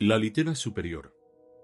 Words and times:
La 0.00 0.16
litera 0.16 0.54
superior. 0.54 1.12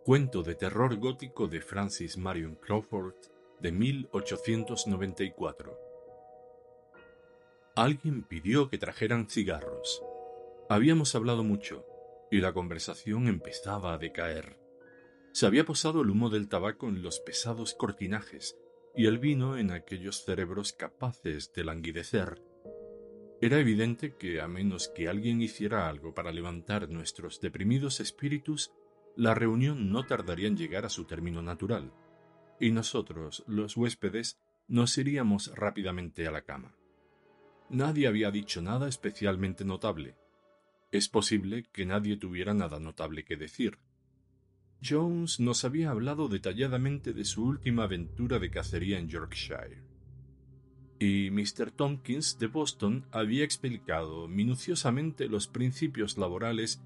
Cuento 0.05 0.43
de 0.43 0.57
terror 0.57 0.97
gótico 0.97 1.47
de 1.47 1.61
Francis 1.61 2.19
Marion 2.19 2.57
Crawford 2.57 3.15
de 3.61 3.71
1894. 3.71 5.79
Alguien 7.77 8.25
pidió 8.25 8.69
que 8.69 8.77
trajeran 8.77 9.31
cigarros. 9.31 10.03
Habíamos 10.69 11.15
hablado 11.15 11.45
mucho 11.45 11.87
y 12.29 12.41
la 12.41 12.53
conversación 12.53 13.29
empezaba 13.29 13.95
a 13.95 13.99
decaer. 13.99 14.59
Se 15.31 15.47
había 15.47 15.65
posado 15.65 16.03
el 16.03 16.11
humo 16.11 16.29
del 16.29 16.49
tabaco 16.49 16.89
en 16.89 17.03
los 17.03 17.21
pesados 17.21 17.75
cortinajes 17.75 18.59
y 18.97 19.07
el 19.07 19.21
vino 19.21 19.59
en 19.59 19.71
aquellos 19.71 20.25
cerebros 20.25 20.73
capaces 20.73 21.53
de 21.53 21.63
languidecer. 21.63 22.43
Era 23.41 23.59
evidente 23.59 24.15
que, 24.17 24.41
a 24.41 24.49
menos 24.49 24.89
que 24.89 25.09
alguien 25.09 25.43
hiciera 25.43 25.89
algo 25.89 26.15
para 26.15 26.33
levantar 26.33 26.89
nuestros 26.89 27.41
deprimidos 27.41 28.01
espíritus, 28.01 28.73
la 29.17 29.35
reunión 29.35 29.91
no 29.91 30.07
tardaría 30.07 30.49
en 30.49 30.57
llegar 30.57 30.85
a 30.85 30.89
su 30.89 31.05
término 31.05 31.43
natural, 31.43 31.93
y 32.61 32.71
nosotros, 32.71 33.45
los 33.47 33.77
huéspedes, 33.77 34.39
nos 34.69 34.97
iríamos 34.99 35.53
rápidamente 35.55 36.27
a 36.27 36.31
la 36.31 36.43
cama. 36.43 36.75
Nadie 37.69 38.07
había 38.07 38.31
dicho 38.31 38.63
nada 38.63 38.89
especialmente 38.89 39.65
notable. 39.65 40.17
Es 40.93 41.09
posible 41.09 41.65
que 41.73 41.87
nadie 41.87 42.17
tuviera 42.17 42.55
nada 42.55 42.79
notable 42.79 43.25
que 43.25 43.37
decir. 43.37 43.79
Jones 44.83 45.41
nos 45.41 45.65
había 45.65 45.91
hablado 45.91 46.29
detalladamente 46.29 47.13
de 47.13 47.25
su 47.25 47.45
última 47.45 47.85
aventura 47.85 48.39
de 48.39 48.51
cacería 48.51 48.99
en 48.99 49.09
Yorkshire. 49.09 49.94
Y 50.99 51.31
Mr. 51.31 51.71
Tompkins 51.71 52.39
de 52.39 52.47
Boston 52.47 53.05
había 53.11 53.45
explicado 53.45 54.29
minuciosamente 54.29 55.29
los 55.29 55.49
principios 55.49 56.17
laborales 56.17 56.81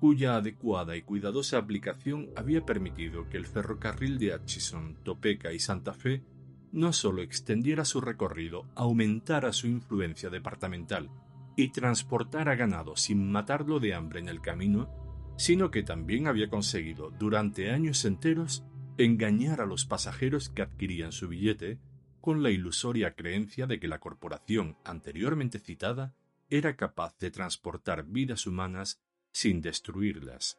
cuya 0.00 0.34
adecuada 0.34 0.96
y 0.96 1.02
cuidadosa 1.02 1.58
aplicación 1.58 2.30
había 2.34 2.66
permitido 2.66 3.28
que 3.28 3.36
el 3.36 3.46
ferrocarril 3.46 4.18
de 4.18 4.32
Atchison, 4.32 4.96
Topeka 5.04 5.52
y 5.52 5.60
Santa 5.60 5.94
Fe 5.94 6.24
no 6.72 6.92
solo 6.92 7.22
extendiera 7.22 7.84
su 7.84 8.00
recorrido, 8.00 8.66
aumentara 8.74 9.52
su 9.52 9.68
influencia 9.68 10.28
departamental 10.28 11.08
y 11.56 11.68
transportara 11.68 12.56
ganado 12.56 12.96
sin 12.96 13.30
matarlo 13.30 13.78
de 13.78 13.94
hambre 13.94 14.18
en 14.18 14.28
el 14.28 14.40
camino, 14.40 14.90
sino 15.36 15.70
que 15.70 15.82
también 15.82 16.26
había 16.26 16.48
conseguido 16.48 17.10
durante 17.10 17.70
años 17.70 18.04
enteros 18.04 18.64
engañar 18.98 19.60
a 19.60 19.66
los 19.66 19.84
pasajeros 19.84 20.48
que 20.48 20.62
adquirían 20.62 21.12
su 21.12 21.28
billete 21.28 21.78
con 22.22 22.42
la 22.42 22.50
ilusoria 22.50 23.14
creencia 23.14 23.66
de 23.66 23.80
que 23.80 23.88
la 23.88 23.98
corporación 23.98 24.78
anteriormente 24.84 25.58
citada 25.58 26.14
era 26.48 26.76
capaz 26.76 27.18
de 27.18 27.32
transportar 27.32 28.04
vidas 28.04 28.46
humanas 28.46 29.02
sin 29.32 29.60
destruirlas. 29.60 30.58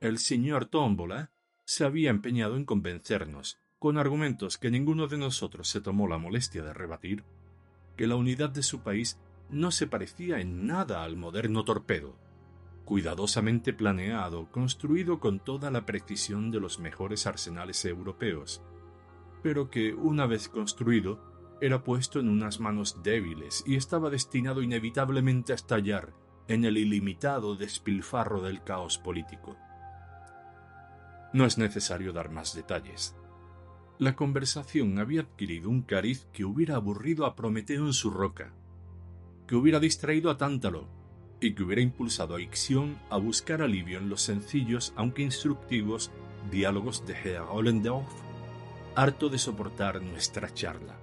El 0.00 0.18
señor 0.18 0.66
Tómbola 0.66 1.30
se 1.64 1.84
había 1.84 2.10
empeñado 2.10 2.56
en 2.56 2.64
convencernos, 2.64 3.58
con 3.78 3.98
argumentos 3.98 4.58
que 4.58 4.72
ninguno 4.72 5.06
de 5.06 5.16
nosotros 5.16 5.68
se 5.68 5.80
tomó 5.80 6.08
la 6.08 6.18
molestia 6.18 6.64
de 6.64 6.74
rebatir, 6.74 7.24
que 7.96 8.08
la 8.08 8.16
unidad 8.16 8.50
de 8.50 8.64
su 8.64 8.80
país 8.80 9.18
no 9.50 9.70
se 9.70 9.86
parecía 9.86 10.40
en 10.40 10.66
nada 10.66 11.04
al 11.04 11.16
moderno 11.16 11.64
torpedo, 11.64 12.18
cuidadosamente 12.84 13.72
planeado, 13.72 14.50
construido 14.50 15.20
con 15.20 15.38
toda 15.38 15.70
la 15.70 15.86
precisión 15.86 16.50
de 16.50 16.58
los 16.58 16.80
mejores 16.80 17.28
arsenales 17.28 17.84
europeos, 17.84 18.60
pero 19.44 19.68
que, 19.68 19.92
una 19.92 20.24
vez 20.24 20.48
construido, 20.48 21.20
era 21.60 21.84
puesto 21.84 22.18
en 22.18 22.30
unas 22.30 22.60
manos 22.60 23.02
débiles 23.02 23.62
y 23.66 23.76
estaba 23.76 24.08
destinado 24.08 24.62
inevitablemente 24.62 25.52
a 25.52 25.54
estallar 25.54 26.14
en 26.48 26.64
el 26.64 26.78
ilimitado 26.78 27.54
despilfarro 27.54 28.40
del 28.40 28.64
caos 28.64 28.96
político. 28.96 29.58
No 31.34 31.44
es 31.44 31.58
necesario 31.58 32.14
dar 32.14 32.30
más 32.30 32.54
detalles. 32.54 33.16
La 33.98 34.16
conversación 34.16 34.98
había 34.98 35.20
adquirido 35.20 35.68
un 35.68 35.82
cariz 35.82 36.26
que 36.32 36.46
hubiera 36.46 36.76
aburrido 36.76 37.26
a 37.26 37.36
Prometeo 37.36 37.84
en 37.84 37.92
su 37.92 38.10
roca, 38.10 38.54
que 39.46 39.56
hubiera 39.56 39.78
distraído 39.78 40.30
a 40.30 40.38
Tántalo 40.38 40.88
y 41.42 41.54
que 41.54 41.64
hubiera 41.64 41.82
impulsado 41.82 42.36
a 42.36 42.40
Ixión 42.40 42.98
a 43.10 43.18
buscar 43.18 43.60
alivio 43.60 43.98
en 43.98 44.08
los 44.08 44.22
sencillos, 44.22 44.94
aunque 44.96 45.20
instructivos, 45.20 46.10
diálogos 46.50 47.04
de 47.04 47.12
Herr 47.12 47.42
Ollendorf, 47.50 48.23
harto 48.96 49.28
de 49.28 49.38
soportar 49.38 50.00
nuestra 50.02 50.52
charla. 50.54 50.96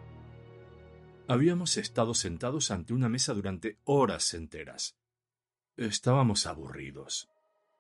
Habíamos 1.28 1.78
estado 1.78 2.14
sentados 2.14 2.72
ante 2.72 2.94
una 2.94 3.10
mesa 3.10 3.34
durante 3.34 3.80
horas 3.84 4.34
enteras. 4.34 4.98
Estábamos 5.76 6.46
aburridos, 6.46 7.30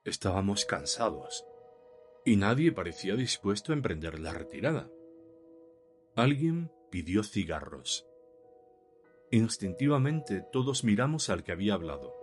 estábamos 0.04 0.66
cansados, 0.66 1.46
y 2.26 2.36
nadie 2.36 2.72
parecía 2.72 3.16
dispuesto 3.16 3.72
a 3.72 3.76
emprender 3.76 4.20
la 4.20 4.34
retirada. 4.34 4.90
Alguien 6.16 6.72
pidió 6.90 7.24
cigarros. 7.24 8.06
Instintivamente 9.32 10.44
todos 10.52 10.84
miramos 10.84 11.30
al 11.30 11.44
que 11.44 11.54
había 11.54 11.74
hablado. 11.74 12.14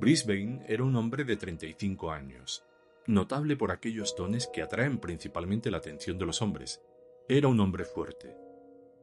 Brisbane 0.00 0.64
era 0.68 0.84
un 0.84 0.96
hombre 0.96 1.24
de 1.24 1.36
35 1.36 2.12
años, 2.12 2.64
notable 3.08 3.56
por 3.56 3.72
aquellos 3.72 4.14
dones 4.14 4.48
que 4.52 4.62
atraen 4.62 4.98
principalmente 4.98 5.70
la 5.70 5.78
atención 5.78 6.18
de 6.18 6.26
los 6.26 6.42
hombres. 6.42 6.80
Era 7.28 7.48
un 7.48 7.58
hombre 7.58 7.84
fuerte. 7.84 8.36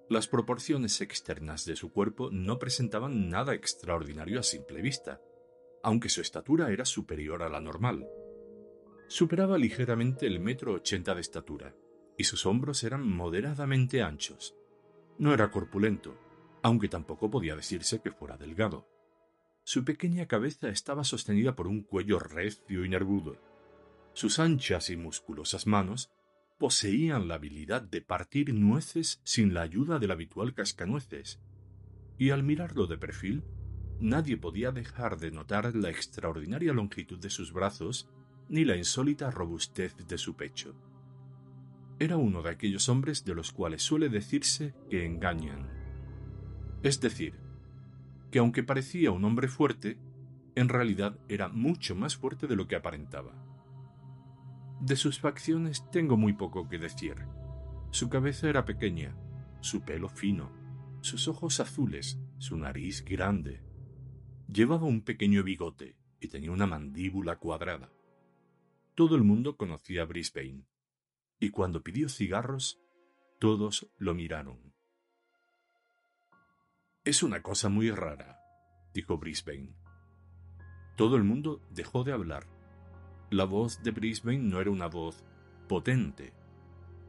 Las 0.07 0.27
proporciones 0.27 1.01
externas 1.01 1.65
de 1.65 1.75
su 1.75 1.91
cuerpo 1.91 2.29
no 2.31 2.59
presentaban 2.59 3.29
nada 3.29 3.55
extraordinario 3.55 4.39
a 4.39 4.43
simple 4.43 4.81
vista, 4.81 5.19
aunque 5.81 6.09
su 6.09 6.21
estatura 6.21 6.71
era 6.71 6.85
superior 6.85 7.41
a 7.41 7.49
la 7.49 7.59
normal. 7.59 8.07
Superaba 9.07 9.57
ligeramente 9.57 10.27
el 10.27 10.39
metro 10.39 10.73
ochenta 10.73 11.15
de 11.15 11.21
estatura, 11.21 11.75
y 12.17 12.23
sus 12.23 12.45
hombros 12.45 12.83
eran 12.83 13.07
moderadamente 13.07 14.01
anchos. 14.01 14.55
No 15.17 15.33
era 15.33 15.49
corpulento, 15.49 16.17
aunque 16.61 16.87
tampoco 16.87 17.29
podía 17.29 17.55
decirse 17.55 18.01
que 18.01 18.11
fuera 18.11 18.37
delgado. 18.37 18.87
Su 19.63 19.83
pequeña 19.83 20.27
cabeza 20.27 20.69
estaba 20.69 21.03
sostenida 21.03 21.55
por 21.55 21.67
un 21.67 21.81
cuello 21.81 22.19
recio 22.19 22.85
y 22.85 22.89
nervudo. 22.89 23.37
Sus 24.15 24.39
anchas 24.39 24.89
y 24.89 24.95
musculosas 24.95 25.67
manos 25.67 26.09
poseían 26.57 27.27
la 27.27 27.35
habilidad 27.35 27.81
de 27.81 28.01
partir 28.01 28.53
nueces 28.53 29.19
sin 29.25 29.53
la 29.53 29.61
ayuda 29.61 29.99
del 29.99 30.11
habitual 30.11 30.53
cascanueces, 30.53 31.41
y 32.17 32.29
al 32.29 32.41
mirarlo 32.41 32.87
de 32.87 32.97
perfil, 32.97 33.43
nadie 33.99 34.37
podía 34.37 34.71
dejar 34.71 35.17
de 35.19 35.31
notar 35.31 35.75
la 35.75 35.89
extraordinaria 35.89 36.71
longitud 36.71 37.19
de 37.19 37.29
sus 37.29 37.51
brazos 37.51 38.09
ni 38.47 38.63
la 38.63 38.77
insólita 38.77 39.31
robustez 39.31 39.97
de 40.07 40.17
su 40.17 40.37
pecho. 40.37 40.73
Era 41.99 42.15
uno 42.15 42.41
de 42.41 42.51
aquellos 42.51 42.87
hombres 42.87 43.25
de 43.25 43.35
los 43.35 43.51
cuales 43.51 43.81
suele 43.81 44.07
decirse 44.07 44.73
que 44.89 45.05
engañan. 45.05 45.69
Es 46.83 47.01
decir, 47.01 47.37
que 48.31 48.39
aunque 48.39 48.63
parecía 48.63 49.11
un 49.11 49.25
hombre 49.25 49.49
fuerte, 49.49 49.99
en 50.55 50.69
realidad 50.69 51.19
era 51.27 51.49
mucho 51.49 51.95
más 51.95 52.15
fuerte 52.15 52.47
de 52.47 52.55
lo 52.55 52.65
que 52.69 52.77
aparentaba. 52.77 53.44
De 54.85 54.95
sus 54.95 55.19
facciones 55.19 55.89
tengo 55.89 56.15
muy 56.15 56.33
poco 56.33 56.69
que 56.69 56.77
decir. 56.77 57.15
Su 57.89 58.07
cabeza 58.07 58.47
era 58.47 58.65
pequeña, 58.65 59.17
su 59.59 59.81
pelo 59.81 60.09
fino, 60.09 60.51
sus 61.01 61.27
ojos 61.27 61.59
azules, 61.59 62.19
su 62.37 62.55
nariz 62.55 63.03
grande. 63.03 63.63
Llevaba 64.47 64.85
un 64.85 65.01
pequeño 65.01 65.41
bigote 65.41 65.97
y 66.19 66.27
tenía 66.27 66.51
una 66.51 66.67
mandíbula 66.67 67.37
cuadrada. 67.37 67.91
Todo 68.93 69.15
el 69.15 69.23
mundo 69.23 69.57
conocía 69.57 70.03
a 70.03 70.05
Brisbane, 70.05 70.67
y 71.39 71.49
cuando 71.49 71.81
pidió 71.81 72.07
cigarros, 72.07 72.79
todos 73.39 73.91
lo 73.97 74.13
miraron. 74.13 74.71
Es 77.03 77.23
una 77.23 77.41
cosa 77.41 77.69
muy 77.69 77.89
rara, 77.89 78.39
dijo 78.93 79.17
Brisbane. 79.17 79.75
Todo 80.95 81.15
el 81.15 81.23
mundo 81.23 81.63
dejó 81.71 82.03
de 82.03 82.11
hablar. 82.11 82.54
La 83.29 83.45
voz 83.45 83.81
de 83.83 83.91
Brisbane 83.91 84.39
no 84.39 84.61
era 84.61 84.71
una 84.71 84.87
voz 84.87 85.23
potente, 85.67 86.33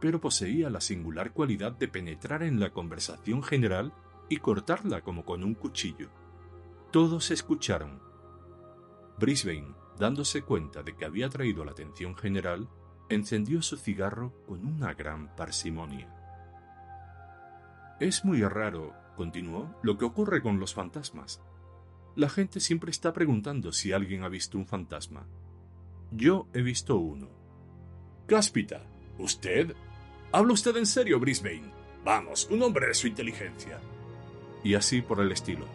pero 0.00 0.20
poseía 0.20 0.70
la 0.70 0.80
singular 0.80 1.32
cualidad 1.32 1.72
de 1.72 1.88
penetrar 1.88 2.42
en 2.42 2.60
la 2.60 2.70
conversación 2.70 3.42
general 3.42 3.92
y 4.28 4.38
cortarla 4.38 5.02
como 5.02 5.24
con 5.24 5.44
un 5.44 5.54
cuchillo. 5.54 6.10
Todos 6.90 7.30
escucharon. 7.30 8.00
Brisbane 9.18 9.74
dándose 9.98 10.42
cuenta 10.42 10.82
de 10.82 10.94
que 10.94 11.04
había 11.04 11.28
traído 11.28 11.64
la 11.64 11.72
atención 11.72 12.14
general, 12.16 12.68
encendió 13.08 13.62
su 13.62 13.76
cigarro 13.76 14.32
con 14.46 14.64
una 14.66 14.94
gran 14.94 15.34
parsimonia. 15.36 16.12
Es 18.00 18.24
muy 18.24 18.42
raro, 18.42 18.94
continuó, 19.16 19.74
lo 19.82 19.96
que 19.96 20.04
ocurre 20.04 20.42
con 20.42 20.60
los 20.60 20.74
fantasmas. 20.74 21.40
La 22.14 22.28
gente 22.28 22.60
siempre 22.60 22.90
está 22.90 23.12
preguntando 23.12 23.72
si 23.72 23.92
alguien 23.92 24.22
ha 24.22 24.28
visto 24.28 24.58
un 24.58 24.66
fantasma. 24.66 25.26
Yo 26.10 26.48
he 26.54 26.62
visto 26.62 26.96
uno. 26.98 27.28
Cáspita, 28.26 28.84
¿usted? 29.18 29.74
¿Habla 30.32 30.52
usted 30.52 30.76
en 30.76 30.86
serio, 30.86 31.18
Brisbane? 31.20 31.70
Vamos, 32.04 32.48
un 32.50 32.62
hombre 32.62 32.88
de 32.88 32.94
su 32.94 33.06
inteligencia. 33.06 33.80
Y 34.62 34.74
así 34.74 35.02
por 35.02 35.20
el 35.20 35.32
estilo. 35.32 35.66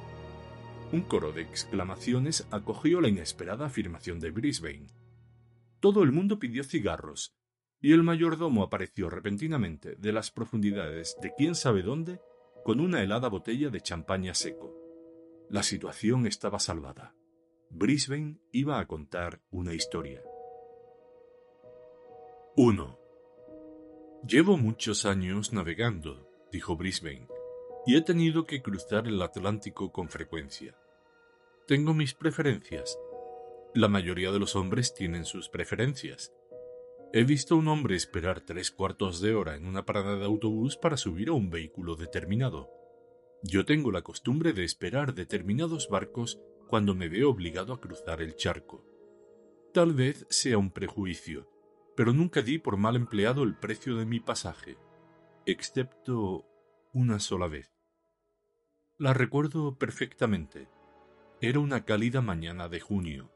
Un 0.91 1.01
coro 1.01 1.31
de 1.31 1.41
exclamaciones 1.41 2.47
acogió 2.51 3.01
la 3.01 3.07
inesperada 3.07 3.65
afirmación 3.65 4.19
de 4.19 4.31
Brisbane. 4.31 4.87
Todo 5.79 6.03
el 6.03 6.11
mundo 6.11 6.39
pidió 6.39 6.63
cigarros, 6.63 7.33
y 7.81 7.93
el 7.93 8.03
mayordomo 8.03 8.63
apareció 8.63 9.09
repentinamente 9.09 9.95
de 9.95 10.11
las 10.11 10.31
profundidades 10.31 11.17
de 11.21 11.33
quién 11.35 11.55
sabe 11.55 11.81
dónde 11.81 12.19
con 12.63 12.79
una 12.79 13.01
helada 13.01 13.27
botella 13.27 13.69
de 13.69 13.81
champaña 13.81 14.33
seco. 14.33 14.75
La 15.49 15.63
situación 15.63 16.27
estaba 16.27 16.59
salvada. 16.59 17.15
Brisbane 17.73 18.35
iba 18.51 18.81
a 18.81 18.85
contar 18.85 19.39
una 19.49 19.73
historia. 19.73 20.21
1. 22.57 22.99
Llevo 24.27 24.57
muchos 24.57 25.05
años 25.05 25.53
navegando, 25.53 26.29
dijo 26.51 26.75
Brisbane, 26.75 27.29
y 27.85 27.95
he 27.95 28.01
tenido 28.01 28.45
que 28.45 28.61
cruzar 28.61 29.07
el 29.07 29.21
Atlántico 29.21 29.93
con 29.93 30.09
frecuencia. 30.09 30.75
Tengo 31.65 31.93
mis 31.93 32.13
preferencias. 32.13 32.99
La 33.73 33.87
mayoría 33.87 34.33
de 34.33 34.39
los 34.39 34.57
hombres 34.57 34.93
tienen 34.93 35.23
sus 35.23 35.47
preferencias. 35.47 36.33
He 37.13 37.23
visto 37.23 37.55
a 37.55 37.57
un 37.57 37.69
hombre 37.69 37.95
esperar 37.95 38.41
tres 38.41 38.69
cuartos 38.69 39.21
de 39.21 39.33
hora 39.33 39.55
en 39.55 39.65
una 39.65 39.85
parada 39.85 40.17
de 40.17 40.25
autobús 40.25 40.75
para 40.75 40.97
subir 40.97 41.29
a 41.29 41.33
un 41.33 41.49
vehículo 41.49 41.95
determinado. 41.95 42.69
Yo 43.43 43.63
tengo 43.63 43.93
la 43.93 44.01
costumbre 44.01 44.51
de 44.51 44.65
esperar 44.65 45.15
determinados 45.15 45.87
barcos 45.87 46.37
cuando 46.71 46.95
me 46.95 47.09
veo 47.09 47.29
obligado 47.29 47.73
a 47.73 47.81
cruzar 47.81 48.21
el 48.21 48.37
charco. 48.37 48.85
Tal 49.73 49.93
vez 49.93 50.25
sea 50.29 50.57
un 50.57 50.71
prejuicio, 50.71 51.49
pero 51.97 52.13
nunca 52.13 52.41
di 52.41 52.59
por 52.59 52.77
mal 52.77 52.95
empleado 52.95 53.43
el 53.43 53.57
precio 53.57 53.97
de 53.97 54.05
mi 54.05 54.21
pasaje, 54.21 54.77
excepto 55.45 56.45
una 56.93 57.19
sola 57.19 57.49
vez. 57.49 57.73
La 58.97 59.13
recuerdo 59.13 59.77
perfectamente. 59.77 60.69
Era 61.41 61.59
una 61.59 61.83
cálida 61.83 62.21
mañana 62.21 62.69
de 62.69 62.79
junio, 62.79 63.33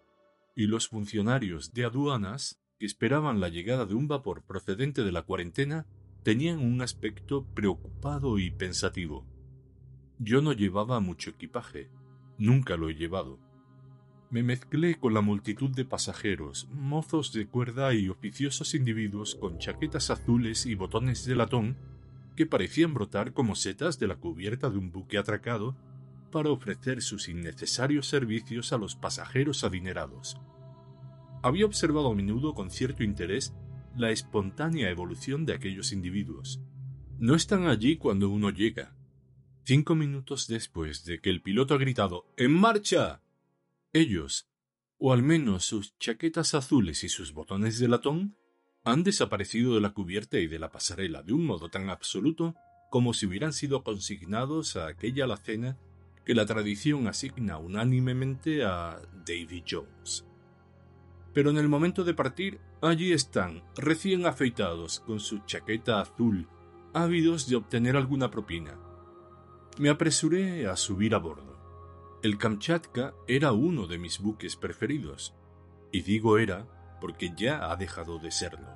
y 0.56 0.68
los 0.68 0.88
funcionarios 0.88 1.74
de 1.74 1.84
aduanas 1.84 2.64
que 2.80 2.86
esperaban 2.86 3.42
la 3.42 3.50
llegada 3.50 3.86
de 3.86 3.96
un 3.96 4.08
vapor 4.08 4.46
procedente 4.46 5.04
de 5.04 5.12
la 5.12 5.24
cuarentena 5.24 5.88
tenían 6.24 6.60
un 6.60 6.82
aspecto 6.82 7.46
preocupado 7.54 8.40
y 8.40 8.52
pensativo. 8.52 9.28
Yo 10.20 10.42
no 10.42 10.54
llevaba 10.54 11.02
mucho 11.02 11.32
equipaje, 11.32 11.92
nunca 12.38 12.78
lo 12.78 12.90
he 12.90 12.96
llevado. 12.96 13.40
Me 14.30 14.44
mezclé 14.44 14.96
con 14.96 15.14
la 15.14 15.22
multitud 15.22 15.70
de 15.70 15.86
pasajeros, 15.86 16.68
mozos 16.72 17.32
de 17.32 17.48
cuerda 17.48 17.94
y 17.94 18.10
oficiosos 18.10 18.74
individuos 18.74 19.36
con 19.36 19.60
chaquetas 19.60 20.10
azules 20.10 20.66
y 20.66 20.76
botones 20.76 21.26
de 21.26 21.36
latón 21.36 21.78
que 22.36 22.46
parecían 22.46 22.94
brotar 22.94 23.34
como 23.34 23.56
setas 23.56 23.98
de 24.00 24.08
la 24.08 24.16
cubierta 24.16 24.70
de 24.70 24.78
un 24.78 24.92
buque 24.92 25.18
atracado 25.18 25.76
para 26.32 26.50
ofrecer 26.50 27.02
sus 27.02 27.30
innecesarios 27.30 28.08
servicios 28.08 28.74
a 28.74 28.78
los 28.78 28.96
pasajeros 28.96 29.64
adinerados. 29.64 30.38
Había 31.42 31.66
observado 31.66 32.12
a 32.12 32.16
menudo 32.16 32.54
con 32.54 32.72
cierto 32.72 33.04
interés 33.04 33.54
la 33.96 34.12
espontánea 34.12 34.90
evolución 34.90 35.46
de 35.46 35.54
aquellos 35.54 35.94
individuos. 35.94 36.60
No 37.20 37.36
están 37.36 37.68
allí 37.68 37.96
cuando 37.96 38.30
uno 38.30 38.50
llega. 38.50 38.94
Cinco 39.68 39.96
minutos 39.96 40.48
después 40.48 41.06
de 41.06 41.20
que 41.20 41.32
el 41.32 41.42
piloto 41.42 41.74
ha 41.74 41.80
gritado 41.80 42.28
¡En 42.38 42.54
marcha! 42.54 43.24
Ellos, 43.94 44.48
o 45.00 45.12
al 45.12 45.24
menos 45.24 45.66
sus 45.66 45.98
chaquetas 45.98 46.54
azules 46.54 47.04
y 47.04 47.10
sus 47.10 47.34
botones 47.34 47.80
de 47.80 47.88
latón, 47.88 48.38
han 48.84 49.02
desaparecido 49.02 49.74
de 49.74 49.82
la 49.82 49.90
cubierta 49.90 50.38
y 50.38 50.46
de 50.46 50.60
la 50.60 50.70
pasarela 50.70 51.24
de 51.24 51.34
un 51.34 51.48
modo 51.48 51.70
tan 51.70 51.90
absoluto 51.90 52.54
como 52.92 53.16
si 53.16 53.26
hubieran 53.26 53.54
sido 53.54 53.84
consignados 53.84 54.76
a 54.76 54.86
aquella 54.86 55.24
alacena 55.24 55.80
que 56.26 56.36
la 56.36 56.46
tradición 56.46 57.08
asigna 57.08 57.58
unánimemente 57.58 58.64
a 58.64 59.02
Davy 59.26 59.64
Jones. 59.68 60.28
Pero 61.34 61.50
en 61.50 61.58
el 61.58 61.70
momento 61.70 62.04
de 62.04 62.14
partir, 62.14 62.60
allí 62.84 63.14
están, 63.14 63.64
recién 63.76 64.28
afeitados, 64.28 65.00
con 65.00 65.20
su 65.20 65.40
chaqueta 65.40 66.02
azul, 66.02 66.48
ávidos 66.94 67.50
de 67.50 67.56
obtener 67.56 67.98
alguna 67.98 68.30
propina. 68.30 68.85
Me 69.78 69.90
apresuré 69.90 70.68
a 70.68 70.78
subir 70.78 71.14
a 71.16 71.18
bordo. 71.18 71.60
El 72.24 72.38
Kamchatka 72.38 73.14
era 73.28 73.52
uno 73.52 73.88
de 73.88 73.98
mis 73.98 74.20
buques 74.20 74.56
preferidos, 74.56 75.36
y 75.92 76.02
digo 76.02 76.38
era 76.38 76.66
porque 77.02 77.34
ya 77.36 77.70
ha 77.70 77.76
dejado 77.76 78.18
de 78.18 78.32
serlo. 78.32 78.70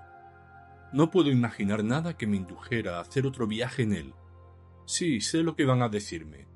No 0.92 1.10
puedo 1.10 1.31
imaginar 1.31 1.86
nada 1.86 2.18
que 2.18 2.28
me 2.28 2.36
indujera 2.36 2.98
a 2.98 3.01
hacer 3.01 3.25
otro 3.25 3.48
viaje 3.48 3.84
en 3.84 3.94
él. 3.94 4.13
Sí, 4.86 5.22
sé 5.22 5.42
lo 5.42 5.56
que 5.56 5.63
van 5.63 5.81
a 5.84 5.88
decirme. 5.88 6.48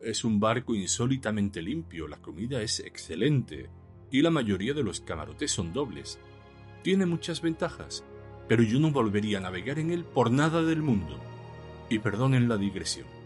Es 0.00 0.22
un 0.22 0.38
barco 0.38 0.76
insólitamente 0.76 1.60
limpio, 1.60 2.06
la 2.06 2.18
comida 2.18 2.62
es 2.62 2.78
excelente, 2.78 3.68
y 4.12 4.22
la 4.22 4.30
mayoría 4.30 4.74
de 4.74 4.84
los 4.84 5.00
camarotes 5.00 5.50
son 5.50 5.72
dobles. 5.72 6.20
Tiene 6.84 7.04
muchas 7.04 7.42
ventajas, 7.42 8.04
pero 8.46 8.62
yo 8.62 8.78
no 8.78 8.92
volvería 8.92 9.38
a 9.38 9.40
navegar 9.40 9.80
en 9.80 9.90
él 9.90 10.04
por 10.04 10.30
nada 10.30 10.62
del 10.62 10.82
mundo. 10.82 11.18
Y 11.90 11.98
perdonen 11.98 12.48
la 12.48 12.58
digresión. 12.58 13.17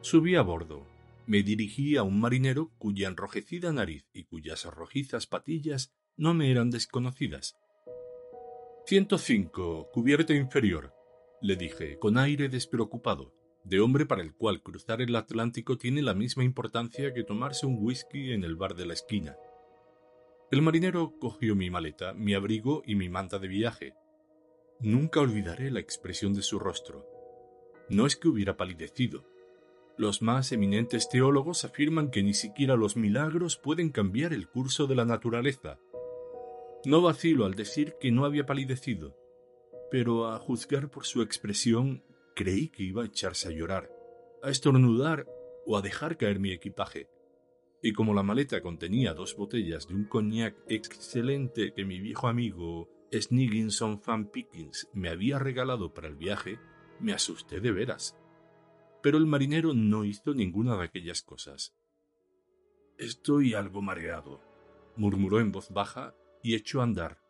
Subí 0.00 0.36
a 0.36 0.42
bordo, 0.42 0.86
me 1.26 1.42
dirigí 1.42 1.96
a 1.96 2.04
un 2.04 2.20
marinero 2.20 2.70
cuya 2.78 3.08
enrojecida 3.08 3.72
nariz 3.72 4.06
y 4.12 4.24
cuyas 4.24 4.64
rojizas 4.64 5.26
patillas 5.26 5.92
no 6.16 6.34
me 6.34 6.50
eran 6.50 6.70
desconocidas. 6.70 7.56
105, 8.86 9.90
cubierta 9.92 10.34
inferior, 10.34 10.94
le 11.42 11.56
dije, 11.56 11.98
con 11.98 12.16
aire 12.16 12.48
despreocupado, 12.48 13.34
de 13.64 13.80
hombre 13.80 14.06
para 14.06 14.22
el 14.22 14.34
cual 14.34 14.62
cruzar 14.62 15.02
el 15.02 15.14
Atlántico 15.14 15.76
tiene 15.76 16.00
la 16.00 16.14
misma 16.14 16.44
importancia 16.44 17.12
que 17.12 17.24
tomarse 17.24 17.66
un 17.66 17.76
whisky 17.78 18.32
en 18.32 18.44
el 18.44 18.56
bar 18.56 18.74
de 18.74 18.86
la 18.86 18.94
esquina. 18.94 19.36
El 20.50 20.62
marinero 20.62 21.18
cogió 21.18 21.54
mi 21.54 21.68
maleta, 21.68 22.14
mi 22.14 22.34
abrigo 22.34 22.82
y 22.86 22.94
mi 22.94 23.08
manta 23.08 23.38
de 23.38 23.48
viaje. 23.48 23.94
Nunca 24.80 25.20
olvidaré 25.20 25.70
la 25.70 25.80
expresión 25.80 26.32
de 26.32 26.42
su 26.42 26.58
rostro. 26.58 27.04
No 27.90 28.06
es 28.06 28.16
que 28.16 28.28
hubiera 28.28 28.56
palidecido, 28.56 29.26
los 29.98 30.22
más 30.22 30.52
eminentes 30.52 31.08
teólogos 31.08 31.64
afirman 31.64 32.10
que 32.10 32.22
ni 32.22 32.32
siquiera 32.32 32.76
los 32.76 32.96
milagros 32.96 33.56
pueden 33.56 33.90
cambiar 33.90 34.32
el 34.32 34.48
curso 34.48 34.86
de 34.86 34.94
la 34.94 35.04
naturaleza. 35.04 35.80
No 36.84 37.02
vacilo 37.02 37.44
al 37.44 37.54
decir 37.54 37.96
que 38.00 38.12
no 38.12 38.24
había 38.24 38.46
palidecido, 38.46 39.16
pero 39.90 40.28
a 40.28 40.38
juzgar 40.38 40.88
por 40.88 41.04
su 41.04 41.20
expresión 41.20 42.04
creí 42.36 42.68
que 42.68 42.84
iba 42.84 43.02
a 43.02 43.06
echarse 43.06 43.48
a 43.48 43.50
llorar, 43.50 43.90
a 44.40 44.50
estornudar 44.50 45.26
o 45.66 45.76
a 45.76 45.82
dejar 45.82 46.16
caer 46.16 46.38
mi 46.38 46.52
equipaje. 46.52 47.08
Y 47.82 47.92
como 47.92 48.14
la 48.14 48.22
maleta 48.22 48.60
contenía 48.60 49.14
dos 49.14 49.34
botellas 49.36 49.88
de 49.88 49.94
un 49.94 50.04
coñac 50.04 50.54
excelente 50.68 51.72
que 51.74 51.84
mi 51.84 51.98
viejo 51.98 52.28
amigo 52.28 52.88
Snigginson 53.12 54.00
Van 54.06 54.30
Pickens 54.30 54.88
me 54.92 55.08
había 55.08 55.40
regalado 55.40 55.92
para 55.92 56.06
el 56.06 56.14
viaje, 56.14 56.60
me 57.00 57.12
asusté 57.12 57.58
de 57.58 57.72
veras 57.72 58.16
pero 59.02 59.18
el 59.18 59.26
marinero 59.26 59.74
no 59.74 60.04
hizo 60.04 60.34
ninguna 60.34 60.76
de 60.76 60.84
aquellas 60.84 61.22
cosas. 61.22 61.74
Estoy 62.98 63.54
algo 63.54 63.80
mareado, 63.80 64.40
murmuró 64.96 65.40
en 65.40 65.52
voz 65.52 65.70
baja 65.70 66.14
y 66.42 66.54
echó 66.54 66.80
a 66.80 66.84
andar. 66.84 67.20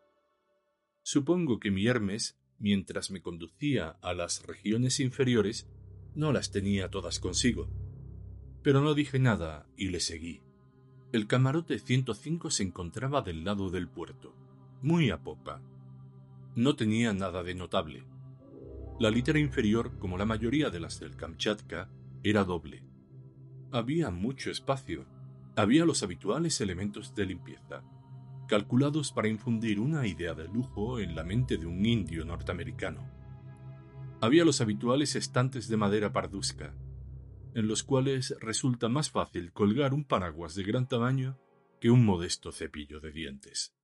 Supongo 1.03 1.59
que 1.61 1.71
mi 1.71 1.87
Hermes, 1.87 2.39
mientras 2.59 3.11
me 3.11 3.21
conducía 3.21 3.99
a 4.03 4.15
las 4.15 4.47
regiones 4.47 5.01
inferiores, 5.01 5.69
no 6.15 6.33
las 6.33 6.51
tenía 6.51 6.91
todas 6.91 7.21
consigo. 7.21 7.69
Pero 8.63 8.81
no 8.81 8.95
dije 8.95 9.19
nada 9.19 9.67
y 9.77 9.89
le 9.89 10.01
seguí. 10.01 10.43
El 11.13 11.27
camarote 11.27 11.79
105 11.79 12.51
se 12.51 12.63
encontraba 12.63 13.23
del 13.23 13.45
lado 13.45 13.71
del 13.71 13.89
puerto, 13.89 14.35
muy 14.83 15.11
a 15.11 15.23
popa. 15.23 15.63
No 16.55 16.77
tenía 16.77 17.13
nada 17.13 17.43
de 17.43 17.55
notable 17.55 18.05
la 18.99 19.11
litera 19.11 19.39
inferior, 19.39 19.97
como 19.99 20.19
la 20.19 20.27
mayoría 20.27 20.71
de 20.71 20.81
las 20.81 20.99
del 20.99 21.17
Kamchatka, 21.17 21.89
era 22.25 22.45
doble. 22.45 22.85
Había 23.71 24.11
mucho 24.11 24.51
espacio. 24.51 25.07
Había 25.55 25.85
los 25.85 26.03
habituales 26.03 26.61
elementos 26.61 27.15
de 27.15 27.27
limpieza, 27.27 27.85
calculados 28.49 29.13
para 29.13 29.29
infundir 29.29 29.79
una 29.79 30.07
idea 30.07 30.35
de 30.35 30.49
lujo 30.49 30.99
en 30.99 31.15
la 31.15 31.23
mente 31.23 31.59
de 31.59 31.67
un 31.67 31.85
indio 31.85 32.25
norteamericano. 32.25 33.09
Había 34.21 34.45
los 34.45 34.61
habituales 34.61 35.15
estantes 35.15 35.69
de 35.69 35.77
madera 35.77 36.13
parduzca, 36.13 36.75
en 37.55 37.69
los 37.69 37.85
cuales 37.85 38.35
resulta 38.41 38.89
más 38.89 39.11
fácil 39.11 39.53
colgar 39.53 39.95
un 39.95 40.05
paraguas 40.05 40.55
de 40.57 40.65
gran 40.65 40.89
tamaño 40.89 41.39
que 41.81 41.91
un 41.91 42.05
modesto 42.05 42.51
cepillo 42.51 43.01
de 43.01 43.13
dientes. 43.13 43.77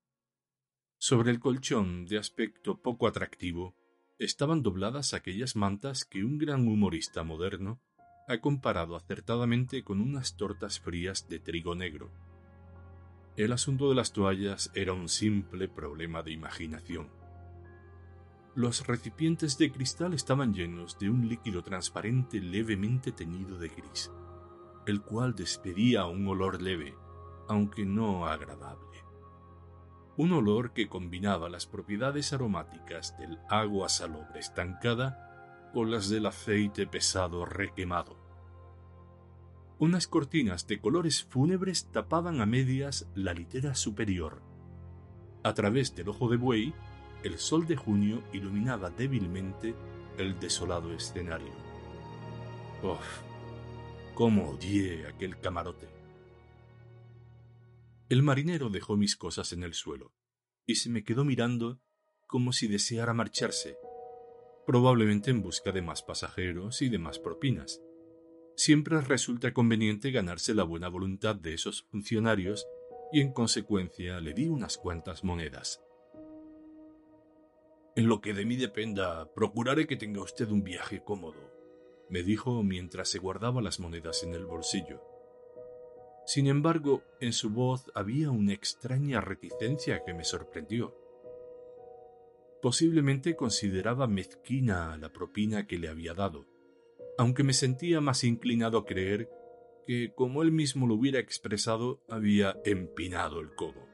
Sobre 0.98 1.30
el 1.30 1.38
colchón, 1.38 2.06
de 2.06 2.18
aspecto 2.18 2.80
poco 2.80 3.06
atractivo, 3.06 3.76
estaban 4.18 4.62
dobladas 4.62 5.14
aquellas 5.14 5.56
mantas 5.56 6.04
que 6.04 6.24
un 6.24 6.38
gran 6.38 6.68
humorista 6.68 7.24
moderno 7.24 7.80
ha 8.28 8.40
comparado 8.40 8.96
acertadamente 8.96 9.82
con 9.82 10.00
unas 10.00 10.36
tortas 10.36 10.80
frías 10.80 11.28
de 11.28 11.40
trigo 11.40 11.74
negro. 11.74 12.10
El 13.36 13.52
asunto 13.52 13.88
de 13.88 13.96
las 13.96 14.12
toallas 14.12 14.70
era 14.74 14.92
un 14.92 15.08
simple 15.08 15.68
problema 15.68 16.22
de 16.22 16.32
imaginación. 16.32 17.10
Los 18.54 18.86
recipientes 18.86 19.58
de 19.58 19.72
cristal 19.72 20.14
estaban 20.14 20.54
llenos 20.54 20.96
de 21.00 21.10
un 21.10 21.28
líquido 21.28 21.62
transparente 21.64 22.40
levemente 22.40 23.10
teñido 23.10 23.58
de 23.58 23.68
gris, 23.68 24.12
el 24.86 25.02
cual 25.02 25.34
despedía 25.34 26.06
un 26.06 26.28
olor 26.28 26.62
leve, 26.62 26.94
aunque 27.48 27.84
no 27.84 28.26
agradable. 28.26 28.83
Un 30.16 30.32
olor 30.32 30.72
que 30.72 30.88
combinaba 30.88 31.48
las 31.48 31.66
propiedades 31.66 32.32
aromáticas 32.32 33.18
del 33.18 33.38
agua 33.48 33.88
salobre 33.88 34.38
estancada 34.38 35.70
con 35.72 35.90
las 35.90 36.08
del 36.08 36.26
aceite 36.26 36.86
pesado 36.86 37.44
requemado. 37.44 38.16
Unas 39.80 40.06
cortinas 40.06 40.68
de 40.68 40.80
colores 40.80 41.24
fúnebres 41.24 41.90
tapaban 41.90 42.40
a 42.40 42.46
medias 42.46 43.08
la 43.16 43.34
litera 43.34 43.74
superior. 43.74 44.40
A 45.42 45.52
través 45.52 45.96
del 45.96 46.08
ojo 46.08 46.28
de 46.28 46.36
buey, 46.36 46.74
el 47.24 47.38
sol 47.38 47.66
de 47.66 47.74
junio 47.74 48.22
iluminaba 48.32 48.90
débilmente 48.90 49.74
el 50.16 50.38
desolado 50.38 50.92
escenario. 50.92 51.52
¡Uf! 52.84 53.22
¡Cómo 54.14 54.50
odié 54.50 55.08
aquel 55.08 55.40
camarote! 55.40 55.93
El 58.10 58.22
marinero 58.22 58.68
dejó 58.68 58.96
mis 58.96 59.16
cosas 59.16 59.52
en 59.54 59.62
el 59.62 59.72
suelo 59.72 60.12
y 60.66 60.74
se 60.74 60.90
me 60.90 61.04
quedó 61.04 61.24
mirando 61.24 61.80
como 62.26 62.52
si 62.52 62.68
deseara 62.68 63.14
marcharse, 63.14 63.78
probablemente 64.66 65.30
en 65.30 65.40
busca 65.40 65.72
de 65.72 65.80
más 65.80 66.02
pasajeros 66.02 66.82
y 66.82 66.90
de 66.90 66.98
más 66.98 67.18
propinas. 67.18 67.80
Siempre 68.56 69.00
resulta 69.00 69.54
conveniente 69.54 70.10
ganarse 70.10 70.54
la 70.54 70.64
buena 70.64 70.88
voluntad 70.88 71.34
de 71.34 71.54
esos 71.54 71.82
funcionarios 71.84 72.66
y 73.10 73.20
en 73.20 73.32
consecuencia 73.32 74.20
le 74.20 74.34
di 74.34 74.48
unas 74.48 74.76
cuantas 74.76 75.24
monedas. 75.24 75.80
En 77.96 78.08
lo 78.08 78.20
que 78.20 78.34
de 78.34 78.44
mí 78.44 78.56
dependa, 78.56 79.32
procuraré 79.32 79.86
que 79.86 79.96
tenga 79.96 80.20
usted 80.20 80.50
un 80.50 80.62
viaje 80.62 81.02
cómodo, 81.02 81.52
me 82.10 82.22
dijo 82.22 82.62
mientras 82.62 83.08
se 83.08 83.18
guardaba 83.18 83.62
las 83.62 83.80
monedas 83.80 84.24
en 84.24 84.34
el 84.34 84.44
bolsillo. 84.44 85.13
Sin 86.26 86.46
embargo, 86.46 87.02
en 87.20 87.32
su 87.32 87.50
voz 87.50 87.90
había 87.94 88.30
una 88.30 88.52
extraña 88.52 89.20
reticencia 89.20 90.02
que 90.04 90.14
me 90.14 90.24
sorprendió. 90.24 90.96
Posiblemente 92.62 93.36
consideraba 93.36 94.06
mezquina 94.06 94.96
la 94.96 95.12
propina 95.12 95.66
que 95.66 95.78
le 95.78 95.88
había 95.88 96.14
dado, 96.14 96.46
aunque 97.18 97.44
me 97.44 97.52
sentía 97.52 98.00
más 98.00 98.24
inclinado 98.24 98.78
a 98.78 98.86
creer 98.86 99.28
que, 99.86 100.12
como 100.14 100.42
él 100.42 100.50
mismo 100.50 100.86
lo 100.86 100.94
hubiera 100.94 101.18
expresado, 101.18 102.02
había 102.08 102.58
empinado 102.64 103.40
el 103.40 103.54
codo. 103.54 103.86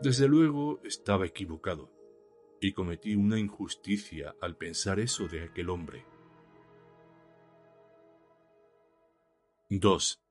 Desde 0.00 0.26
luego 0.26 0.80
estaba 0.84 1.26
equivocado, 1.26 1.90
y 2.62 2.72
cometí 2.72 3.14
una 3.14 3.38
injusticia 3.38 4.34
al 4.40 4.56
pensar 4.56 5.00
eso 5.00 5.28
de 5.28 5.42
aquel 5.42 5.68
hombre. 5.68 6.06
2. 9.68 10.22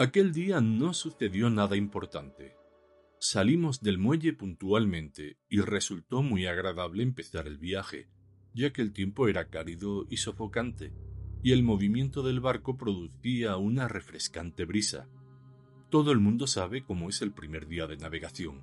Aquel 0.00 0.32
día 0.32 0.62
no 0.62 0.94
sucedió 0.94 1.50
nada 1.50 1.76
importante. 1.76 2.56
Salimos 3.18 3.82
del 3.82 3.98
muelle 3.98 4.32
puntualmente 4.32 5.36
y 5.50 5.60
resultó 5.60 6.22
muy 6.22 6.46
agradable 6.46 7.02
empezar 7.02 7.46
el 7.46 7.58
viaje, 7.58 8.08
ya 8.54 8.72
que 8.72 8.80
el 8.80 8.94
tiempo 8.94 9.28
era 9.28 9.50
cálido 9.50 10.06
y 10.08 10.16
sofocante, 10.16 10.94
y 11.42 11.52
el 11.52 11.62
movimiento 11.62 12.22
del 12.22 12.40
barco 12.40 12.78
producía 12.78 13.58
una 13.58 13.88
refrescante 13.88 14.64
brisa. 14.64 15.06
Todo 15.90 16.12
el 16.12 16.18
mundo 16.18 16.46
sabe 16.46 16.82
cómo 16.82 17.10
es 17.10 17.20
el 17.20 17.32
primer 17.32 17.68
día 17.68 17.86
de 17.86 17.98
navegación. 17.98 18.62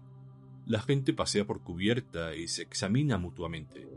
La 0.65 0.82
gente 0.82 1.13
pasea 1.13 1.46
por 1.46 1.62
cubierta 1.62 2.36
y 2.36 2.48
se 2.48 2.63
examina 2.63 3.20
mutuamente, 3.20 3.88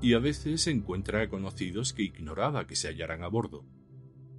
y 0.00 0.14
a 0.14 0.20
veces 0.20 0.64
encuentra 0.68 1.22
a 1.22 1.28
conocidos 1.28 1.92
que 1.92 2.04
ignoraba 2.04 2.68
que 2.68 2.76
se 2.76 2.86
hallaran 2.86 3.24
a 3.24 3.26
bordo 3.26 3.64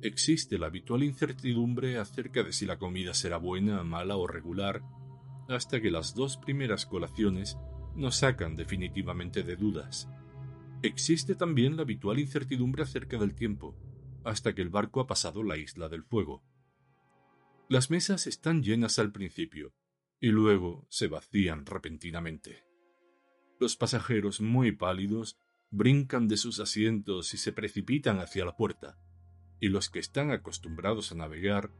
existe 0.02 0.58
la 0.58 0.68
habitual 0.68 1.04
incertidumbre 1.04 1.98
acerca 1.98 2.44
de 2.44 2.54
si 2.54 2.66
la 2.66 2.78
comida 2.78 3.14
será 3.14 3.38
buena, 3.38 3.84
mala 3.84 4.18
o 4.18 4.28
regular, 4.28 4.82
hasta 5.48 5.82
que 5.82 5.92
las 5.92 6.14
dos 6.14 6.38
primeras 6.38 6.86
colaciones 6.86 7.58
nos 7.96 8.18
sacan 8.18 8.56
definitivamente 8.56 9.44
de 9.44 9.56
dudas. 9.56 10.10
Existe 10.84 11.36
también 11.36 11.76
la 11.76 11.84
habitual 11.84 12.20
incertidumbre 12.20 12.84
acerca 12.84 13.18
del 13.18 13.34
tiempo, 13.34 13.76
hasta 14.24 14.54
que 14.54 14.62
el 14.62 14.70
barco 14.70 15.00
ha 15.00 15.08
pasado 15.08 15.44
la 15.44 15.58
isla 15.58 15.90
del 15.90 16.04
fuego. 16.04 16.44
Las 17.70 17.90
mesas 17.90 18.28
están 18.28 18.62
llenas 18.62 19.00
al 19.00 19.12
principio, 19.12 19.74
y 20.20 20.28
luego 20.28 20.86
se 20.90 21.08
vacían 21.08 21.66
repentinamente. 21.66 22.64
Los 23.60 23.76
pasajeros 23.76 24.42
muy 24.42 24.72
pálidos 24.72 25.40
brincan 25.72 26.28
de 26.28 26.38
sus 26.38 26.60
asientos 26.60 27.34
y 27.34 27.38
se 27.38 27.52
precipitan 27.52 28.20
hacia 28.20 28.46
la 28.46 28.56
puerta 28.56 28.98
y 29.60 29.70
los 29.70 29.90
que 29.90 30.00
están 30.00 30.32
acostumbrados 30.32 31.12
a 31.12 31.16
navegar 31.16 31.72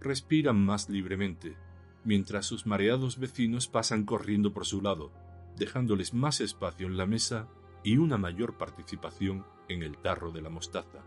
respiran 0.00 0.64
más 0.64 0.88
libremente, 0.88 1.56
mientras 2.04 2.46
sus 2.46 2.66
mareados 2.66 3.18
vecinos 3.18 3.68
pasan 3.68 4.04
corriendo 4.04 4.52
por 4.52 4.66
su 4.66 4.80
lado, 4.80 5.12
dejándoles 5.56 6.14
más 6.14 6.40
espacio 6.40 6.86
en 6.86 6.96
la 6.96 7.06
mesa 7.06 7.48
y 7.82 7.96
una 7.96 8.18
mayor 8.18 8.56
participación 8.58 9.44
en 9.68 9.82
el 9.82 9.96
tarro 9.98 10.30
de 10.30 10.42
la 10.42 10.50
mostaza. 10.50 11.02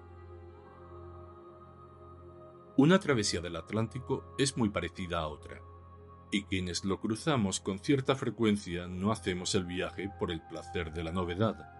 Una 2.75 2.99
travesía 2.99 3.41
del 3.41 3.57
Atlántico 3.57 4.35
es 4.37 4.57
muy 4.57 4.69
parecida 4.69 5.19
a 5.19 5.27
otra, 5.27 5.61
y 6.31 6.43
quienes 6.43 6.85
lo 6.85 6.99
cruzamos 6.99 7.59
con 7.59 7.79
cierta 7.79 8.15
frecuencia 8.15 8.87
no 8.87 9.11
hacemos 9.11 9.55
el 9.55 9.65
viaje 9.65 10.09
por 10.19 10.31
el 10.31 10.41
placer 10.41 10.93
de 10.93 11.03
la 11.03 11.11
novedad. 11.11 11.73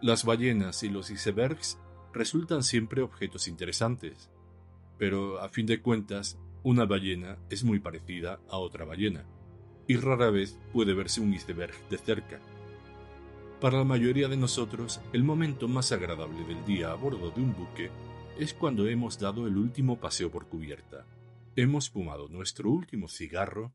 Las 0.00 0.24
ballenas 0.24 0.82
y 0.82 0.88
los 0.88 1.10
icebergs 1.10 1.78
resultan 2.14 2.62
siempre 2.62 3.02
objetos 3.02 3.48
interesantes, 3.48 4.30
pero 4.98 5.40
a 5.40 5.48
fin 5.48 5.66
de 5.66 5.82
cuentas, 5.82 6.38
una 6.62 6.86
ballena 6.86 7.36
es 7.50 7.64
muy 7.64 7.80
parecida 7.80 8.40
a 8.48 8.56
otra 8.58 8.84
ballena, 8.84 9.26
y 9.86 9.96
rara 9.96 10.30
vez 10.30 10.58
puede 10.72 10.94
verse 10.94 11.20
un 11.20 11.34
iceberg 11.34 11.74
de 11.90 11.98
cerca. 11.98 12.40
Para 13.60 13.78
la 13.78 13.84
mayoría 13.84 14.28
de 14.28 14.36
nosotros, 14.36 15.00
el 15.12 15.24
momento 15.24 15.68
más 15.68 15.92
agradable 15.92 16.44
del 16.44 16.64
día 16.64 16.92
a 16.92 16.94
bordo 16.94 17.30
de 17.30 17.40
un 17.40 17.54
buque 17.54 17.90
es 18.38 18.54
cuando 18.54 18.88
hemos 18.88 19.18
dado 19.18 19.46
el 19.46 19.56
último 19.56 19.98
paseo 19.98 20.30
por 20.30 20.48
cubierta, 20.48 21.06
hemos 21.56 21.90
fumado 21.90 22.28
nuestro 22.28 22.70
último 22.70 23.08
cigarro 23.08 23.74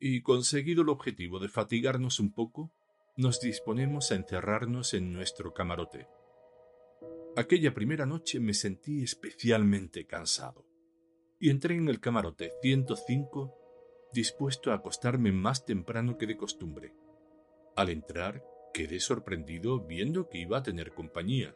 y, 0.00 0.22
conseguido 0.22 0.82
el 0.82 0.88
objetivo 0.88 1.38
de 1.38 1.48
fatigarnos 1.48 2.20
un 2.20 2.32
poco, 2.32 2.72
nos 3.16 3.40
disponemos 3.40 4.12
a 4.12 4.16
encerrarnos 4.16 4.94
en 4.94 5.12
nuestro 5.12 5.52
camarote. 5.52 6.06
Aquella 7.36 7.72
primera 7.72 8.04
noche 8.04 8.40
me 8.40 8.52
sentí 8.52 9.02
especialmente 9.02 10.06
cansado 10.06 10.66
y 11.38 11.50
entré 11.50 11.76
en 11.76 11.88
el 11.88 12.00
camarote 12.00 12.52
105 12.62 13.54
dispuesto 14.12 14.72
a 14.72 14.74
acostarme 14.74 15.30
más 15.30 15.64
temprano 15.64 16.18
que 16.18 16.26
de 16.26 16.36
costumbre. 16.36 16.94
Al 17.76 17.90
entrar, 17.90 18.44
quedé 18.74 18.98
sorprendido 18.98 19.80
viendo 19.80 20.28
que 20.28 20.38
iba 20.38 20.58
a 20.58 20.62
tener 20.62 20.94
compañía. 20.94 21.54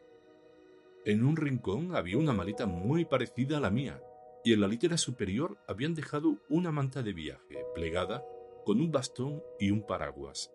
En 1.03 1.25
un 1.25 1.35
rincón 1.35 1.95
había 1.95 2.17
una 2.17 2.31
maleta 2.31 2.65
muy 2.65 3.03
parecida 3.03 3.57
a 3.57 3.61
la 3.61 3.71
mía, 3.71 4.01
y 4.45 4.53
en 4.53 4.61
la 4.61 4.67
litera 4.67 4.97
superior 4.97 5.57
habían 5.67 5.95
dejado 5.95 6.37
una 6.47 6.71
manta 6.71 7.01
de 7.01 7.13
viaje 7.13 7.65
plegada 7.73 8.23
con 8.65 8.79
un 8.79 8.91
bastón 8.91 9.43
y 9.59 9.71
un 9.71 9.85
paraguas. 9.85 10.51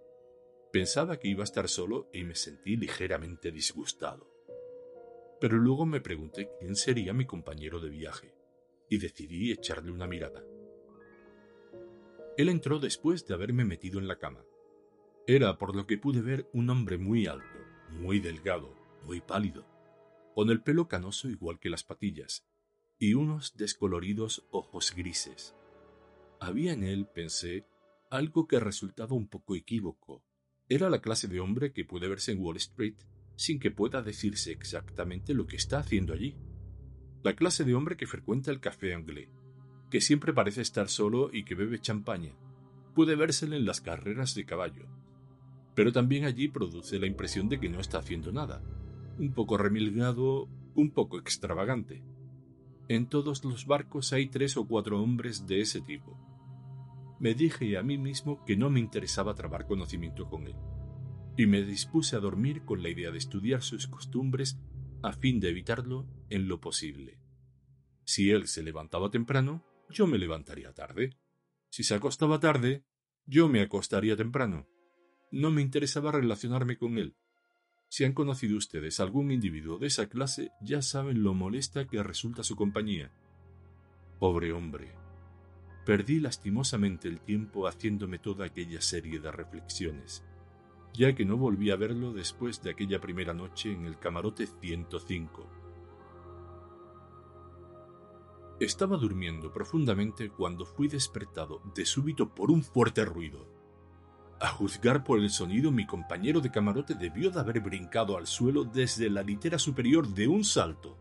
Pensaba 0.73 1.19
que 1.19 1.29
iba 1.29 1.43
a 1.43 1.45
estar 1.45 1.69
solo 1.69 2.09
y 2.13 2.25
me 2.25 2.35
sentí 2.35 2.77
ligeramente 2.77 3.51
disgustado 3.51 4.38
pero 5.41 5.59
luego 5.59 5.87
me 5.87 6.01
pregunté 6.01 6.51
quién 6.59 6.77
sería 6.77 7.13
mi 7.13 7.27
compañero 7.27 7.81
de 7.81 7.91
viaje 7.91 8.35
y 8.89 8.99
decidí 8.99 9.53
echarle 9.53 9.91
una 9.91 10.07
mirada. 10.07 10.43
Él 12.37 12.49
entró 12.49 12.79
después 12.79 13.27
de 13.27 13.35
haberme 13.35 13.65
metido 13.65 13.99
en 13.99 14.09
la 14.09 14.19
cama. 14.19 14.45
Era, 15.27 15.59
por 15.59 15.75
lo 15.75 15.87
que 15.87 15.99
pude 15.99 16.23
ver, 16.23 16.49
un 16.53 16.71
hombre 16.71 16.97
muy 16.97 17.27
alto, 17.27 17.59
muy 17.91 18.21
delgado, 18.21 18.75
muy 19.05 19.21
pálido, 19.21 19.67
con 20.35 20.51
el 20.51 20.63
pelo 20.63 20.89
canoso 20.89 21.29
igual 21.29 21.59
que 21.59 21.69
las 21.69 21.85
patillas, 21.85 22.47
y 22.99 23.15
unos 23.15 23.57
descoloridos 23.57 24.47
ojos 24.51 24.95
grises. 24.95 25.55
Había 26.41 26.73
en 26.73 26.85
él, 26.85 27.07
pensé, 27.07 27.67
algo 28.11 28.47
que 28.47 28.61
resultaba 28.61 29.15
un 29.15 29.29
poco 29.29 29.55
equívoco. 29.57 30.25
Era 30.69 30.91
la 30.91 31.01
clase 31.01 31.29
de 31.29 31.41
hombre 31.41 31.73
que 31.73 31.85
puede 31.85 32.09
verse 32.09 32.33
en 32.33 32.41
Wall 32.41 32.57
Street 32.57 32.97
sin 33.39 33.61
que 33.61 33.71
pueda 33.71 34.03
decirse 34.03 34.51
exactamente 34.51 35.33
lo 35.33 35.47
que 35.47 35.55
está 35.55 35.79
haciendo 35.79 36.13
allí. 36.13 36.35
La 37.23 37.37
clase 37.37 37.63
de 37.63 37.73
hombre 37.73 37.97
que 37.97 38.09
frecuenta 38.09 38.51
el 38.51 38.59
café 38.59 38.95
anglais, 38.95 39.29
que 39.91 40.01
siempre 40.01 40.33
parece 40.33 40.61
estar 40.61 40.89
solo 40.89 41.31
y 41.33 41.45
que 41.45 41.55
bebe 41.55 41.79
champaña. 41.79 42.33
Puede 42.97 43.15
vérsele 43.15 43.57
en 43.57 43.65
las 43.65 43.81
carreras 43.81 44.35
de 44.35 44.45
caballo. 44.45 44.87
Pero 45.77 45.93
también 45.93 46.25
allí 46.25 46.49
produce 46.49 46.99
la 46.99 47.07
impresión 47.07 47.49
de 47.49 47.61
que 47.61 47.69
no 47.69 47.79
está 47.79 47.99
haciendo 47.99 48.33
nada. 48.33 48.61
Un 49.19 49.33
poco 49.33 49.57
remilgado, 49.57 50.49
un 50.75 50.91
poco 50.91 51.21
extravagante. 51.21 52.03
En 52.89 53.07
todos 53.07 53.45
los 53.45 53.67
barcos 53.67 54.13
hay 54.13 54.27
tres 54.27 54.57
o 54.57 54.67
cuatro 54.67 55.01
hombres 55.01 55.47
de 55.47 55.61
ese 55.61 55.81
tipo. 55.81 56.19
Me 57.21 57.35
dije 57.35 57.79
a 57.79 57.85
mí 57.85 57.99
mismo 57.99 58.45
que 58.45 58.57
no 58.57 58.69
me 58.69 58.81
interesaba 58.81 59.37
trabar 59.37 59.69
conocimiento 59.69 60.29
con 60.29 60.49
él, 60.49 60.57
y 61.39 61.47
me 61.47 61.63
dispuse 61.63 62.17
a 62.17 62.19
dormir 62.19 62.65
con 62.65 62.83
la 62.83 62.89
idea 62.89 63.13
de 63.13 63.19
estudiar 63.19 63.63
sus 63.63 63.87
costumbres 63.87 64.59
a 65.05 65.13
fin 65.13 65.39
de 65.39 65.51
evitarlo 65.51 66.05
en 66.31 66.49
lo 66.49 66.61
posible. 66.61 67.21
Si 68.05 68.33
él 68.33 68.49
se 68.49 68.65
levantaba 68.65 69.09
temprano, 69.13 69.65
yo 69.89 70.09
me 70.09 70.19
levantaría 70.19 70.73
tarde. 70.73 71.17
Si 71.71 71.85
se 71.85 71.95
acostaba 71.95 72.41
tarde, 72.41 72.85
yo 73.25 73.49
me 73.49 73.61
acostaría 73.61 74.17
temprano. 74.17 74.67
No 75.31 75.53
me 75.53 75.63
interesaba 75.63 76.11
relacionarme 76.11 76.77
con 76.77 76.99
él. 76.99 77.15
Si 77.89 78.03
han 78.03 78.15
conocido 78.15 78.57
ustedes 78.57 78.99
algún 78.99 79.31
individuo 79.31 79.79
de 79.79 79.87
esa 79.87 80.09
clase, 80.09 80.51
ya 80.61 80.83
saben 80.83 81.23
lo 81.23 81.35
molesta 81.35 81.87
que 81.87 82.03
resulta 82.03 82.43
su 82.43 82.57
compañía. 82.57 83.13
Pobre 84.19 84.53
hombre. 84.53 84.93
Perdí 85.87 86.19
lastimosamente 86.19 87.07
el 87.07 87.21
tiempo 87.21 87.69
haciéndome 87.69 88.19
toda 88.19 88.47
aquella 88.47 88.81
serie 88.81 89.21
de 89.21 89.31
reflexiones, 89.31 90.25
ya 90.95 91.15
que 91.15 91.25
no 91.25 91.37
volví 91.37 91.71
a 91.71 91.77
verlo 91.77 92.13
después 92.13 92.63
de 92.63 92.71
aquella 92.71 93.01
primera 93.01 93.35
noche 93.35 93.73
en 93.73 93.85
el 93.85 93.99
camarote 93.99 94.47
105. 94.47 95.47
Estaba 98.61 98.97
durmiendo 98.97 99.53
profundamente 99.53 100.31
cuando 100.31 100.67
fui 100.67 100.89
despertado 100.89 101.63
de 101.75 101.87
súbito 101.87 102.35
por 102.35 102.51
un 102.51 102.65
fuerte 102.65 103.05
ruido. 103.05 103.47
A 104.41 104.49
juzgar 104.49 105.05
por 105.05 105.21
el 105.21 105.31
sonido, 105.31 105.71
mi 105.71 105.87
compañero 105.87 106.41
de 106.41 106.51
camarote 106.51 106.95
debió 106.95 107.31
de 107.31 107.39
haber 107.39 107.61
brincado 107.61 108.17
al 108.17 108.27
suelo 108.27 108.65
desde 108.65 109.11
la 109.11 109.23
litera 109.23 109.59
superior 109.59 110.09
de 110.09 110.27
un 110.27 110.43
salto. 110.45 110.97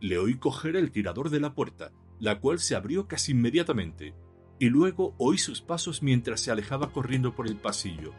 Le 0.00 0.18
oí 0.18 0.36
coger 0.36 0.76
el 0.76 0.90
tirador 0.90 1.30
de 1.30 1.40
la 1.40 1.54
puerta, 1.54 1.92
la 2.18 2.40
cual 2.40 2.58
se 2.58 2.76
abrió 2.76 3.08
casi 3.08 3.32
inmediatamente, 3.32 4.14
y 4.58 4.68
luego 4.68 5.14
oí 5.18 5.38
sus 5.38 5.62
pasos 5.62 6.02
mientras 6.02 6.42
se 6.42 6.50
alejaba 6.50 6.92
corriendo 6.92 7.34
por 7.34 7.46
el 7.46 7.56
pasillo, 7.56 8.12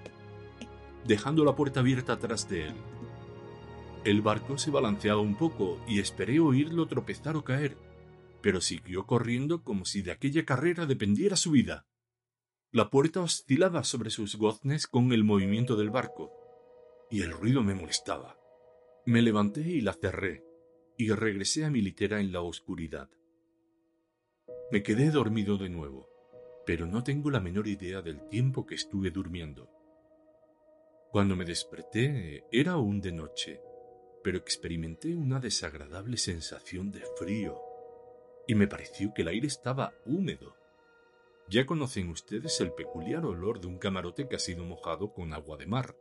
dejando 1.05 1.43
la 1.43 1.55
puerta 1.55 1.79
abierta 1.79 2.13
atrás 2.13 2.49
de 2.49 2.67
él. 2.67 2.73
El 4.03 4.21
barco 4.21 4.57
se 4.57 4.71
balanceaba 4.71 5.21
un 5.21 5.35
poco 5.35 5.79
y 5.87 5.99
esperé 5.99 6.39
oírlo 6.39 6.87
tropezar 6.87 7.35
o 7.35 7.43
caer, 7.43 7.77
pero 8.41 8.59
siguió 8.59 9.05
corriendo 9.05 9.63
como 9.63 9.85
si 9.85 10.01
de 10.01 10.11
aquella 10.11 10.43
carrera 10.45 10.85
dependiera 10.85 11.35
su 11.35 11.51
vida. 11.51 11.85
La 12.71 12.89
puerta 12.89 13.21
oscilaba 13.21 13.83
sobre 13.83 14.09
sus 14.09 14.37
goznes 14.37 14.87
con 14.87 15.11
el 15.11 15.23
movimiento 15.23 15.75
del 15.75 15.89
barco, 15.89 16.31
y 17.11 17.21
el 17.21 17.31
ruido 17.31 17.61
me 17.61 17.75
molestaba. 17.75 18.37
Me 19.05 19.21
levanté 19.21 19.61
y 19.61 19.81
la 19.81 19.93
cerré, 19.93 20.43
y 20.97 21.11
regresé 21.11 21.65
a 21.65 21.69
mi 21.69 21.81
litera 21.81 22.21
en 22.21 22.31
la 22.31 22.41
oscuridad. 22.41 23.09
Me 24.71 24.83
quedé 24.83 25.11
dormido 25.11 25.57
de 25.57 25.69
nuevo, 25.69 26.07
pero 26.65 26.87
no 26.87 27.03
tengo 27.03 27.29
la 27.29 27.41
menor 27.41 27.67
idea 27.67 28.01
del 28.01 28.27
tiempo 28.29 28.65
que 28.65 28.75
estuve 28.75 29.11
durmiendo. 29.11 29.69
Cuando 31.11 31.35
me 31.35 31.43
desperté 31.43 32.45
era 32.53 32.71
aún 32.71 33.01
de 33.01 33.11
noche, 33.11 33.61
pero 34.23 34.37
experimenté 34.37 35.13
una 35.13 35.41
desagradable 35.41 36.15
sensación 36.15 36.89
de 36.89 37.01
frío 37.17 37.59
y 38.47 38.55
me 38.55 38.65
pareció 38.65 39.13
que 39.13 39.23
el 39.23 39.27
aire 39.27 39.47
estaba 39.47 39.93
húmedo. 40.05 40.55
Ya 41.49 41.65
conocen 41.65 42.09
ustedes 42.09 42.61
el 42.61 42.71
peculiar 42.71 43.25
olor 43.25 43.59
de 43.59 43.67
un 43.67 43.77
camarote 43.77 44.29
que 44.29 44.37
ha 44.37 44.39
sido 44.39 44.63
mojado 44.63 45.11
con 45.11 45.33
agua 45.33 45.57
de 45.57 45.65
mar. 45.65 45.97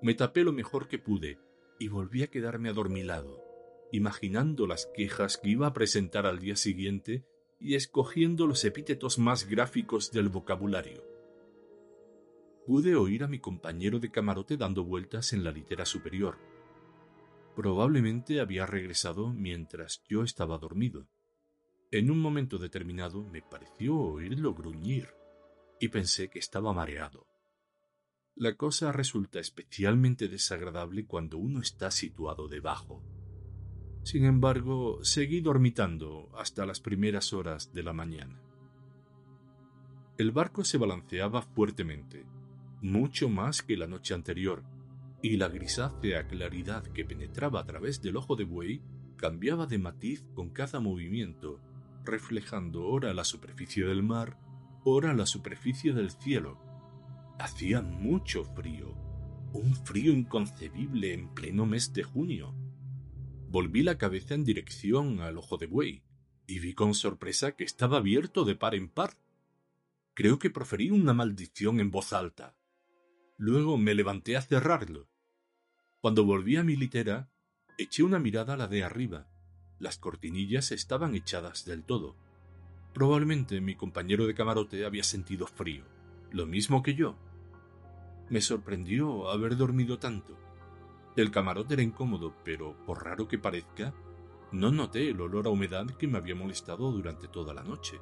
Me 0.00 0.14
tapé 0.14 0.42
lo 0.42 0.54
mejor 0.54 0.88
que 0.88 0.98
pude 0.98 1.38
y 1.78 1.88
volví 1.88 2.22
a 2.22 2.28
quedarme 2.28 2.70
adormilado, 2.70 3.44
imaginando 3.92 4.66
las 4.66 4.86
quejas 4.86 5.36
que 5.36 5.50
iba 5.50 5.66
a 5.66 5.74
presentar 5.74 6.24
al 6.24 6.38
día 6.38 6.56
siguiente 6.56 7.26
y 7.60 7.74
escogiendo 7.74 8.46
los 8.46 8.64
epítetos 8.64 9.18
más 9.18 9.46
gráficos 9.46 10.12
del 10.12 10.30
vocabulario. 10.30 11.17
Pude 12.68 12.96
oír 12.96 13.24
a 13.24 13.28
mi 13.28 13.38
compañero 13.38 13.98
de 13.98 14.10
camarote 14.10 14.58
dando 14.58 14.84
vueltas 14.84 15.32
en 15.32 15.42
la 15.42 15.50
litera 15.50 15.86
superior. 15.86 16.36
Probablemente 17.56 18.42
había 18.42 18.66
regresado 18.66 19.32
mientras 19.32 20.04
yo 20.06 20.22
estaba 20.22 20.58
dormido. 20.58 21.08
En 21.90 22.10
un 22.10 22.20
momento 22.20 22.58
determinado 22.58 23.24
me 23.24 23.40
pareció 23.40 23.98
oírlo 23.98 24.52
gruñir 24.52 25.08
y 25.80 25.88
pensé 25.88 26.28
que 26.28 26.40
estaba 26.40 26.74
mareado. 26.74 27.26
La 28.34 28.54
cosa 28.54 28.92
resulta 28.92 29.40
especialmente 29.40 30.28
desagradable 30.28 31.06
cuando 31.06 31.38
uno 31.38 31.62
está 31.62 31.90
situado 31.90 32.48
debajo. 32.48 33.02
Sin 34.02 34.26
embargo, 34.26 35.02
seguí 35.04 35.40
dormitando 35.40 36.28
hasta 36.36 36.66
las 36.66 36.80
primeras 36.80 37.32
horas 37.32 37.72
de 37.72 37.82
la 37.82 37.94
mañana. 37.94 38.42
El 40.18 40.32
barco 40.32 40.64
se 40.64 40.76
balanceaba 40.76 41.40
fuertemente, 41.40 42.26
mucho 42.80 43.28
más 43.28 43.62
que 43.62 43.76
la 43.76 43.86
noche 43.86 44.14
anterior, 44.14 44.64
y 45.22 45.36
la 45.36 45.48
grisácea 45.48 46.26
claridad 46.28 46.84
que 46.84 47.04
penetraba 47.04 47.60
a 47.60 47.66
través 47.66 48.00
del 48.02 48.16
ojo 48.16 48.36
de 48.36 48.44
buey 48.44 48.82
cambiaba 49.16 49.66
de 49.66 49.78
matiz 49.78 50.24
con 50.34 50.50
cada 50.50 50.78
movimiento 50.80 51.60
reflejando 52.08 52.86
ora 52.86 53.12
la 53.12 53.24
superficie 53.24 53.84
del 53.84 54.02
mar, 54.02 54.38
ora 54.84 55.12
la 55.14 55.26
superficie 55.26 55.92
del 55.92 56.10
cielo. 56.10 56.58
Hacía 57.38 57.82
mucho 57.82 58.44
frío, 58.44 58.94
un 59.52 59.74
frío 59.74 60.12
inconcebible 60.12 61.12
en 61.12 61.28
pleno 61.34 61.66
mes 61.66 61.92
de 61.92 62.02
junio. 62.02 62.54
Volví 63.50 63.82
la 63.82 63.98
cabeza 63.98 64.34
en 64.34 64.44
dirección 64.44 65.20
al 65.20 65.38
ojo 65.38 65.58
de 65.58 65.66
buey 65.66 66.02
y 66.46 66.58
vi 66.60 66.74
con 66.74 66.94
sorpresa 66.94 67.52
que 67.52 67.64
estaba 67.64 67.98
abierto 67.98 68.44
de 68.44 68.56
par 68.56 68.74
en 68.74 68.88
par. 68.88 69.18
Creo 70.14 70.38
que 70.38 70.50
proferí 70.50 70.90
una 70.90 71.12
maldición 71.12 71.78
en 71.78 71.90
voz 71.90 72.12
alta. 72.12 72.56
Luego 73.38 73.78
me 73.78 73.94
levanté 73.94 74.36
a 74.36 74.42
cerrarlo. 74.42 75.08
Cuando 76.00 76.24
volví 76.24 76.56
a 76.56 76.62
mi 76.62 76.76
litera, 76.76 77.30
eché 77.78 78.02
una 78.02 78.18
mirada 78.18 78.52
a 78.54 78.56
la 78.56 78.68
de 78.68 78.84
arriba 78.84 79.28
las 79.78 79.98
cortinillas 79.98 80.72
estaban 80.72 81.14
echadas 81.14 81.64
del 81.64 81.84
todo. 81.84 82.16
Probablemente 82.92 83.60
mi 83.60 83.76
compañero 83.76 84.26
de 84.26 84.34
camarote 84.34 84.84
había 84.84 85.04
sentido 85.04 85.46
frío, 85.46 85.84
lo 86.32 86.46
mismo 86.46 86.82
que 86.82 86.94
yo. 86.94 87.16
Me 88.28 88.40
sorprendió 88.40 89.30
haber 89.30 89.56
dormido 89.56 89.98
tanto. 89.98 90.36
El 91.16 91.30
camarote 91.30 91.74
era 91.74 91.82
incómodo, 91.82 92.34
pero 92.44 92.76
por 92.86 93.04
raro 93.04 93.28
que 93.28 93.38
parezca, 93.38 93.94
no 94.50 94.70
noté 94.72 95.10
el 95.10 95.20
olor 95.20 95.46
a 95.46 95.50
humedad 95.50 95.86
que 95.86 96.08
me 96.08 96.18
había 96.18 96.34
molestado 96.34 96.90
durante 96.90 97.28
toda 97.28 97.54
la 97.54 97.62
noche. 97.62 98.00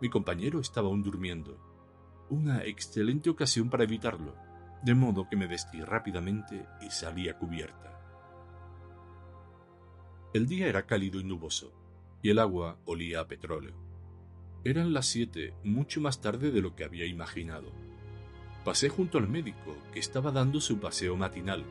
Mi 0.00 0.10
compañero 0.10 0.60
estaba 0.60 0.88
aún 0.88 1.02
durmiendo. 1.02 1.73
Una 2.30 2.64
excelente 2.64 3.28
ocasión 3.28 3.68
para 3.68 3.84
evitarlo, 3.84 4.34
de 4.82 4.94
modo 4.94 5.28
que 5.28 5.36
me 5.36 5.46
vestí 5.46 5.82
rápidamente 5.82 6.66
y 6.80 6.90
salí 6.90 7.28
a 7.28 7.38
cubierta. 7.38 7.84
El 10.32 10.46
día 10.46 10.66
era 10.66 10.86
cálido 10.86 11.20
y 11.20 11.24
nuboso, 11.24 11.72
y 12.22 12.30
el 12.30 12.38
agua 12.38 12.78
olía 12.86 13.20
a 13.20 13.28
petróleo. 13.28 13.74
Eran 14.64 14.94
las 14.94 15.06
siete, 15.06 15.54
mucho 15.62 16.00
más 16.00 16.22
tarde 16.22 16.50
de 16.50 16.62
lo 16.62 16.74
que 16.74 16.84
había 16.84 17.06
imaginado. 17.06 17.70
Pasé 18.64 18.88
junto 18.88 19.18
al 19.18 19.28
médico, 19.28 19.76
que 19.92 20.00
estaba 20.00 20.32
dando 20.32 20.60
su 20.60 20.80
paseo 20.80 21.16
matinal. 21.16 21.64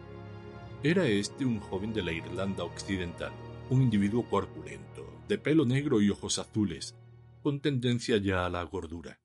Era 0.83 1.07
este 1.07 1.43
un 1.43 1.59
joven 1.59 1.91
de 1.91 2.03
la 2.03 2.11
Irlanda 2.11 2.63
Occidental, 2.63 3.33
un 3.71 3.81
individuo 3.81 4.29
corpulento, 4.29 5.11
de 5.27 5.39
pelo 5.39 5.65
negro 5.65 6.01
y 6.01 6.11
ojos 6.11 6.37
azules, 6.37 6.95
con 7.41 7.59
tendencia 7.59 8.17
ya 8.17 8.45
a 8.45 8.49
la 8.49 8.61
gordura. 8.63 9.22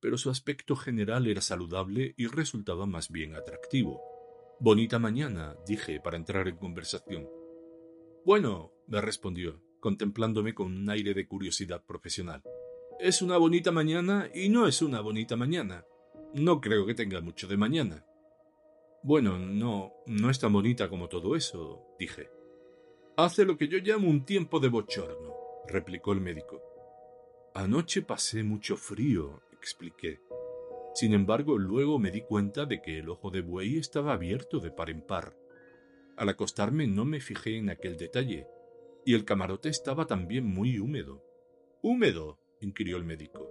Pero 0.00 0.18
su 0.18 0.30
aspecto 0.30 0.76
general 0.76 1.26
era 1.26 1.40
saludable 1.40 2.14
y 2.16 2.26
resultaba 2.26 2.86
más 2.86 3.10
bien 3.10 3.34
atractivo. 3.34 4.00
Bonita 4.60 4.98
mañana, 4.98 5.56
dije 5.66 6.00
para 6.00 6.16
entrar 6.16 6.48
en 6.48 6.56
conversación. 6.56 7.28
Bueno, 8.24 8.72
me 8.86 9.00
respondió, 9.00 9.60
contemplándome 9.80 10.54
con 10.54 10.66
un 10.66 10.90
aire 10.90 11.14
de 11.14 11.28
curiosidad 11.28 11.84
profesional. 11.84 12.42
Es 12.98 13.20
una 13.20 13.36
bonita 13.36 13.72
mañana 13.72 14.30
y 14.34 14.48
no 14.48 14.66
es 14.66 14.82
una 14.82 15.00
bonita 15.00 15.36
mañana. 15.36 15.84
No 16.34 16.60
creo 16.60 16.86
que 16.86 16.94
tenga 16.94 17.20
mucho 17.20 17.46
de 17.46 17.56
mañana. 17.56 18.04
Bueno, 19.02 19.38
no, 19.38 19.92
no 20.06 20.30
es 20.30 20.38
tan 20.40 20.52
bonita 20.52 20.88
como 20.88 21.08
todo 21.08 21.36
eso, 21.36 21.86
dije. 21.98 22.28
Hace 23.16 23.44
lo 23.44 23.56
que 23.56 23.68
yo 23.68 23.78
llamo 23.78 24.08
un 24.08 24.24
tiempo 24.24 24.58
de 24.58 24.68
bochorno, 24.68 25.34
replicó 25.68 26.12
el 26.12 26.20
médico. 26.20 26.60
Anoche 27.54 28.02
pasé 28.02 28.42
mucho 28.42 28.76
frío, 28.76 29.42
expliqué. 29.58 30.20
Sin 30.94 31.12
embargo, 31.12 31.58
luego 31.58 31.98
me 31.98 32.10
di 32.10 32.22
cuenta 32.22 32.64
de 32.64 32.80
que 32.80 32.98
el 32.98 33.10
ojo 33.10 33.30
de 33.30 33.42
buey 33.42 33.76
estaba 33.76 34.14
abierto 34.14 34.60
de 34.60 34.70
par 34.70 34.90
en 34.90 35.02
par. 35.02 35.36
Al 36.16 36.30
acostarme 36.30 36.86
no 36.86 37.04
me 37.04 37.20
fijé 37.20 37.58
en 37.58 37.68
aquel 37.68 37.96
detalle, 37.96 38.46
y 39.04 39.14
el 39.14 39.24
camarote 39.24 39.68
estaba 39.68 40.06
también 40.06 40.46
muy 40.46 40.78
húmedo. 40.78 41.22
¿Húmedo? 41.82 42.38
inquirió 42.60 42.96
el 42.96 43.04
médico. 43.04 43.48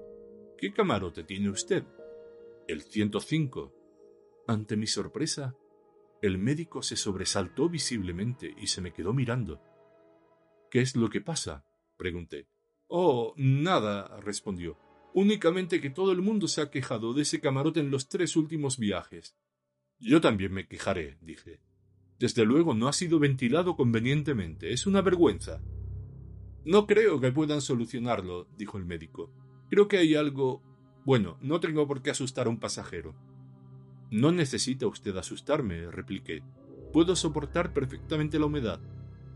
¿Qué 0.58 0.74
camarote 0.74 1.24
tiene 1.24 1.50
usted? 1.50 1.84
El 2.68 2.82
105. 2.82 3.74
Ante 4.48 4.76
mi 4.76 4.88
sorpresa, 4.88 5.56
el 6.22 6.38
médico 6.38 6.82
se 6.82 6.96
sobresaltó 6.96 7.70
visiblemente 7.70 8.54
y 8.58 8.68
se 8.68 8.82
me 8.82 8.92
quedó 8.92 9.14
mirando. 9.14 9.62
¿Qué 10.72 10.82
es 10.82 10.96
lo 10.96 11.10
que 11.10 11.22
pasa? 11.22 11.64
pregunté. 11.98 12.48
Oh, 12.88 13.34
nada, 13.38 14.20
respondió. 14.22 14.78
Únicamente 15.18 15.80
que 15.80 15.90
todo 15.90 16.12
el 16.12 16.22
mundo 16.22 16.50
se 16.50 16.62
ha 16.62 16.70
quejado 16.70 17.14
de 17.14 17.22
ese 17.22 17.40
camarote 17.40 17.80
en 17.80 17.90
los 17.90 18.10
tres 18.10 18.36
últimos 18.36 18.78
viajes. 18.78 19.38
Yo 19.98 20.20
también 20.20 20.52
me 20.52 20.68
quejaré, 20.68 21.18
dije. 21.22 21.62
Desde 22.20 22.44
luego 22.44 22.74
no 22.74 22.90
ha 22.90 22.92
sido 22.92 23.18
ventilado 23.18 23.78
convenientemente. 23.78 24.74
Es 24.74 24.86
una 24.86 25.02
vergüenza. 25.02 25.62
No 26.66 26.86
creo 26.86 27.22
que 27.22 27.32
puedan 27.32 27.62
solucionarlo, 27.62 28.50
dijo 28.58 28.78
el 28.78 28.84
médico. 28.84 29.32
Creo 29.70 29.88
que 29.88 30.00
hay 30.00 30.16
algo. 30.16 30.62
Bueno, 31.06 31.38
no 31.40 31.62
tengo 31.62 31.88
por 31.88 32.02
qué 32.02 32.10
asustar 32.10 32.48
a 32.48 32.50
un 32.50 32.60
pasajero. 32.60 33.16
No 34.12 34.34
necesita 34.34 34.86
usted 34.86 35.16
asustarme, 35.16 35.90
repliqué. 35.92 36.44
Puedo 36.92 37.16
soportar 37.16 37.72
perfectamente 37.72 38.38
la 38.38 38.48
humedad. 38.48 38.82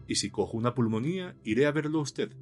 Y 0.09 0.15
si 0.15 0.29
cojo 0.29 0.57
una 0.57 0.75
pulmonía, 0.75 1.37
iré 1.45 1.67
a 1.67 1.71
verlo 1.71 1.99
a 1.99 2.03
usted. 2.03 2.33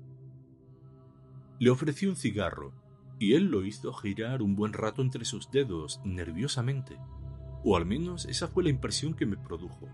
Le 1.59 1.69
ofrecí 1.69 2.07
un 2.07 2.15
cigarro, 2.15 2.73
y 3.19 3.33
él 3.33 3.45
lo 3.45 3.65
hizo 3.65 3.93
girar 3.93 4.41
un 4.41 4.55
buen 4.55 4.73
rato 4.73 5.01
entre 5.01 5.25
sus 5.25 5.49
dedos, 5.49 5.99
nerviosamente. 6.03 6.97
O 7.63 7.75
al 7.75 7.85
menos 7.85 8.25
esa 8.25 8.47
fue 8.47 8.63
la 8.63 8.69
impresión 8.69 9.13
que 9.13 9.25
me 9.25 9.37
produjo. 9.37 9.89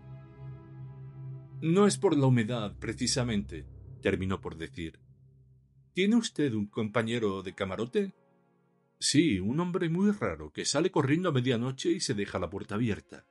No 1.62 1.88
es 1.88 1.98
por 1.98 2.18
la 2.18 2.26
humedad, 2.26 2.76
precisamente, 2.78 3.66
terminó 4.02 4.42
por 4.42 4.58
decir. 4.58 5.00
¿Tiene 5.94 6.18
usted 6.18 6.54
un 6.54 6.68
compañero 6.68 7.44
de 7.44 7.56
camarote? 7.56 8.14
Sí, 9.00 9.40
un 9.40 9.60
hombre 9.60 9.90
muy 9.90 10.12
raro 10.12 10.52
que 10.52 10.66
sale 10.66 10.92
corriendo 10.92 11.30
a 11.30 11.32
medianoche 11.32 11.92
y 11.92 12.00
se 12.00 12.14
deja 12.14 12.40
la 12.40 12.50
puerta 12.50 12.76
abierta. 12.76 13.26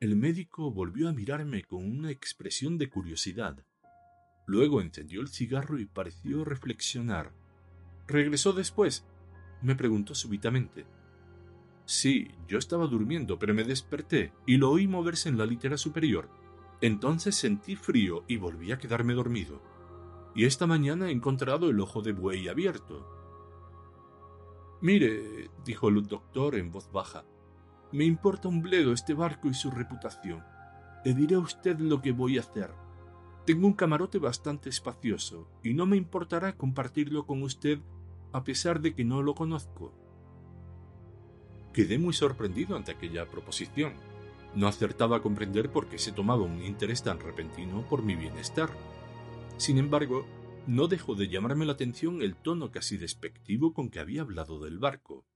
El 0.00 0.16
médico 0.16 0.72
volvió 0.72 1.08
a 1.08 1.12
mirarme 1.12 1.64
con 1.64 1.84
una 1.84 2.10
expresión 2.10 2.78
de 2.78 2.88
curiosidad. 2.88 3.66
Luego 4.46 4.80
encendió 4.80 5.20
el 5.20 5.28
cigarro 5.28 5.78
y 5.78 5.84
pareció 5.84 6.44
reflexionar. 6.44 7.34
¿Regresó 8.10 8.52
después? 8.52 9.06
me 9.62 9.76
preguntó 9.76 10.16
súbitamente. 10.16 10.84
Sí, 11.84 12.32
yo 12.48 12.58
estaba 12.58 12.88
durmiendo, 12.88 13.38
pero 13.38 13.54
me 13.54 13.62
desperté 13.62 14.32
y 14.46 14.56
lo 14.56 14.70
oí 14.70 14.88
moverse 14.88 15.28
en 15.28 15.38
la 15.38 15.46
litera 15.46 15.76
superior. 15.76 16.28
Entonces 16.80 17.36
sentí 17.36 17.76
frío 17.76 18.24
y 18.26 18.36
volví 18.36 18.72
a 18.72 18.78
quedarme 18.78 19.14
dormido. 19.14 19.62
Y 20.34 20.44
esta 20.44 20.66
mañana 20.66 21.08
he 21.08 21.12
encontrado 21.12 21.70
el 21.70 21.78
ojo 21.78 22.02
de 22.02 22.12
buey 22.12 22.48
abierto. 22.48 23.06
Mire, 24.80 25.48
dijo 25.64 25.88
el 25.88 26.04
doctor 26.06 26.56
en 26.56 26.72
voz 26.72 26.90
baja, 26.90 27.24
me 27.92 28.04
importa 28.04 28.48
un 28.48 28.60
bledo 28.60 28.92
este 28.92 29.14
barco 29.14 29.46
y 29.46 29.54
su 29.54 29.70
reputación. 29.70 30.42
Le 31.04 31.14
diré 31.14 31.36
a 31.36 31.40
usted 31.40 31.78
lo 31.78 32.02
que 32.02 32.10
voy 32.10 32.38
a 32.38 32.40
hacer. 32.40 32.72
Tengo 33.46 33.68
un 33.68 33.74
camarote 33.74 34.18
bastante 34.18 34.68
espacioso 34.68 35.48
y 35.62 35.74
no 35.74 35.86
me 35.86 35.96
importará 35.96 36.56
compartirlo 36.56 37.24
con 37.24 37.44
usted 37.44 37.78
a 38.32 38.44
pesar 38.44 38.80
de 38.80 38.94
que 38.94 39.04
no 39.04 39.22
lo 39.22 39.34
conozco. 39.34 39.94
Quedé 41.72 41.98
muy 41.98 42.12
sorprendido 42.12 42.76
ante 42.76 42.92
aquella 42.92 43.28
proposición 43.28 43.94
no 44.54 44.66
acertaba 44.66 45.18
a 45.18 45.22
comprender 45.22 45.70
por 45.70 45.88
qué 45.88 45.98
se 45.98 46.12
tomaba 46.12 46.42
un 46.42 46.62
interés 46.62 47.02
tan 47.02 47.20
repentino 47.20 47.86
por 47.88 48.02
mi 48.02 48.16
bienestar. 48.16 48.70
Sin 49.56 49.78
embargo, 49.78 50.26
no 50.66 50.88
dejó 50.88 51.14
de 51.14 51.28
llamarme 51.28 51.66
la 51.66 51.72
atención 51.72 52.22
el 52.22 52.36
tono 52.36 52.70
casi 52.70 52.96
despectivo 52.96 53.72
con 53.72 53.90
que 53.90 54.00
había 54.00 54.22
hablado 54.22 54.58
del 54.60 54.78
barco. 54.78 55.26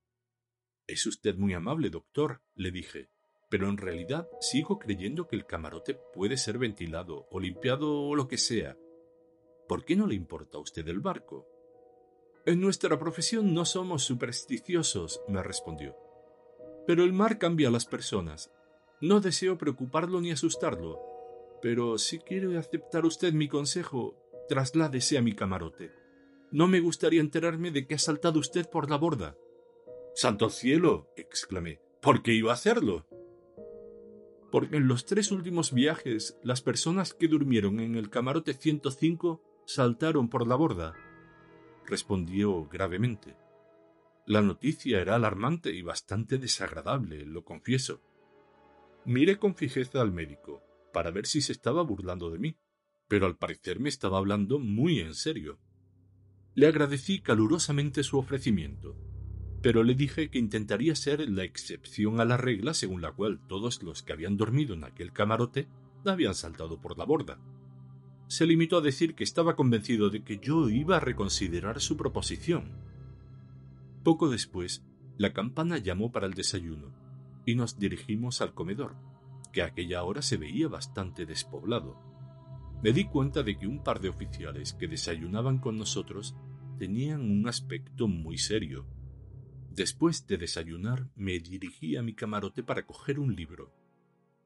Es 0.86 1.06
usted 1.06 1.36
muy 1.36 1.54
amable, 1.54 1.90
doctor, 1.90 2.42
le 2.54 2.70
dije, 2.70 3.08
pero 3.48 3.68
en 3.68 3.76
realidad 3.76 4.28
sigo 4.40 4.78
creyendo 4.78 5.28
que 5.28 5.36
el 5.36 5.46
camarote 5.46 5.96
puede 6.12 6.36
ser 6.36 6.58
ventilado 6.58 7.26
o 7.30 7.40
limpiado 7.40 8.02
o 8.02 8.16
lo 8.16 8.26
que 8.26 8.36
sea. 8.36 8.76
¿Por 9.68 9.84
qué 9.84 9.96
no 9.96 10.06
le 10.06 10.14
importa 10.14 10.58
a 10.58 10.60
usted 10.60 10.86
el 10.88 11.00
barco? 11.00 11.46
En 12.46 12.60
nuestra 12.60 12.98
profesión 12.98 13.54
no 13.54 13.64
somos 13.64 14.04
supersticiosos, 14.04 15.22
me 15.28 15.42
respondió. 15.42 15.96
Pero 16.86 17.04
el 17.04 17.12
mar 17.12 17.38
cambia 17.38 17.68
a 17.68 17.70
las 17.70 17.86
personas 17.86 18.50
no 19.00 19.20
deseo 19.20 19.58
preocuparlo 19.58 20.20
ni 20.20 20.30
asustarlo, 20.30 20.98
pero 21.60 21.98
si 21.98 22.20
quiere 22.20 22.56
aceptar 22.56 23.04
usted 23.04 23.34
mi 23.34 23.48
consejo, 23.48 24.16
trasládese 24.48 25.18
a 25.18 25.22
mi 25.22 25.34
camarote. 25.34 25.92
No 26.50 26.68
me 26.68 26.80
gustaría 26.80 27.20
enterarme 27.20 27.70
de 27.70 27.86
que 27.86 27.96
ha 27.96 27.98
saltado 27.98 28.38
usted 28.38 28.66
por 28.70 28.88
la 28.88 28.96
borda. 28.96 29.36
Santo 30.14 30.48
cielo, 30.48 31.12
exclamé, 31.16 31.80
¿por 32.00 32.22
qué 32.22 32.32
iba 32.32 32.52
a 32.52 32.54
hacerlo? 32.54 33.06
Porque 34.50 34.76
en 34.76 34.88
los 34.88 35.04
tres 35.04 35.32
últimos 35.32 35.74
viajes 35.74 36.38
las 36.42 36.62
personas 36.62 37.12
que 37.12 37.28
durmieron 37.28 37.80
en 37.80 37.96
el 37.96 38.08
camarote 38.08 38.54
105 38.54 39.42
saltaron 39.66 40.30
por 40.30 40.46
la 40.46 40.54
borda, 40.54 40.94
respondió 41.86 42.66
gravemente. 42.66 43.36
La 44.26 44.40
noticia 44.40 45.00
era 45.00 45.16
alarmante 45.16 45.72
y 45.72 45.82
bastante 45.82 46.38
desagradable, 46.38 47.26
lo 47.26 47.44
confieso. 47.44 48.00
Miré 49.04 49.38
con 49.38 49.54
fijeza 49.54 50.00
al 50.00 50.12
médico, 50.12 50.62
para 50.92 51.10
ver 51.10 51.26
si 51.26 51.42
se 51.42 51.52
estaba 51.52 51.82
burlando 51.82 52.30
de 52.30 52.38
mí, 52.38 52.56
pero 53.08 53.26
al 53.26 53.36
parecer 53.36 53.80
me 53.80 53.90
estaba 53.90 54.18
hablando 54.18 54.58
muy 54.58 55.00
en 55.00 55.14
serio. 55.14 55.58
Le 56.54 56.66
agradecí 56.66 57.20
calurosamente 57.20 58.02
su 58.02 58.16
ofrecimiento, 58.16 58.96
pero 59.60 59.82
le 59.82 59.94
dije 59.94 60.30
que 60.30 60.38
intentaría 60.38 60.94
ser 60.94 61.28
la 61.28 61.44
excepción 61.44 62.20
a 62.20 62.24
la 62.24 62.36
regla 62.36 62.74
según 62.74 63.02
la 63.02 63.12
cual 63.12 63.40
todos 63.46 63.82
los 63.82 64.02
que 64.02 64.12
habían 64.12 64.36
dormido 64.36 64.74
en 64.74 64.84
aquel 64.84 65.12
camarote 65.12 65.68
habían 66.04 66.34
saltado 66.34 66.80
por 66.80 66.96
la 66.96 67.04
borda. 67.04 67.38
Se 68.34 68.46
limitó 68.46 68.78
a 68.78 68.80
decir 68.80 69.14
que 69.14 69.22
estaba 69.22 69.54
convencido 69.54 70.10
de 70.10 70.24
que 70.24 70.40
yo 70.40 70.68
iba 70.68 70.96
a 70.96 71.00
reconsiderar 71.00 71.80
su 71.80 71.96
proposición. 71.96 72.64
Poco 74.02 74.28
después, 74.28 74.84
la 75.16 75.32
campana 75.32 75.78
llamó 75.78 76.10
para 76.10 76.26
el 76.26 76.34
desayuno 76.34 76.92
y 77.46 77.54
nos 77.54 77.78
dirigimos 77.78 78.40
al 78.40 78.52
comedor, 78.52 78.96
que 79.52 79.62
a 79.62 79.66
aquella 79.66 80.02
hora 80.02 80.20
se 80.20 80.36
veía 80.36 80.66
bastante 80.66 81.26
despoblado. 81.26 81.96
Me 82.82 82.92
di 82.92 83.04
cuenta 83.04 83.44
de 83.44 83.56
que 83.56 83.68
un 83.68 83.84
par 83.84 84.00
de 84.00 84.08
oficiales 84.08 84.72
que 84.72 84.88
desayunaban 84.88 85.58
con 85.58 85.78
nosotros 85.78 86.34
tenían 86.76 87.20
un 87.20 87.46
aspecto 87.46 88.08
muy 88.08 88.36
serio. 88.36 88.84
Después 89.70 90.26
de 90.26 90.38
desayunar 90.38 91.08
me 91.14 91.38
dirigí 91.38 91.94
a 91.94 92.02
mi 92.02 92.14
camarote 92.14 92.64
para 92.64 92.84
coger 92.84 93.20
un 93.20 93.36
libro. 93.36 93.72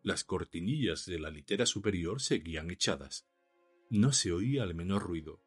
Las 0.02 0.24
cortinillas 0.24 1.06
de 1.06 1.18
la 1.18 1.30
litera 1.30 1.64
superior 1.64 2.20
seguían 2.20 2.70
echadas. 2.70 3.26
No 3.90 4.12
se 4.12 4.32
oía 4.32 4.64
el 4.64 4.74
menor 4.74 5.02
ruido. 5.02 5.40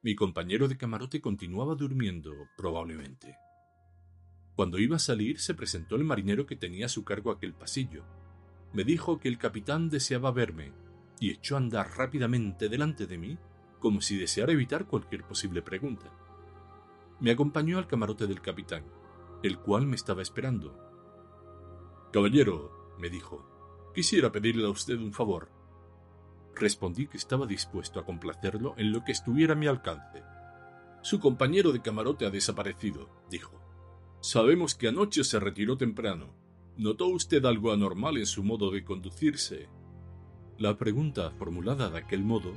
Mi 0.00 0.14
compañero 0.14 0.68
de 0.68 0.78
camarote 0.78 1.20
continuaba 1.20 1.74
durmiendo, 1.74 2.32
probablemente. 2.56 3.36
Cuando 4.56 4.78
iba 4.78 4.96
a 4.96 5.00
salir 5.00 5.38
se 5.38 5.52
presentó 5.52 5.96
el 5.96 6.04
marinero 6.04 6.46
que 6.46 6.56
tenía 6.56 6.86
a 6.86 6.88
su 6.88 7.04
cargo 7.04 7.30
aquel 7.30 7.52
pasillo. 7.52 8.04
Me 8.72 8.84
dijo 8.84 9.18
que 9.18 9.28
el 9.28 9.36
capitán 9.36 9.90
deseaba 9.90 10.30
verme 10.30 10.72
y 11.20 11.30
echó 11.30 11.56
a 11.56 11.58
andar 11.58 11.90
rápidamente 11.96 12.70
delante 12.70 13.06
de 13.06 13.18
mí 13.18 13.38
como 13.80 14.00
si 14.00 14.16
deseara 14.16 14.52
evitar 14.52 14.86
cualquier 14.86 15.24
posible 15.24 15.60
pregunta. 15.60 16.10
Me 17.20 17.30
acompañó 17.30 17.76
al 17.76 17.86
camarote 17.86 18.26
del 18.26 18.40
capitán, 18.40 18.84
el 19.42 19.58
cual 19.58 19.86
me 19.86 19.96
estaba 19.96 20.22
esperando. 20.22 20.74
Caballero, 22.14 22.94
me 22.98 23.10
dijo, 23.10 23.92
quisiera 23.94 24.32
pedirle 24.32 24.64
a 24.64 24.70
usted 24.70 24.96
un 24.96 25.12
favor. 25.12 25.53
Respondí 26.56 27.06
que 27.06 27.16
estaba 27.16 27.46
dispuesto 27.46 27.98
a 27.98 28.04
complacerlo 28.04 28.74
en 28.76 28.92
lo 28.92 29.04
que 29.04 29.12
estuviera 29.12 29.54
a 29.54 29.56
mi 29.56 29.66
alcance. 29.66 30.22
Su 31.02 31.20
compañero 31.20 31.72
de 31.72 31.82
camarote 31.82 32.26
ha 32.26 32.30
desaparecido, 32.30 33.10
dijo. 33.30 33.60
Sabemos 34.20 34.74
que 34.74 34.88
anoche 34.88 35.24
se 35.24 35.38
retiró 35.38 35.76
temprano. 35.76 36.34
¿Notó 36.76 37.08
usted 37.08 37.44
algo 37.44 37.72
anormal 37.72 38.16
en 38.16 38.26
su 38.26 38.42
modo 38.42 38.70
de 38.70 38.84
conducirse? 38.84 39.68
La 40.58 40.78
pregunta 40.78 41.30
formulada 41.32 41.90
de 41.90 41.98
aquel 41.98 42.22
modo, 42.22 42.52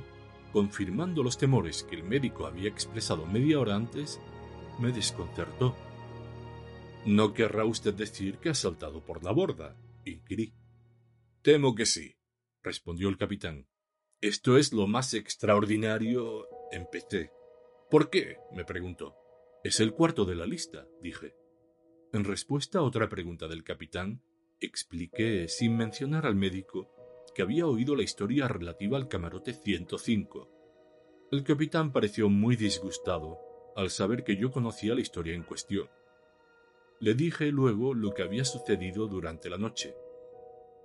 confirmando 0.52 1.22
los 1.22 1.36
temores 1.36 1.82
que 1.82 1.96
el 1.96 2.04
médico 2.04 2.46
había 2.46 2.68
expresado 2.68 3.26
media 3.26 3.60
hora 3.60 3.76
antes, 3.76 4.20
me 4.78 4.92
desconcertó. 4.92 5.76
¿No 7.04 7.34
querrá 7.34 7.64
usted 7.64 7.94
decir 7.94 8.38
que 8.38 8.50
ha 8.50 8.54
saltado 8.54 9.04
por 9.04 9.24
la 9.24 9.32
borda? 9.32 9.76
inquirí. 10.04 10.54
Temo 11.42 11.74
que 11.74 11.86
sí, 11.86 12.16
respondió 12.62 13.08
el 13.08 13.18
capitán. 13.18 13.66
Esto 14.20 14.58
es 14.58 14.72
lo 14.72 14.88
más 14.88 15.14
extraordinario. 15.14 16.48
empecé. 16.72 17.30
¿Por 17.88 18.10
qué? 18.10 18.38
me 18.52 18.64
preguntó. 18.64 19.14
Es 19.62 19.78
el 19.78 19.92
cuarto 19.92 20.24
de 20.24 20.34
la 20.34 20.44
lista, 20.44 20.88
dije. 21.00 21.36
En 22.12 22.24
respuesta 22.24 22.80
a 22.80 22.82
otra 22.82 23.08
pregunta 23.08 23.46
del 23.46 23.62
capitán, 23.62 24.20
expliqué, 24.58 25.46
sin 25.46 25.76
mencionar 25.76 26.26
al 26.26 26.34
médico, 26.34 26.90
que 27.32 27.42
había 27.42 27.68
oído 27.68 27.94
la 27.94 28.02
historia 28.02 28.48
relativa 28.48 28.96
al 28.96 29.06
camarote 29.06 29.52
105. 29.52 31.28
El 31.30 31.44
capitán 31.44 31.92
pareció 31.92 32.28
muy 32.28 32.56
disgustado, 32.56 33.38
al 33.76 33.88
saber 33.88 34.24
que 34.24 34.36
yo 34.36 34.50
conocía 34.50 34.96
la 34.96 35.00
historia 35.00 35.36
en 35.36 35.44
cuestión. 35.44 35.88
Le 36.98 37.14
dije 37.14 37.52
luego 37.52 37.94
lo 37.94 38.12
que 38.14 38.24
había 38.24 38.44
sucedido 38.44 39.06
durante 39.06 39.48
la 39.48 39.58
noche. 39.58 39.94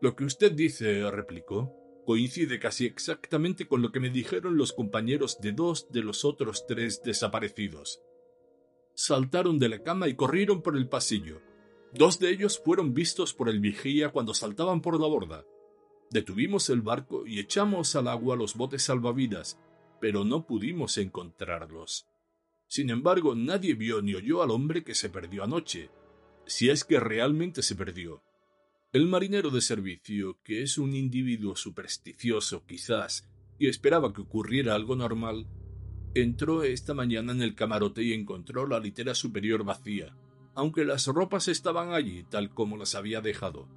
Lo 0.02 0.16
que 0.16 0.26
usted 0.26 0.52
dice, 0.52 1.10
replicó, 1.10 1.83
coincide 2.06 2.60
casi 2.60 2.86
exactamente 2.86 3.68
con 3.68 3.82
lo 3.82 3.92
que 3.92 4.00
me 4.00 4.10
dijeron 4.10 4.58
los 4.58 4.74
compañeros 4.74 5.40
de 5.42 5.52
dos 5.52 5.92
de 5.92 6.02
los 6.02 6.26
otros 6.26 6.66
tres 6.68 7.02
desaparecidos. 7.04 8.02
Saltaron 8.96 9.60
de 9.60 9.70
la 9.70 9.84
cama 9.84 10.08
y 10.08 10.16
corrieron 10.16 10.62
por 10.62 10.78
el 10.78 10.88
pasillo. 10.88 11.42
Dos 11.94 12.20
de 12.20 12.30
ellos 12.30 12.62
fueron 12.64 12.94
vistos 12.94 13.34
por 13.34 13.50
el 13.50 13.60
vigía 13.60 14.10
cuando 14.10 14.34
saltaban 14.34 14.82
por 14.82 15.00
la 15.00 15.08
borda. 15.08 15.46
Detuvimos 16.12 16.70
el 16.70 16.82
barco 16.82 17.26
y 17.26 17.40
echamos 17.40 17.96
al 17.96 18.08
agua 18.08 18.36
los 18.36 18.56
botes 18.56 18.84
salvavidas, 18.84 19.60
pero 20.00 20.24
no 20.24 20.46
pudimos 20.46 20.98
encontrarlos. 20.98 22.08
Sin 22.68 22.90
embargo, 22.90 23.36
nadie 23.36 23.74
vio 23.74 24.02
ni 24.02 24.16
oyó 24.16 24.44
al 24.44 24.52
hombre 24.52 24.84
que 24.84 24.96
se 24.96 25.10
perdió 25.10 25.44
anoche, 25.44 25.90
si 26.46 26.70
es 26.70 26.84
que 26.84 27.00
realmente 27.00 27.62
se 27.62 27.76
perdió. 27.76 28.22
El 28.94 29.08
marinero 29.08 29.50
de 29.50 29.62
servicio, 29.62 30.38
que 30.44 30.62
es 30.62 30.78
un 30.78 30.94
individuo 30.94 31.56
supersticioso 31.56 32.64
quizás, 32.68 33.28
y 33.58 33.68
esperaba 33.68 34.14
que 34.14 34.22
ocurriera 34.22 34.76
algo 34.76 34.96
normal, 34.96 35.48
entró 36.14 36.62
esta 36.62 36.94
mañana 36.94 37.32
en 37.32 37.42
el 37.42 37.56
camarote 37.56 38.04
y 38.04 38.14
encontró 38.14 38.68
la 38.68 38.80
litera 38.80 39.16
superior 39.16 39.64
vacía, 39.64 40.16
aunque 40.54 40.86
las 40.86 41.08
ropas 41.08 41.48
estaban 41.48 41.92
allí 41.92 42.24
tal 42.30 42.54
como 42.54 42.78
las 42.78 42.94
había 42.94 43.20
dejado. 43.20 43.68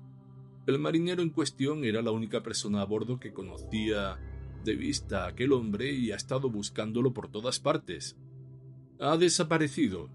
El 0.66 0.78
marinero 0.78 1.22
en 1.22 1.30
cuestión 1.30 1.84
era 1.86 2.02
la 2.02 2.10
única 2.10 2.42
persona 2.42 2.82
a 2.82 2.84
bordo 2.84 3.18
que 3.18 3.32
conocía 3.32 4.18
de 4.64 4.76
vista 4.76 5.24
a 5.24 5.28
aquel 5.28 5.54
hombre 5.54 5.92
y 5.92 6.12
ha 6.12 6.16
estado 6.16 6.50
buscándolo 6.50 7.14
por 7.14 7.30
todas 7.30 7.58
partes. 7.58 8.18
Ha 9.00 9.16
desaparecido, 9.16 10.10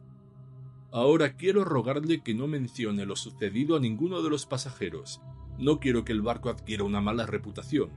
Ahora 0.93 1.37
quiero 1.37 1.63
rogarle 1.63 2.21
que 2.21 2.33
no 2.33 2.47
mencione 2.47 3.05
lo 3.05 3.15
sucedido 3.15 3.77
a 3.77 3.79
ninguno 3.79 4.21
de 4.21 4.29
los 4.29 4.45
pasajeros. 4.45 5.21
No 5.57 5.79
quiero 5.79 6.03
que 6.03 6.11
el 6.11 6.21
barco 6.21 6.49
adquiera 6.49 6.83
una 6.83 6.99
mala 6.99 7.25
reputación. 7.25 7.91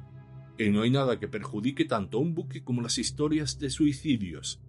Y 0.58 0.70
no 0.70 0.82
hay 0.82 0.90
nada 0.90 1.18
que 1.18 1.26
perjudique 1.26 1.86
tanto 1.86 2.18
a 2.18 2.20
un 2.20 2.34
buque 2.34 2.62
como 2.62 2.82
las 2.82 2.98
historias 2.98 3.58
de 3.58 3.70
suicidios. 3.70 4.60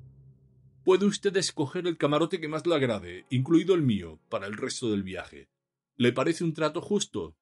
Puede 0.83 1.05
usted 1.05 1.37
escoger 1.37 1.85
el 1.85 1.97
camarote 1.97 2.41
que 2.41 2.47
más 2.47 2.65
le 2.65 2.73
agrade, 2.73 3.25
incluido 3.29 3.75
el 3.75 3.83
mío, 3.83 4.19
para 4.29 4.47
el 4.47 4.57
resto 4.57 4.89
del 4.89 5.03
viaje. 5.03 5.47
¿Le 5.95 6.11
parece 6.11 6.43
un 6.43 6.53
trato 6.53 6.81
justo? 6.81 7.37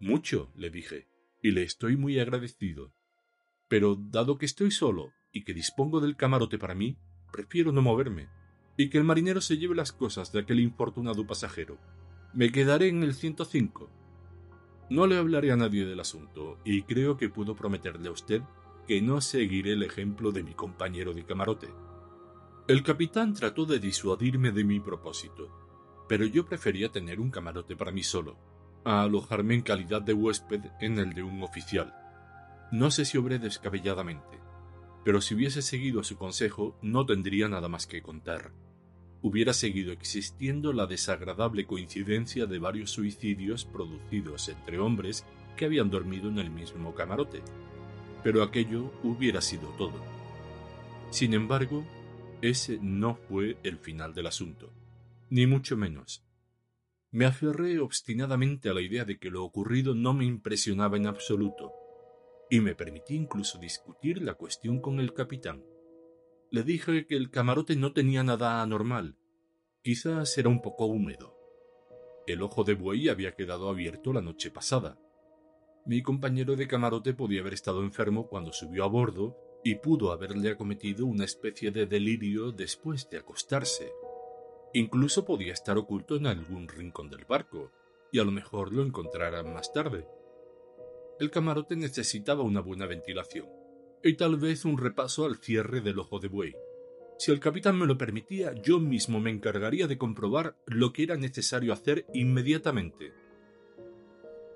Mucho, 0.00 0.52
le 0.56 0.70
dije, 0.70 1.06
y 1.42 1.52
le 1.52 1.62
estoy 1.62 1.96
muy 1.96 2.18
agradecido. 2.18 2.92
Pero 3.68 3.94
dado 3.94 4.36
que 4.36 4.46
estoy 4.46 4.72
solo 4.72 5.12
y 5.32 5.44
que 5.44 5.54
dispongo 5.54 6.00
del 6.00 6.16
camarote 6.16 6.58
para 6.58 6.74
mí, 6.74 6.98
prefiero 7.30 7.70
no 7.70 7.82
moverme 7.82 8.41
y 8.82 8.90
que 8.90 8.98
el 8.98 9.04
marinero 9.04 9.40
se 9.40 9.58
lleve 9.58 9.76
las 9.76 9.92
cosas 9.92 10.32
de 10.32 10.40
aquel 10.40 10.58
infortunado 10.58 11.24
pasajero. 11.24 11.78
Me 12.34 12.50
quedaré 12.50 12.88
en 12.88 13.04
el 13.04 13.14
105. 13.14 13.88
No 14.90 15.06
le 15.06 15.18
hablaré 15.18 15.52
a 15.52 15.56
nadie 15.56 15.86
del 15.86 16.00
asunto, 16.00 16.58
y 16.64 16.82
creo 16.82 17.16
que 17.16 17.28
puedo 17.28 17.54
prometerle 17.54 18.08
a 18.08 18.10
usted 18.12 18.42
que 18.88 19.00
no 19.00 19.20
seguiré 19.20 19.74
el 19.74 19.84
ejemplo 19.84 20.32
de 20.32 20.42
mi 20.42 20.54
compañero 20.54 21.14
de 21.14 21.24
camarote. 21.24 21.68
El 22.66 22.82
capitán 22.82 23.34
trató 23.34 23.66
de 23.66 23.78
disuadirme 23.78 24.50
de 24.50 24.64
mi 24.64 24.80
propósito, 24.80 26.04
pero 26.08 26.26
yo 26.26 26.44
prefería 26.44 26.90
tener 26.90 27.20
un 27.20 27.30
camarote 27.30 27.76
para 27.76 27.92
mí 27.92 28.02
solo, 28.02 28.36
a 28.84 29.02
alojarme 29.02 29.54
en 29.54 29.62
calidad 29.62 30.02
de 30.02 30.12
huésped 30.12 30.60
en 30.80 30.98
el 30.98 31.12
de 31.12 31.22
un 31.22 31.40
oficial. 31.44 31.94
No 32.72 32.90
sé 32.90 33.04
si 33.04 33.16
obré 33.16 33.38
descabelladamente, 33.38 34.40
pero 35.04 35.20
si 35.20 35.36
hubiese 35.36 35.62
seguido 35.62 36.02
su 36.02 36.16
consejo 36.16 36.76
no 36.82 37.06
tendría 37.06 37.48
nada 37.48 37.68
más 37.68 37.86
que 37.86 38.02
contar. 38.02 38.50
Hubiera 39.22 39.52
seguido 39.52 39.92
existiendo 39.92 40.72
la 40.72 40.86
desagradable 40.86 41.64
coincidencia 41.64 42.46
de 42.46 42.58
varios 42.58 42.90
suicidios 42.90 43.64
producidos 43.64 44.48
entre 44.48 44.80
hombres 44.80 45.24
que 45.56 45.64
habían 45.64 45.90
dormido 45.90 46.28
en 46.28 46.38
el 46.38 46.50
mismo 46.50 46.92
camarote, 46.94 47.40
pero 48.24 48.42
aquello 48.42 48.92
hubiera 49.04 49.40
sido 49.40 49.68
todo. 49.78 50.02
Sin 51.10 51.34
embargo, 51.34 51.84
ese 52.40 52.78
no 52.82 53.14
fue 53.14 53.56
el 53.62 53.78
final 53.78 54.12
del 54.12 54.26
asunto, 54.26 54.72
ni 55.30 55.46
mucho 55.46 55.76
menos. 55.76 56.24
Me 57.12 57.24
aferré 57.24 57.78
obstinadamente 57.78 58.70
a 58.70 58.74
la 58.74 58.80
idea 58.80 59.04
de 59.04 59.18
que 59.18 59.30
lo 59.30 59.44
ocurrido 59.44 59.94
no 59.94 60.14
me 60.14 60.24
impresionaba 60.24 60.96
en 60.96 61.06
absoluto, 61.06 61.70
y 62.50 62.60
me 62.60 62.74
permití 62.74 63.14
incluso 63.14 63.58
discutir 63.58 64.20
la 64.20 64.34
cuestión 64.34 64.80
con 64.80 64.98
el 64.98 65.14
capitán. 65.14 65.62
Le 66.52 66.64
dije 66.64 67.06
que 67.06 67.16
el 67.16 67.30
camarote 67.30 67.76
no 67.76 67.94
tenía 67.94 68.22
nada 68.22 68.60
anormal, 68.60 69.16
quizás 69.80 70.36
era 70.36 70.50
un 70.50 70.60
poco 70.60 70.84
húmedo. 70.84 71.34
El 72.26 72.42
ojo 72.42 72.62
de 72.62 72.74
buey 72.74 73.08
había 73.08 73.34
quedado 73.34 73.70
abierto 73.70 74.12
la 74.12 74.20
noche 74.20 74.50
pasada. 74.50 74.98
Mi 75.86 76.02
compañero 76.02 76.54
de 76.54 76.68
camarote 76.68 77.14
podía 77.14 77.40
haber 77.40 77.54
estado 77.54 77.80
enfermo 77.82 78.28
cuando 78.28 78.52
subió 78.52 78.84
a 78.84 78.88
bordo 78.88 79.34
y 79.64 79.76
pudo 79.76 80.12
haberle 80.12 80.50
acometido 80.50 81.06
una 81.06 81.24
especie 81.24 81.70
de 81.70 81.86
delirio 81.86 82.52
después 82.52 83.08
de 83.08 83.16
acostarse. 83.16 83.90
Incluso 84.74 85.24
podía 85.24 85.54
estar 85.54 85.78
oculto 85.78 86.16
en 86.16 86.26
algún 86.26 86.68
rincón 86.68 87.08
del 87.08 87.24
barco, 87.24 87.72
y 88.12 88.18
a 88.18 88.24
lo 88.24 88.30
mejor 88.30 88.74
lo 88.74 88.82
encontraran 88.82 89.54
más 89.54 89.72
tarde. 89.72 90.06
El 91.18 91.30
camarote 91.30 91.76
necesitaba 91.76 92.42
una 92.42 92.60
buena 92.60 92.84
ventilación 92.84 93.61
y 94.04 94.14
tal 94.14 94.36
vez 94.36 94.64
un 94.64 94.78
repaso 94.78 95.24
al 95.24 95.36
cierre 95.36 95.80
del 95.80 95.98
ojo 95.98 96.18
de 96.18 96.28
buey. 96.28 96.54
Si 97.18 97.30
el 97.30 97.40
capitán 97.40 97.78
me 97.78 97.86
lo 97.86 97.96
permitía, 97.96 98.52
yo 98.62 98.80
mismo 98.80 99.20
me 99.20 99.30
encargaría 99.30 99.86
de 99.86 99.98
comprobar 99.98 100.56
lo 100.66 100.92
que 100.92 101.04
era 101.04 101.16
necesario 101.16 101.72
hacer 101.72 102.06
inmediatamente. 102.12 103.12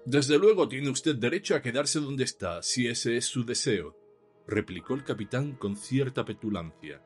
Desde 0.04 0.38
luego 0.38 0.68
tiene 0.68 0.90
usted 0.90 1.16
derecho 1.16 1.54
a 1.54 1.62
quedarse 1.62 2.00
donde 2.00 2.24
está, 2.24 2.62
si 2.62 2.88
ese 2.88 3.16
es 3.16 3.26
su 3.26 3.44
deseo, 3.44 3.96
replicó 4.46 4.94
el 4.94 5.04
capitán 5.04 5.56
con 5.56 5.76
cierta 5.76 6.24
petulancia. 6.24 7.02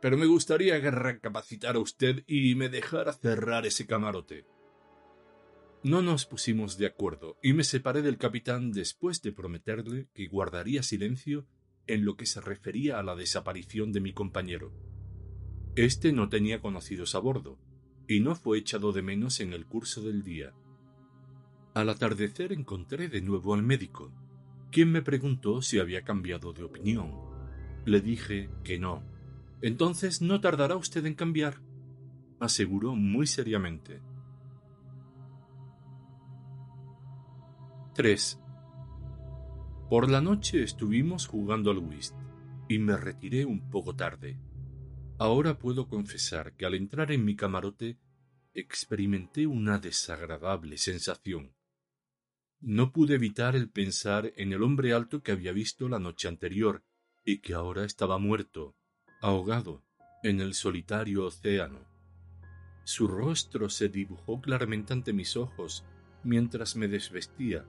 Pero 0.00 0.16
me 0.16 0.26
gustaría 0.26 0.80
que 0.80 0.90
recapacitara 0.90 1.78
usted 1.78 2.22
y 2.26 2.54
me 2.54 2.68
dejara 2.68 3.12
cerrar 3.12 3.66
ese 3.66 3.86
camarote. 3.86 4.46
No 5.82 6.02
nos 6.02 6.26
pusimos 6.26 6.76
de 6.76 6.86
acuerdo 6.86 7.38
y 7.42 7.52
me 7.52 7.64
separé 7.64 8.02
del 8.02 8.18
capitán 8.18 8.72
después 8.72 9.22
de 9.22 9.32
prometerle 9.32 10.08
que 10.12 10.26
guardaría 10.26 10.82
silencio 10.82 11.46
en 11.88 12.04
lo 12.04 12.16
que 12.16 12.26
se 12.26 12.40
refería 12.40 12.98
a 12.98 13.02
la 13.02 13.16
desaparición 13.16 13.92
de 13.92 14.00
mi 14.00 14.12
compañero. 14.12 14.72
Este 15.74 16.12
no 16.12 16.28
tenía 16.28 16.60
conocidos 16.60 17.14
a 17.14 17.18
bordo 17.18 17.58
y 18.06 18.20
no 18.20 18.34
fue 18.34 18.58
echado 18.58 18.92
de 18.92 19.02
menos 19.02 19.40
en 19.40 19.52
el 19.52 19.66
curso 19.66 20.02
del 20.02 20.22
día. 20.22 20.52
Al 21.74 21.88
atardecer 21.88 22.52
encontré 22.52 23.08
de 23.08 23.20
nuevo 23.20 23.54
al 23.54 23.62
médico, 23.62 24.12
quien 24.70 24.90
me 24.90 25.02
preguntó 25.02 25.62
si 25.62 25.78
había 25.78 26.04
cambiado 26.04 26.52
de 26.52 26.64
opinión. 26.64 27.12
Le 27.84 28.00
dije 28.00 28.50
que 28.64 28.78
no. 28.78 29.02
Entonces 29.62 30.20
no 30.20 30.40
tardará 30.40 30.76
usted 30.76 31.04
en 31.06 31.14
cambiar, 31.14 31.60
aseguró 32.40 32.94
muy 32.94 33.26
seriamente. 33.26 34.00
3. 37.94 38.40
Por 39.88 40.10
la 40.10 40.20
noche 40.20 40.62
estuvimos 40.62 41.26
jugando 41.26 41.70
al 41.70 41.78
whist 41.78 42.14
y 42.68 42.78
me 42.78 42.94
retiré 42.98 43.46
un 43.46 43.70
poco 43.70 43.96
tarde. 43.96 44.38
Ahora 45.16 45.58
puedo 45.58 45.88
confesar 45.88 46.54
que 46.56 46.66
al 46.66 46.74
entrar 46.74 47.10
en 47.10 47.24
mi 47.24 47.36
camarote 47.36 47.98
experimenté 48.52 49.46
una 49.46 49.78
desagradable 49.78 50.76
sensación. 50.76 51.54
No 52.60 52.92
pude 52.92 53.14
evitar 53.14 53.56
el 53.56 53.70
pensar 53.70 54.30
en 54.36 54.52
el 54.52 54.62
hombre 54.62 54.92
alto 54.92 55.22
que 55.22 55.32
había 55.32 55.52
visto 55.52 55.88
la 55.88 55.98
noche 55.98 56.28
anterior 56.28 56.84
y 57.24 57.38
que 57.38 57.54
ahora 57.54 57.86
estaba 57.86 58.18
muerto, 58.18 58.76
ahogado, 59.22 59.86
en 60.22 60.42
el 60.42 60.52
solitario 60.52 61.24
océano. 61.24 61.86
Su 62.84 63.08
rostro 63.08 63.70
se 63.70 63.88
dibujó 63.88 64.42
claramente 64.42 64.92
ante 64.92 65.14
mis 65.14 65.34
ojos 65.34 65.86
mientras 66.24 66.76
me 66.76 66.88
desvestía 66.88 67.64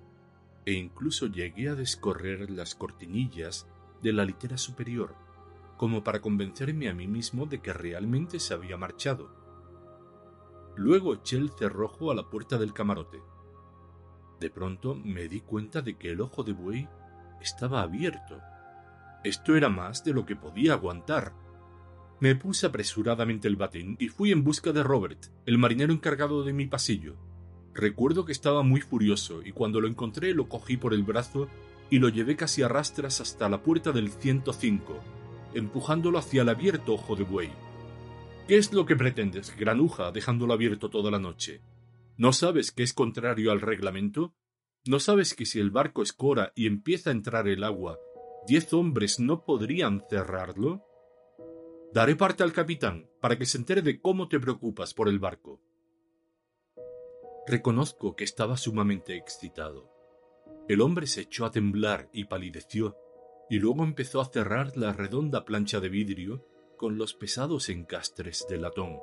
e 0.69 0.73
incluso 0.73 1.25
llegué 1.25 1.67
a 1.69 1.73
descorrer 1.73 2.51
las 2.51 2.75
cortinillas 2.75 3.67
de 4.03 4.13
la 4.13 4.23
litera 4.23 4.55
superior, 4.55 5.15
como 5.77 6.03
para 6.03 6.21
convencerme 6.21 6.89
a 6.89 6.93
mí 6.93 7.07
mismo 7.07 7.47
de 7.47 7.59
que 7.59 7.73
realmente 7.73 8.39
se 8.39 8.53
había 8.53 8.77
marchado. 8.77 9.31
Luego 10.75 11.15
eché 11.15 11.37
el 11.37 11.49
cerrojo 11.49 12.11
a 12.11 12.13
la 12.13 12.29
puerta 12.29 12.59
del 12.59 12.73
camarote. 12.73 13.19
De 14.39 14.51
pronto 14.51 14.93
me 14.93 15.27
di 15.27 15.41
cuenta 15.41 15.81
de 15.81 15.97
que 15.97 16.11
el 16.11 16.21
ojo 16.21 16.43
de 16.43 16.53
buey 16.53 16.87
estaba 17.41 17.81
abierto. 17.81 18.39
Esto 19.23 19.55
era 19.55 19.69
más 19.69 20.03
de 20.03 20.13
lo 20.13 20.23
que 20.23 20.35
podía 20.35 20.73
aguantar. 20.73 21.33
Me 22.19 22.35
puse 22.35 22.67
apresuradamente 22.67 23.47
el 23.47 23.55
batín 23.55 23.97
y 23.99 24.09
fui 24.09 24.31
en 24.31 24.43
busca 24.43 24.71
de 24.71 24.83
Robert, 24.83 25.31
el 25.47 25.57
marinero 25.57 25.91
encargado 25.91 26.43
de 26.43 26.53
mi 26.53 26.67
pasillo. 26.67 27.15
Recuerdo 27.79 28.25
que 28.25 28.33
estaba 28.33 28.61
muy 28.61 28.81
furioso 28.81 29.41
y 29.41 29.53
cuando 29.53 29.79
lo 29.79 29.87
encontré 29.87 30.33
lo 30.33 30.49
cogí 30.49 30.75
por 30.75 30.93
el 30.93 31.03
brazo 31.03 31.47
y 31.89 31.99
lo 31.99 32.09
llevé 32.09 32.35
casi 32.35 32.61
a 32.61 32.67
rastras 32.67 33.21
hasta 33.21 33.47
la 33.47 33.63
puerta 33.63 33.93
del 33.93 34.09
105, 34.09 34.99
empujándolo 35.53 36.17
hacia 36.17 36.41
el 36.41 36.49
abierto 36.49 36.95
ojo 36.95 37.15
de 37.15 37.23
buey. 37.23 37.49
¿Qué 38.49 38.57
es 38.57 38.73
lo 38.73 38.85
que 38.85 38.97
pretendes, 38.97 39.55
granuja, 39.55 40.11
dejándolo 40.11 40.51
abierto 40.51 40.89
toda 40.89 41.09
la 41.09 41.19
noche? 41.19 41.61
¿No 42.17 42.33
sabes 42.33 42.73
que 42.73 42.83
es 42.83 42.93
contrario 42.93 43.49
al 43.53 43.61
reglamento? 43.61 44.35
¿No 44.85 44.99
sabes 44.99 45.33
que 45.33 45.45
si 45.45 45.61
el 45.61 45.71
barco 45.71 46.01
escora 46.01 46.51
y 46.55 46.67
empieza 46.67 47.11
a 47.11 47.13
entrar 47.13 47.47
el 47.47 47.63
agua, 47.63 47.97
diez 48.45 48.73
hombres 48.73 49.21
no 49.21 49.45
podrían 49.45 50.03
cerrarlo? 50.09 50.83
Daré 51.93 52.17
parte 52.17 52.43
al 52.43 52.51
capitán 52.51 53.09
para 53.21 53.37
que 53.37 53.45
se 53.45 53.57
entere 53.57 53.81
de 53.81 54.01
cómo 54.01 54.27
te 54.27 54.37
preocupas 54.37 54.93
por 54.93 55.07
el 55.07 55.19
barco. 55.19 55.61
Reconozco 57.49 58.15
que 58.15 58.25
estaba 58.25 58.57
sumamente 58.57 59.17
excitado. 59.17 59.89
El 60.67 60.81
hombre 60.81 61.07
se 61.07 61.21
echó 61.21 61.45
a 61.45 61.51
temblar 61.51 62.07
y 62.13 62.25
palideció, 62.25 62.95
y 63.49 63.57
luego 63.57 63.83
empezó 63.83 64.21
a 64.21 64.25
cerrar 64.25 64.77
la 64.77 64.93
redonda 64.93 65.45
plancha 65.45 65.79
de 65.79 65.89
vidrio 65.89 66.45
con 66.77 66.99
los 66.99 67.15
pesados 67.15 67.69
encastres 67.69 68.45
de 68.47 68.59
latón. 68.59 68.99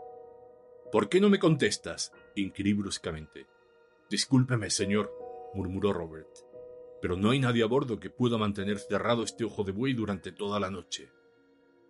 ¿Por 0.92 1.08
qué 1.08 1.20
no 1.20 1.28
me 1.28 1.40
contestas? 1.40 2.12
inquirí 2.36 2.72
bruscamente. 2.72 3.48
Discúlpeme, 4.08 4.70
señor, 4.70 5.12
murmuró 5.52 5.92
Robert, 5.92 6.30
pero 7.02 7.16
no 7.16 7.30
hay 7.30 7.40
nadie 7.40 7.64
a 7.64 7.66
bordo 7.66 7.98
que 7.98 8.10
pueda 8.10 8.38
mantener 8.38 8.78
cerrado 8.78 9.24
este 9.24 9.42
ojo 9.42 9.64
de 9.64 9.72
buey 9.72 9.92
durante 9.92 10.30
toda 10.30 10.60
la 10.60 10.70
noche. 10.70 11.10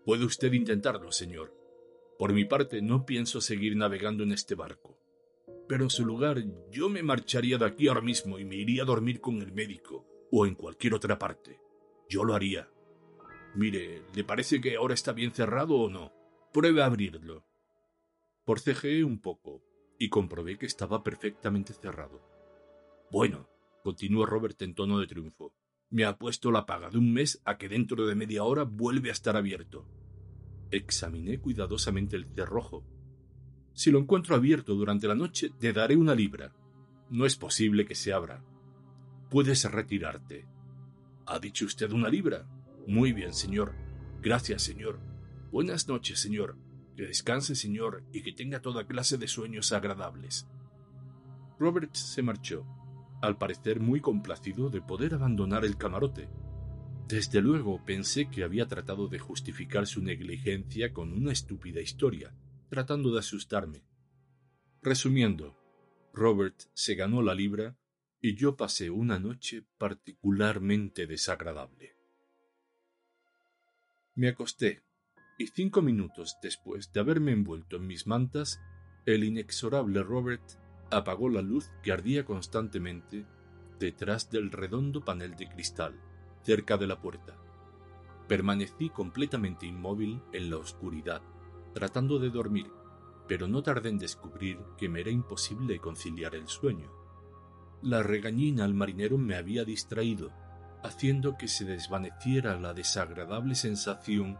Puede 0.06 0.24
usted 0.24 0.54
intentarlo, 0.54 1.12
señor. 1.12 1.54
Por 2.18 2.32
mi 2.32 2.46
parte, 2.46 2.80
no 2.80 3.04
pienso 3.04 3.42
seguir 3.42 3.76
navegando 3.76 4.22
en 4.22 4.32
este 4.32 4.54
barco. 4.54 4.95
Pero 5.68 5.84
en 5.84 5.90
su 5.90 6.04
lugar, 6.04 6.42
yo 6.70 6.88
me 6.88 7.02
marcharía 7.02 7.58
de 7.58 7.66
aquí 7.66 7.88
ahora 7.88 8.00
mismo 8.00 8.38
y 8.38 8.44
me 8.44 8.56
iría 8.56 8.82
a 8.82 8.86
dormir 8.86 9.20
con 9.20 9.42
el 9.42 9.52
médico 9.52 10.06
o 10.30 10.46
en 10.46 10.54
cualquier 10.54 10.94
otra 10.94 11.18
parte. 11.18 11.60
Yo 12.08 12.24
lo 12.24 12.34
haría. 12.34 12.68
Mire, 13.54 14.02
¿le 14.14 14.24
parece 14.24 14.60
que 14.60 14.76
ahora 14.76 14.94
está 14.94 15.12
bien 15.12 15.32
cerrado 15.32 15.74
o 15.74 15.90
no? 15.90 16.12
Pruebe 16.52 16.82
a 16.82 16.86
abrirlo. 16.86 17.44
Porcejeé 18.44 19.02
un 19.02 19.20
poco 19.20 19.62
y 19.98 20.08
comprobé 20.08 20.58
que 20.58 20.66
estaba 20.66 21.02
perfectamente 21.02 21.72
cerrado. 21.72 22.20
Bueno, 23.10 23.48
continuó 23.82 24.26
Robert 24.26 24.60
en 24.62 24.74
tono 24.74 24.98
de 24.98 25.06
triunfo, 25.06 25.54
me 25.90 26.04
ha 26.04 26.18
puesto 26.18 26.50
la 26.50 26.66
paga 26.66 26.90
de 26.90 26.98
un 26.98 27.12
mes 27.12 27.40
a 27.44 27.58
que 27.58 27.68
dentro 27.68 28.06
de 28.06 28.14
media 28.14 28.42
hora 28.44 28.64
vuelve 28.64 29.08
a 29.08 29.12
estar 29.12 29.36
abierto. 29.36 29.86
Examiné 30.70 31.38
cuidadosamente 31.38 32.16
el 32.16 32.26
cerrojo. 32.34 32.84
Si 33.76 33.90
lo 33.90 33.98
encuentro 33.98 34.34
abierto 34.34 34.74
durante 34.74 35.06
la 35.06 35.14
noche, 35.14 35.50
te 35.50 35.74
daré 35.74 35.96
una 35.96 36.14
libra. 36.14 36.50
No 37.10 37.26
es 37.26 37.36
posible 37.36 37.84
que 37.84 37.94
se 37.94 38.10
abra. 38.10 38.42
Puedes 39.28 39.70
retirarte. 39.70 40.46
¿Ha 41.26 41.38
dicho 41.38 41.66
usted 41.66 41.92
una 41.92 42.08
libra? 42.08 42.48
Muy 42.86 43.12
bien, 43.12 43.34
señor. 43.34 43.74
Gracias, 44.22 44.62
señor. 44.62 44.98
Buenas 45.52 45.88
noches, 45.88 46.18
señor. 46.18 46.56
Que 46.96 47.02
descanse, 47.02 47.54
señor, 47.54 48.02
y 48.14 48.22
que 48.22 48.32
tenga 48.32 48.62
toda 48.62 48.86
clase 48.86 49.18
de 49.18 49.28
sueños 49.28 49.70
agradables. 49.72 50.48
Robert 51.58 51.94
se 51.94 52.22
marchó, 52.22 52.64
al 53.20 53.36
parecer 53.36 53.78
muy 53.78 54.00
complacido 54.00 54.70
de 54.70 54.80
poder 54.80 55.12
abandonar 55.12 55.66
el 55.66 55.76
camarote. 55.76 56.30
Desde 57.08 57.42
luego 57.42 57.84
pensé 57.84 58.30
que 58.30 58.42
había 58.42 58.68
tratado 58.68 59.08
de 59.08 59.18
justificar 59.18 59.86
su 59.86 60.00
negligencia 60.02 60.94
con 60.94 61.12
una 61.12 61.32
estúpida 61.32 61.82
historia, 61.82 62.32
tratando 62.68 63.12
de 63.12 63.20
asustarme. 63.20 63.84
Resumiendo, 64.82 65.56
Robert 66.12 66.62
se 66.72 66.94
ganó 66.94 67.22
la 67.22 67.34
libra 67.34 67.76
y 68.20 68.34
yo 68.36 68.56
pasé 68.56 68.90
una 68.90 69.18
noche 69.18 69.64
particularmente 69.78 71.06
desagradable. 71.06 71.96
Me 74.14 74.28
acosté, 74.28 74.82
y 75.38 75.48
cinco 75.48 75.82
minutos 75.82 76.38
después 76.42 76.92
de 76.92 77.00
haberme 77.00 77.32
envuelto 77.32 77.76
en 77.76 77.86
mis 77.86 78.06
mantas, 78.06 78.60
el 79.04 79.24
inexorable 79.24 80.02
Robert 80.02 80.42
apagó 80.90 81.28
la 81.28 81.42
luz 81.42 81.70
que 81.82 81.92
ardía 81.92 82.24
constantemente 82.24 83.26
detrás 83.78 84.30
del 84.30 84.50
redondo 84.50 85.04
panel 85.04 85.36
de 85.36 85.48
cristal, 85.48 86.00
cerca 86.42 86.78
de 86.78 86.86
la 86.86 87.00
puerta. 87.00 87.36
Permanecí 88.26 88.88
completamente 88.88 89.66
inmóvil 89.66 90.22
en 90.32 90.50
la 90.50 90.56
oscuridad, 90.56 91.22
tratando 91.76 92.18
de 92.18 92.30
dormir, 92.30 92.70
pero 93.28 93.48
no 93.48 93.62
tardé 93.62 93.90
en 93.90 93.98
descubrir 93.98 94.58
que 94.78 94.88
me 94.88 95.00
era 95.00 95.10
imposible 95.10 95.78
conciliar 95.78 96.34
el 96.34 96.48
sueño. 96.48 96.90
La 97.82 98.02
regañina 98.02 98.64
al 98.64 98.72
marinero 98.72 99.18
me 99.18 99.36
había 99.36 99.62
distraído 99.62 100.32
haciendo 100.82 101.36
que 101.36 101.48
se 101.48 101.66
desvaneciera 101.66 102.58
la 102.58 102.72
desagradable 102.72 103.54
sensación 103.54 104.38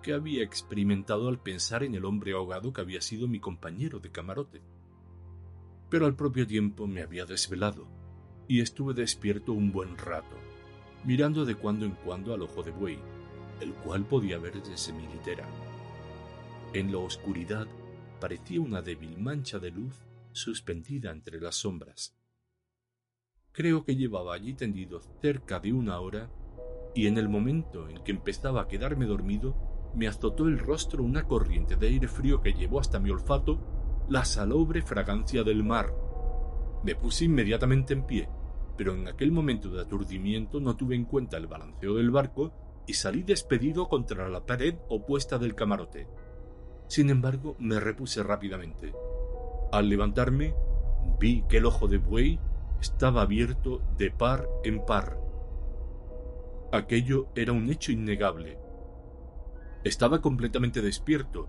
que 0.00 0.12
había 0.12 0.44
experimentado 0.44 1.26
al 1.26 1.40
pensar 1.40 1.82
en 1.82 1.96
el 1.96 2.04
hombre 2.04 2.34
ahogado 2.34 2.72
que 2.72 2.82
había 2.82 3.00
sido 3.00 3.26
mi 3.26 3.40
compañero 3.40 3.98
de 3.98 4.12
camarote. 4.12 4.62
Pero 5.90 6.06
al 6.06 6.14
propio 6.14 6.46
tiempo 6.46 6.86
me 6.86 7.02
había 7.02 7.26
desvelado, 7.26 7.88
y 8.46 8.60
estuve 8.60 8.94
despierto 8.94 9.52
un 9.52 9.72
buen 9.72 9.98
rato, 9.98 10.36
mirando 11.02 11.44
de 11.44 11.56
cuando 11.56 11.84
en 11.84 11.96
cuando 12.04 12.32
al 12.32 12.42
ojo 12.42 12.62
de 12.62 12.70
buey, 12.70 13.00
el 13.60 13.72
cual 13.74 14.04
podía 14.04 14.38
ver 14.38 14.62
desde 14.62 14.92
mi 14.92 15.04
litera. 15.08 15.48
En 16.76 16.92
la 16.92 16.98
oscuridad 16.98 17.66
parecía 18.20 18.60
una 18.60 18.82
débil 18.82 19.16
mancha 19.16 19.58
de 19.58 19.70
luz 19.70 20.04
suspendida 20.32 21.10
entre 21.10 21.40
las 21.40 21.54
sombras. 21.54 22.14
Creo 23.50 23.82
que 23.82 23.96
llevaba 23.96 24.34
allí 24.34 24.52
tendido 24.52 25.00
cerca 25.22 25.58
de 25.58 25.72
una 25.72 25.98
hora 26.00 26.30
y 26.94 27.06
en 27.06 27.16
el 27.16 27.30
momento 27.30 27.88
en 27.88 28.04
que 28.04 28.12
empezaba 28.12 28.60
a 28.60 28.68
quedarme 28.68 29.06
dormido 29.06 29.56
me 29.94 30.06
azotó 30.06 30.48
el 30.48 30.58
rostro 30.58 31.02
una 31.02 31.26
corriente 31.26 31.76
de 31.76 31.86
aire 31.86 32.08
frío 32.08 32.42
que 32.42 32.52
llevó 32.52 32.78
hasta 32.78 33.00
mi 33.00 33.08
olfato 33.08 33.58
la 34.10 34.26
salobre 34.26 34.82
fragancia 34.82 35.44
del 35.44 35.64
mar. 35.64 35.94
Me 36.84 36.94
puse 36.94 37.24
inmediatamente 37.24 37.94
en 37.94 38.04
pie, 38.04 38.28
pero 38.76 38.92
en 38.92 39.08
aquel 39.08 39.32
momento 39.32 39.70
de 39.70 39.80
aturdimiento 39.80 40.60
no 40.60 40.76
tuve 40.76 40.94
en 40.94 41.06
cuenta 41.06 41.38
el 41.38 41.46
balanceo 41.46 41.94
del 41.94 42.10
barco 42.10 42.52
y 42.86 42.92
salí 42.92 43.22
despedido 43.22 43.88
contra 43.88 44.28
la 44.28 44.44
pared 44.44 44.74
opuesta 44.90 45.38
del 45.38 45.54
camarote. 45.54 46.06
Sin 46.88 47.10
embargo, 47.10 47.56
me 47.58 47.80
repuse 47.80 48.22
rápidamente. 48.22 48.92
Al 49.72 49.88
levantarme, 49.88 50.54
vi 51.18 51.42
que 51.48 51.58
el 51.58 51.66
ojo 51.66 51.88
de 51.88 51.98
buey 51.98 52.38
estaba 52.80 53.22
abierto 53.22 53.82
de 53.96 54.10
par 54.10 54.48
en 54.64 54.84
par. 54.84 55.18
Aquello 56.72 57.28
era 57.34 57.52
un 57.52 57.68
hecho 57.70 57.92
innegable. 57.92 58.58
Estaba 59.84 60.20
completamente 60.20 60.82
despierto, 60.82 61.48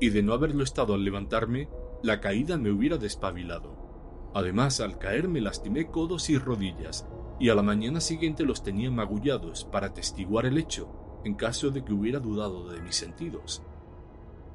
y 0.00 0.10
de 0.10 0.22
no 0.22 0.32
haberlo 0.32 0.62
estado 0.62 0.94
al 0.94 1.04
levantarme, 1.04 1.68
la 2.02 2.20
caída 2.20 2.56
me 2.56 2.70
hubiera 2.70 2.96
despabilado. 2.96 4.30
Además, 4.34 4.80
al 4.80 4.98
caer 4.98 5.28
me 5.28 5.40
lastimé 5.40 5.86
codos 5.86 6.30
y 6.30 6.38
rodillas, 6.38 7.06
y 7.40 7.48
a 7.48 7.54
la 7.54 7.62
mañana 7.62 8.00
siguiente 8.00 8.44
los 8.44 8.62
tenía 8.62 8.90
magullados 8.90 9.64
para 9.64 9.88
atestiguar 9.88 10.46
el 10.46 10.58
hecho, 10.58 11.20
en 11.24 11.34
caso 11.34 11.70
de 11.70 11.84
que 11.84 11.92
hubiera 11.92 12.20
dudado 12.20 12.68
de 12.68 12.80
mis 12.80 12.96
sentidos. 12.96 13.62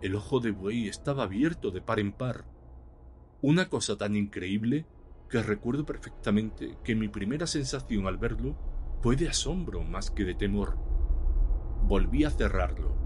El 0.04 0.16
ojo 0.16 0.42
de 0.42 0.52
buey 0.52 0.90
estaba 0.90 1.24
abierto 1.24 1.72
de 1.72 1.80
par 1.80 1.98
en 1.98 2.12
par. 2.12 2.44
Una 3.42 3.70
cosa 3.70 3.98
tan 3.98 4.18
increíble 4.18 4.86
que 5.30 5.42
recuerdo 5.42 5.86
perfectamente 5.86 6.78
que 6.84 6.94
mi 6.94 7.08
primera 7.08 7.48
sensación 7.48 8.06
al 8.06 8.18
verlo 8.18 8.58
fue 9.02 9.16
de 9.16 9.30
asombro 9.30 9.82
más 9.86 10.12
que 10.12 10.26
de 10.26 10.36
temor. 10.36 10.78
Volví 11.88 12.26
a 12.26 12.32
cerrarlo 12.32 12.98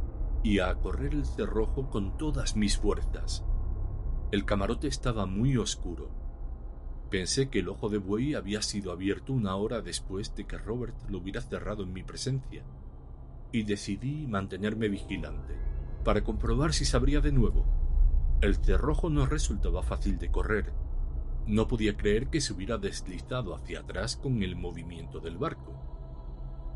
y 0.44 0.58
a 0.58 0.74
correr 0.74 1.14
el 1.14 1.28
cerrojo 1.28 1.88
con 1.92 2.18
todas 2.18 2.56
mis 2.56 2.80
fuerzas. 2.80 3.46
El 4.32 4.46
camarote 4.46 4.88
estaba 4.88 5.28
muy 5.28 5.56
oscuro. 5.56 6.10
Pensé 7.12 7.52
que 7.52 7.60
el 7.60 7.70
ojo 7.70 7.90
de 7.90 8.00
buey 8.00 8.34
había 8.34 8.64
sido 8.64 8.92
abierto 8.92 9.34
una 9.34 9.56
hora 9.56 9.82
después 9.82 10.34
de 10.36 10.48
que 10.48 10.58
Robert 10.58 10.98
lo 11.10 11.20
hubiera 11.20 11.42
cerrado 11.42 11.84
en 11.84 11.94
mi 11.94 12.02
presencia, 12.02 12.64
y 13.52 13.64
decidí 13.64 14.26
mantenerme 14.26 14.90
vigilante, 14.90 15.77
para 16.08 16.24
comprobar 16.24 16.72
si 16.72 16.86
sabría 16.86 17.20
de 17.20 17.34
nuevo. 17.34 17.66
El 18.40 18.56
cerrojo 18.56 19.10
no 19.10 19.26
resultaba 19.26 19.84
fácil 19.84 20.18
de 20.18 20.32
correr, 20.32 20.72
no 21.46 21.68
podía 21.68 21.98
creer 21.98 22.30
que 22.30 22.40
se 22.40 22.54
hubiera 22.54 22.78
deslizado 22.78 23.54
hacia 23.54 23.82
atrás 23.82 24.16
con 24.16 24.42
el 24.42 24.56
movimiento 24.56 25.20
del 25.20 25.38
barco. 25.38 25.74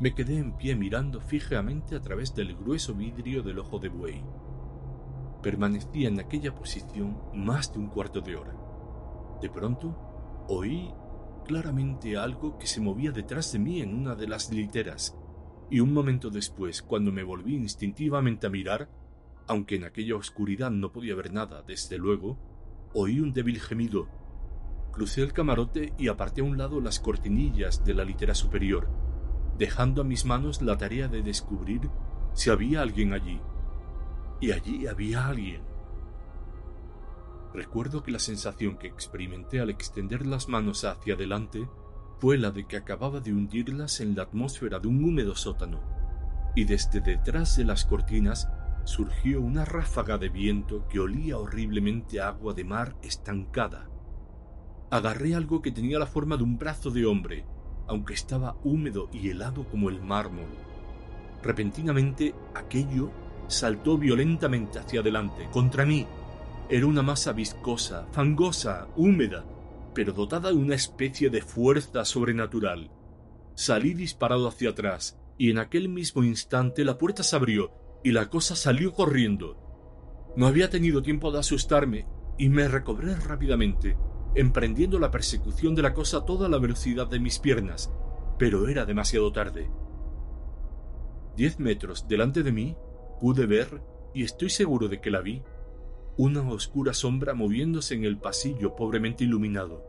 Me 0.00 0.14
quedé 0.14 0.36
en 0.36 0.58
pie 0.58 0.76
mirando 0.76 1.22
fijamente 1.22 1.96
a 1.96 2.02
través 2.02 2.34
del 2.34 2.54
grueso 2.54 2.92
vidrio 2.92 3.42
del 3.42 3.58
ojo 3.58 3.78
de 3.78 3.88
buey. 3.88 4.22
Permanecía 5.42 6.08
en 6.08 6.20
aquella 6.20 6.54
posición 6.54 7.18
más 7.32 7.72
de 7.72 7.78
un 7.78 7.86
cuarto 7.86 8.20
de 8.20 8.36
hora. 8.36 8.54
De 9.40 9.48
pronto, 9.48 10.44
oí 10.46 10.92
claramente 11.46 12.18
algo 12.18 12.58
que 12.58 12.66
se 12.66 12.82
movía 12.82 13.12
detrás 13.12 13.50
de 13.50 13.60
mí 13.60 13.80
en 13.80 13.94
una 13.94 14.14
de 14.14 14.28
las 14.28 14.52
literas, 14.52 15.16
y 15.70 15.80
un 15.80 15.94
momento 15.94 16.28
después, 16.28 16.82
cuando 16.82 17.10
me 17.10 17.22
volví 17.22 17.56
instintivamente 17.56 18.46
a 18.46 18.50
mirar, 18.50 18.90
aunque 19.52 19.76
en 19.76 19.84
aquella 19.84 20.16
oscuridad 20.16 20.70
no 20.70 20.92
podía 20.92 21.14
ver 21.14 21.32
nada, 21.32 21.62
desde 21.62 21.98
luego, 21.98 22.38
oí 22.94 23.20
un 23.20 23.32
débil 23.32 23.60
gemido 23.60 24.08
Crucé 24.92 25.22
el 25.22 25.32
camarote 25.32 25.94
y 25.96 26.08
aparté 26.08 26.42
a 26.42 26.44
un 26.44 26.58
lado 26.58 26.78
las 26.80 27.00
cortinillas 27.00 27.82
de 27.82 27.94
la 27.94 28.04
litera 28.04 28.34
superior, 28.34 28.88
dejando 29.56 30.02
a 30.02 30.04
mis 30.04 30.26
manos 30.26 30.60
la 30.60 30.76
tarea 30.76 31.08
de 31.08 31.22
descubrir 31.22 31.88
si 32.34 32.50
había 32.50 32.82
alguien 32.82 33.14
allí. 33.14 33.40
Y 34.40 34.52
allí 34.52 34.86
había 34.86 35.26
alguien. 35.26 35.62
Recuerdo 37.54 38.02
que 38.02 38.10
la 38.10 38.18
sensación 38.18 38.76
que 38.76 38.86
experimenté 38.86 39.60
al 39.60 39.70
extender 39.70 40.26
las 40.26 40.48
manos 40.48 40.84
hacia 40.84 41.14
adelante 41.14 41.66
fue 42.18 42.36
la 42.36 42.50
de 42.50 42.66
que 42.66 42.76
acababa 42.76 43.20
de 43.20 43.32
hundirlas 43.32 44.00
en 44.00 44.14
la 44.14 44.24
atmósfera 44.24 44.78
de 44.78 44.88
un 44.88 45.02
húmedo 45.02 45.34
sótano, 45.36 45.80
y 46.54 46.64
desde 46.64 47.00
detrás 47.00 47.56
de 47.56 47.64
las 47.64 47.86
cortinas 47.86 48.46
surgió 48.84 49.40
una 49.40 49.64
ráfaga 49.64 50.18
de 50.18 50.28
viento 50.28 50.86
que 50.88 51.00
olía 51.00 51.38
horriblemente 51.38 52.20
a 52.20 52.28
agua 52.28 52.54
de 52.54 52.64
mar 52.64 52.96
estancada. 53.02 53.88
Agarré 54.90 55.34
algo 55.34 55.62
que 55.62 55.72
tenía 55.72 55.98
la 55.98 56.06
forma 56.06 56.36
de 56.36 56.42
un 56.42 56.58
brazo 56.58 56.90
de 56.90 57.06
hombre, 57.06 57.44
aunque 57.86 58.14
estaba 58.14 58.56
húmedo 58.64 59.08
y 59.12 59.30
helado 59.30 59.64
como 59.68 59.88
el 59.88 60.02
mármol. 60.02 60.48
Repentinamente 61.42 62.34
aquello 62.54 63.10
saltó 63.48 63.98
violentamente 63.98 64.78
hacia 64.78 65.00
adelante, 65.00 65.48
contra 65.50 65.84
mí. 65.84 66.06
Era 66.68 66.86
una 66.86 67.02
masa 67.02 67.32
viscosa, 67.32 68.06
fangosa, 68.12 68.88
húmeda, 68.96 69.44
pero 69.94 70.12
dotada 70.12 70.50
de 70.50 70.56
una 70.56 70.74
especie 70.74 71.30
de 71.30 71.42
fuerza 71.42 72.04
sobrenatural. 72.04 72.90
Salí 73.54 73.94
disparado 73.94 74.48
hacia 74.48 74.70
atrás, 74.70 75.18
y 75.36 75.50
en 75.50 75.58
aquel 75.58 75.88
mismo 75.88 76.22
instante 76.22 76.84
la 76.84 76.96
puerta 76.96 77.22
se 77.22 77.36
abrió 77.36 77.81
y 78.02 78.12
la 78.12 78.28
cosa 78.30 78.56
salió 78.56 78.92
corriendo. 78.92 79.56
No 80.36 80.46
había 80.46 80.70
tenido 80.70 81.02
tiempo 81.02 81.30
de 81.30 81.40
asustarme 81.40 82.06
y 82.38 82.48
me 82.48 82.68
recobré 82.68 83.14
rápidamente, 83.16 83.96
emprendiendo 84.34 84.98
la 84.98 85.10
persecución 85.10 85.74
de 85.74 85.82
la 85.82 85.94
cosa 85.94 86.18
a 86.18 86.24
toda 86.24 86.48
la 86.48 86.58
velocidad 86.58 87.06
de 87.06 87.20
mis 87.20 87.38
piernas, 87.38 87.92
pero 88.38 88.68
era 88.68 88.84
demasiado 88.84 89.32
tarde. 89.32 89.70
Diez 91.36 91.58
metros 91.58 92.08
delante 92.08 92.42
de 92.42 92.52
mí 92.52 92.76
pude 93.20 93.46
ver, 93.46 93.82
y 94.14 94.24
estoy 94.24 94.50
seguro 94.50 94.88
de 94.88 95.00
que 95.00 95.10
la 95.10 95.20
vi, 95.20 95.42
una 96.16 96.42
oscura 96.50 96.92
sombra 96.92 97.34
moviéndose 97.34 97.94
en 97.94 98.04
el 98.04 98.18
pasillo 98.18 98.76
pobremente 98.76 99.24
iluminado. 99.24 99.82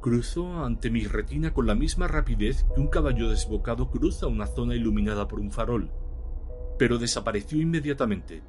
Cruzó 0.00 0.64
ante 0.64 0.90
mi 0.90 1.06
retina 1.06 1.52
con 1.52 1.66
la 1.66 1.74
misma 1.74 2.06
rapidez 2.06 2.64
que 2.74 2.80
un 2.80 2.86
caballo 2.86 3.30
desbocado 3.30 3.90
cruza 3.90 4.28
una 4.28 4.46
zona 4.46 4.76
iluminada 4.76 5.26
por 5.26 5.40
un 5.40 5.50
farol, 5.50 5.90
pero 6.78 6.98
desapareció 6.98 7.60
inmediatamente, 7.60 8.42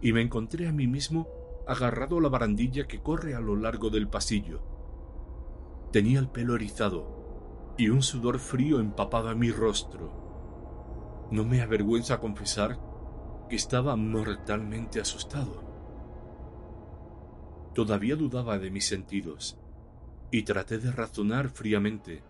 y 0.00 0.12
me 0.12 0.22
encontré 0.22 0.66
a 0.66 0.72
mí 0.72 0.86
mismo 0.86 1.28
agarrado 1.66 2.18
a 2.18 2.22
la 2.22 2.28
barandilla 2.28 2.86
que 2.86 3.00
corre 3.00 3.34
a 3.34 3.40
lo 3.40 3.56
largo 3.56 3.90
del 3.90 4.08
pasillo. 4.08 4.62
Tenía 5.92 6.18
el 6.18 6.28
pelo 6.28 6.56
erizado 6.56 7.74
y 7.78 7.88
un 7.88 8.02
sudor 8.02 8.38
frío 8.38 8.80
empapado 8.80 9.30
en 9.30 9.38
mi 9.38 9.50
rostro. 9.50 11.28
No 11.30 11.44
me 11.44 11.62
avergüenza 11.62 12.20
confesar 12.20 12.78
que 13.48 13.56
estaba 13.56 13.96
mortalmente 13.96 15.00
asustado. 15.00 15.62
Todavía 17.74 18.16
dudaba 18.16 18.58
de 18.58 18.70
mis 18.70 18.86
sentidos 18.86 19.58
y 20.30 20.42
traté 20.42 20.78
de 20.78 20.92
razonar 20.92 21.48
fríamente. 21.48 22.22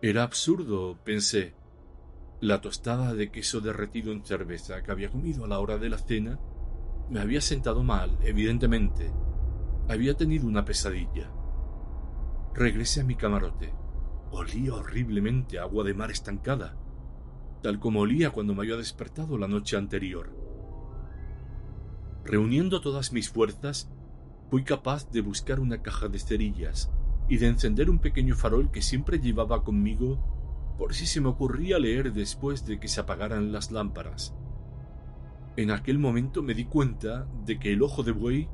Era 0.00 0.22
absurdo, 0.22 0.96
pensé. 1.04 1.54
La 2.40 2.60
tostada 2.60 3.14
de 3.14 3.32
queso 3.32 3.60
derretido 3.60 4.12
en 4.12 4.24
cerveza 4.24 4.80
que 4.84 4.92
había 4.92 5.10
comido 5.10 5.44
a 5.44 5.48
la 5.48 5.58
hora 5.58 5.76
de 5.76 5.88
la 5.88 5.98
cena 5.98 6.38
me 7.10 7.18
había 7.18 7.40
sentado 7.40 7.82
mal, 7.82 8.16
evidentemente. 8.22 9.10
Había 9.88 10.16
tenido 10.16 10.46
una 10.46 10.64
pesadilla. 10.64 11.32
Regresé 12.54 13.00
a 13.00 13.04
mi 13.04 13.16
camarote. 13.16 13.74
Olía 14.30 14.74
horriblemente 14.74 15.58
agua 15.58 15.82
de 15.82 15.94
mar 15.94 16.12
estancada, 16.12 16.76
tal 17.60 17.80
como 17.80 18.00
olía 18.00 18.30
cuando 18.30 18.54
me 18.54 18.60
había 18.60 18.76
despertado 18.76 19.36
la 19.36 19.48
noche 19.48 19.76
anterior. 19.76 20.32
Reuniendo 22.24 22.80
todas 22.80 23.12
mis 23.12 23.30
fuerzas, 23.30 23.90
fui 24.48 24.62
capaz 24.62 25.10
de 25.10 25.22
buscar 25.22 25.58
una 25.58 25.82
caja 25.82 26.08
de 26.08 26.20
cerillas 26.20 26.92
y 27.28 27.38
de 27.38 27.48
encender 27.48 27.90
un 27.90 27.98
pequeño 27.98 28.36
farol 28.36 28.70
que 28.70 28.82
siempre 28.82 29.18
llevaba 29.18 29.64
conmigo 29.64 30.37
por 30.78 30.94
si 30.94 31.06
se 31.06 31.20
me 31.20 31.28
ocurría 31.28 31.78
leer 31.78 32.12
después 32.12 32.64
de 32.64 32.80
que 32.80 32.88
se 32.88 33.00
apagaran 33.00 33.52
las 33.52 33.70
lámparas. 33.70 34.34
En 35.56 35.70
aquel 35.70 35.98
momento 35.98 36.42
me 36.42 36.54
di 36.54 36.64
cuenta 36.64 37.26
de 37.44 37.58
que 37.58 37.72
el 37.72 37.82
ojo 37.82 38.02
de 38.02 38.12
buey 38.12 38.48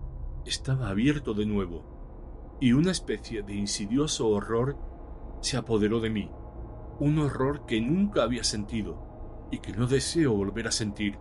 estaba 0.47 0.89
abierto 0.89 1.35
de 1.35 1.47
nuevo, 1.47 2.57
y 2.61 2.73
una 2.73 2.91
especie 2.91 3.43
de 3.43 3.55
insidioso 3.55 4.29
horror 4.29 4.77
se 5.43 5.57
apoderó 5.57 6.01
de 6.01 6.11
mí, 6.11 6.31
un 6.99 7.19
horror 7.19 7.67
que 7.67 7.81
nunca 7.81 8.23
había 8.23 8.43
sentido 8.43 9.47
y 9.53 9.59
que 9.59 9.73
no 9.73 9.87
deseo 9.87 10.33
volver 10.33 10.67
a 10.67 10.73
sentir. 10.73 11.19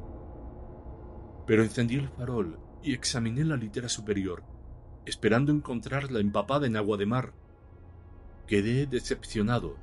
Pero 1.45 1.63
encendí 1.63 1.95
el 1.95 2.07
farol 2.07 2.59
y 2.81 2.93
examiné 2.93 3.43
la 3.43 3.57
litera 3.57 3.89
superior 3.89 4.43
esperando 5.05 5.51
encontrarla 5.51 6.19
empapada 6.19 6.67
en 6.67 6.77
agua 6.77 6.97
de 6.97 7.05
mar. 7.05 7.33
Quedé 8.47 8.85
decepcionado. 8.85 9.75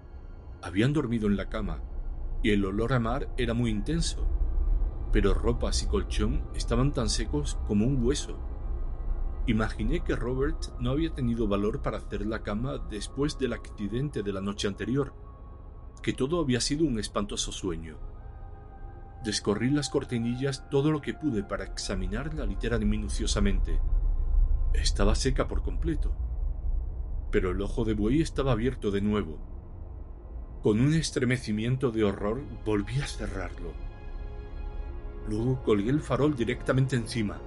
Habían 0.63 0.93
dormido 0.93 1.27
en 1.27 1.37
la 1.37 1.49
cama, 1.49 1.81
y 2.43 2.51
el 2.51 2.65
olor 2.65 2.93
a 2.93 3.01
mar 3.01 3.29
era 3.37 3.55
muy 3.55 3.71
intenso, 3.71 4.27
pero 5.13 5.35
ropas 5.35 5.83
y 5.83 5.87
colchón 5.87 6.43
estaban 6.55 6.93
tan 6.93 7.09
secos 7.09 7.59
como 7.67 7.87
un 7.87 8.05
hueso. 8.05 8.39
Imaginé 9.47 10.01
que 10.01 10.17
Robert 10.17 10.79
no 10.79 10.91
había 10.91 11.15
tenido 11.15 11.49
valor 11.49 11.83
para 11.83 11.99
hacer 11.99 12.27
la 12.27 12.43
cama 12.43 12.79
después 12.91 13.39
del 13.39 13.53
accidente 13.53 14.23
de 14.23 14.33
la 14.33 14.41
noche 14.41 14.69
anterior, 14.69 15.15
que 16.03 16.13
todo 16.13 16.41
había 16.41 16.61
sido 16.61 16.85
un 16.85 16.99
espantoso 16.99 17.53
sueño. 17.53 17.99
Descorrí 19.25 19.71
las 19.71 19.91
cortinillas 19.91 20.69
todo 20.71 20.91
lo 20.91 21.01
que 21.01 21.15
pude 21.15 21.43
para 21.43 21.65
examinar 21.65 22.35
la 22.35 22.47
litera 22.47 22.79
minuciosamente 22.79 23.81
estaba 24.75 25.15
seca 25.15 25.49
por 25.49 25.63
completo, 25.63 26.13
pero 27.31 27.51
el 27.51 27.61
ojo 27.61 27.85
de 27.85 27.95
buey 27.95 28.21
estaba 28.21 28.53
abierto 28.53 28.91
de 28.91 29.01
nuevo. 29.01 29.39
Con 30.63 30.81
un 30.81 30.95
estremecimiento 30.95 31.91
de 31.91 32.05
horror 32.05 32.43
volví 32.65 33.01
a 33.01 33.07
cerrarlo. 33.07 33.73
Luego 35.29 35.63
colgué 35.63 35.91
el 35.91 36.01
farol 36.01 36.37
directamente 36.37 36.97
encima 36.97 37.41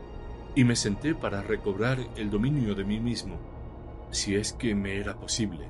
y 0.55 0.64
me 0.64 0.76
senté 0.76 1.16
para 1.16 1.41
recobrar 1.41 1.99
el 2.16 2.30
dominio 2.30 2.76
de 2.76 2.84
mí 2.84 2.99
mismo, 2.99 3.39
si 4.11 4.36
es 4.36 4.53
que 4.53 4.76
me 4.76 4.97
era 4.97 5.20
posible. 5.20 5.70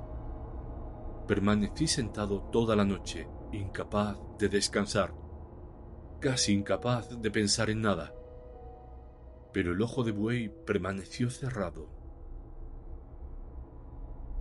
Permanecí 1.28 1.88
sentado 1.88 2.42
toda 2.52 2.76
la 2.76 2.86
noche, 2.86 3.28
incapaz 3.52 4.18
de 4.38 4.50
descansar, 4.50 5.14
casi 6.20 6.54
incapaz 6.54 7.22
de 7.22 7.32
pensar 7.32 7.70
en 7.70 7.82
nada 7.82 8.14
pero 9.54 9.72
el 9.72 9.82
ojo 9.82 10.04
de 10.04 10.12
buey 10.12 10.50
permaneció 10.50 11.30
cerrado. 11.30 11.88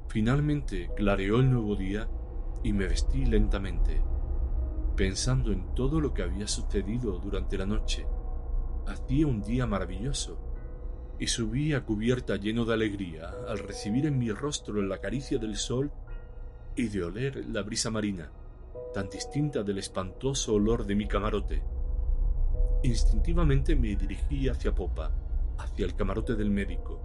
Finalmente 0.08 0.90
clareó 0.96 1.38
el 1.40 1.50
nuevo 1.50 1.76
día 1.76 2.08
y 2.62 2.72
me 2.72 2.86
vestí 2.86 3.24
lentamente, 3.24 4.00
pensando 4.96 5.52
en 5.52 5.74
todo 5.74 6.00
lo 6.00 6.14
que 6.14 6.22
había 6.22 6.46
sucedido 6.46 7.18
durante 7.18 7.58
la 7.58 7.66
noche. 7.66 8.06
Hacía 8.86 9.26
un 9.26 9.42
día 9.42 9.66
maravilloso, 9.66 10.38
y 11.18 11.26
subí 11.28 11.72
a 11.72 11.84
cubierta 11.84 12.36
lleno 12.36 12.64
de 12.64 12.74
alegría 12.74 13.30
al 13.48 13.58
recibir 13.58 14.06
en 14.06 14.18
mi 14.18 14.32
rostro 14.32 14.82
la 14.82 14.98
caricia 14.98 15.38
del 15.38 15.56
sol 15.56 15.92
y 16.74 16.88
de 16.88 17.04
oler 17.04 17.46
la 17.46 17.62
brisa 17.62 17.90
marina, 17.90 18.32
tan 18.92 19.08
distinta 19.08 19.62
del 19.62 19.78
espantoso 19.78 20.54
olor 20.54 20.84
de 20.84 20.94
mi 20.94 21.06
camarote. 21.06 21.62
Instintivamente 22.82 23.76
me 23.76 23.94
dirigí 23.94 24.48
hacia 24.48 24.74
popa, 24.74 25.12
hacia 25.58 25.86
el 25.86 25.94
camarote 25.94 26.34
del 26.34 26.50
médico. 26.50 27.00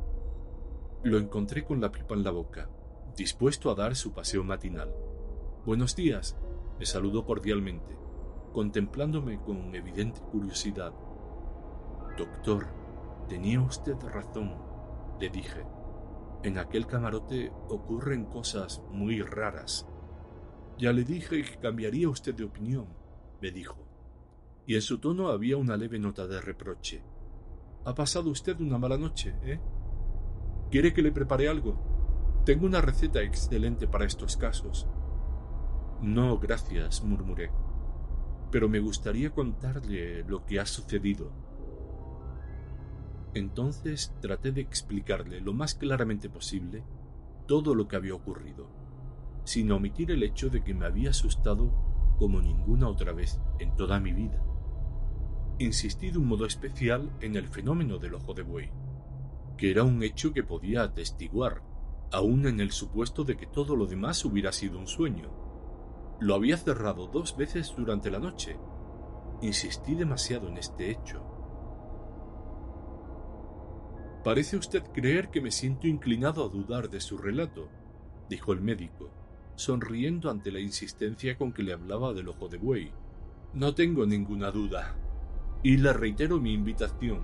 Lo 1.03 1.17
encontré 1.17 1.63
con 1.63 1.79
la 1.79 1.91
pipa 1.91 2.15
en 2.15 2.23
la 2.23 2.31
boca, 2.31 2.69
dispuesto 3.15 3.69
a 3.69 3.75
dar 3.75 3.95
su 3.95 4.13
paseo 4.13 4.43
matinal. 4.43 4.91
Buenos 5.67 5.97
días, 5.97 6.37
me 6.79 6.85
saludó 6.85 7.25
cordialmente, 7.25 7.93
contemplándome 8.53 9.41
con 9.41 9.75
evidente 9.75 10.21
curiosidad. 10.31 10.93
Doctor, 12.17 12.67
tenía 13.27 13.59
usted 13.59 13.97
razón, 14.01 14.55
le 15.19 15.29
dije. 15.29 15.65
En 16.43 16.57
aquel 16.57 16.87
camarote 16.87 17.51
ocurren 17.67 18.27
cosas 18.27 18.81
muy 18.91 19.21
raras. 19.21 19.85
Ya 20.77 20.93
le 20.93 21.03
dije 21.03 21.43
que 21.43 21.57
cambiaría 21.57 22.07
usted 22.07 22.33
de 22.33 22.45
opinión, 22.45 22.87
me 23.41 23.51
dijo 23.51 23.75
y 24.65 24.75
en 24.75 24.81
su 24.81 24.99
tono 24.99 25.27
había 25.27 25.57
una 25.57 25.75
leve 25.75 25.99
nota 25.99 26.27
de 26.27 26.39
reproche. 26.39 27.03
Ha 27.83 27.93
pasado 27.93 28.29
usted 28.29 28.57
una 28.61 28.77
mala 28.77 28.97
noche, 28.97 29.35
¿eh? 29.43 29.59
¿Quiere 30.71 30.93
que 30.93 31.01
le 31.01 31.11
prepare 31.11 31.49
algo? 31.49 32.41
Tengo 32.45 32.65
una 32.65 32.79
receta 32.79 33.21
excelente 33.21 33.85
para 33.85 34.05
estos 34.05 34.37
casos. 34.37 34.87
No, 36.01 36.37
gracias, 36.39 37.03
murmuré. 37.03 37.51
Pero 38.51 38.69
me 38.69 38.79
gustaría 38.79 39.31
contarle 39.31 40.23
lo 40.23 40.45
que 40.45 40.59
ha 40.59 40.65
sucedido. 40.65 41.31
Entonces 43.33 44.13
traté 44.21 44.51
de 44.51 44.61
explicarle 44.61 45.41
lo 45.41 45.53
más 45.53 45.75
claramente 45.75 46.29
posible 46.29 46.83
todo 47.47 47.75
lo 47.75 47.87
que 47.87 47.95
había 47.95 48.15
ocurrido, 48.15 48.69
sin 49.43 49.71
omitir 49.71 50.11
el 50.11 50.23
hecho 50.23 50.49
de 50.49 50.63
que 50.63 50.73
me 50.73 50.85
había 50.85 51.11
asustado 51.11 51.71
como 52.17 52.41
ninguna 52.41 52.87
otra 52.87 53.13
vez 53.13 53.39
en 53.59 53.75
toda 53.75 53.99
mi 53.99 54.11
vida 54.11 54.43
insistí 55.59 56.11
de 56.11 56.19
un 56.19 56.27
modo 56.27 56.45
especial 56.45 57.09
en 57.21 57.35
el 57.35 57.47
fenómeno 57.47 57.97
del 57.97 58.15
ojo 58.15 58.33
de 58.33 58.43
buey. 58.43 58.69
que 59.57 59.71
era 59.71 59.81
un 59.81 60.03
hecho 60.03 60.33
que 60.33 60.43
podía 60.43 60.83
atestiguar, 60.83 61.63
aun 62.11 62.45
en 62.45 62.59
el 62.59 62.69
supuesto 62.69 63.23
de 63.23 63.35
que 63.37 63.47
todo 63.47 63.75
lo 63.75 63.87
demás 63.87 64.23
hubiera 64.23 64.51
sido 64.51 64.77
un 64.77 64.85
sueño. 64.85 65.46
Lo 66.19 66.33
había 66.33 66.57
cerrado 66.57 67.07
dos 67.07 67.37
veces 67.37 67.73
durante 67.77 68.09
la 68.09 68.17
noche. 68.17 68.57
Insistí 69.41 69.93
demasiado 69.93 70.47
en 70.47 70.57
este 70.57 70.89
hecho. 70.89 71.23
Parece 74.23 74.57
usted 74.57 74.83
creer 74.91 75.29
que 75.29 75.41
me 75.41 75.51
siento 75.51 75.87
inclinado 75.87 76.43
a 76.43 76.49
dudar 76.49 76.89
de 76.89 76.99
su 76.99 77.17
relato, 77.17 77.69
dijo 78.29 78.51
el 78.51 78.61
médico, 78.61 79.11
sonriendo 79.55 80.31
ante 80.31 80.51
la 80.51 80.59
insistencia 80.59 81.37
con 81.37 81.53
que 81.53 81.63
le 81.63 81.73
hablaba 81.73 82.13
del 82.13 82.29
ojo 82.29 82.49
de 82.49 82.57
buey. 82.57 82.91
No 83.53 83.75
tengo 83.75 84.05
ninguna 84.05 84.49
duda. 84.49 84.95
Y 85.61 85.77
le 85.77 85.93
reitero 85.93 86.39
mi 86.39 86.51
invitación. 86.53 87.21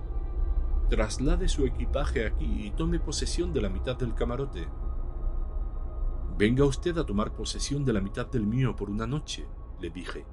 Traslade 0.88 1.48
su 1.48 1.66
equipaje 1.66 2.26
aquí 2.26 2.66
y 2.66 2.70
tome 2.70 3.00
posesión 3.00 3.52
de 3.52 3.60
la 3.60 3.68
mitad 3.68 3.96
del 3.96 4.14
camarote. 4.14 4.68
Venga 6.36 6.64
usted 6.64 6.98
a 6.98 7.06
tomar 7.06 7.32
posesión 7.32 7.84
de 7.84 7.92
la 7.92 8.00
mitad 8.00 8.26
del 8.26 8.44
mío 8.44 8.74
por 8.74 8.90
una 8.90 9.06
noche, 9.06 9.46
le 9.80 9.90
dije. 9.90 10.26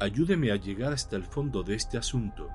Ayúdeme 0.00 0.50
a 0.50 0.56
llegar 0.56 0.94
hasta 0.94 1.14
el 1.16 1.24
fondo 1.24 1.62
de 1.62 1.74
este 1.74 1.98
asunto. 1.98 2.48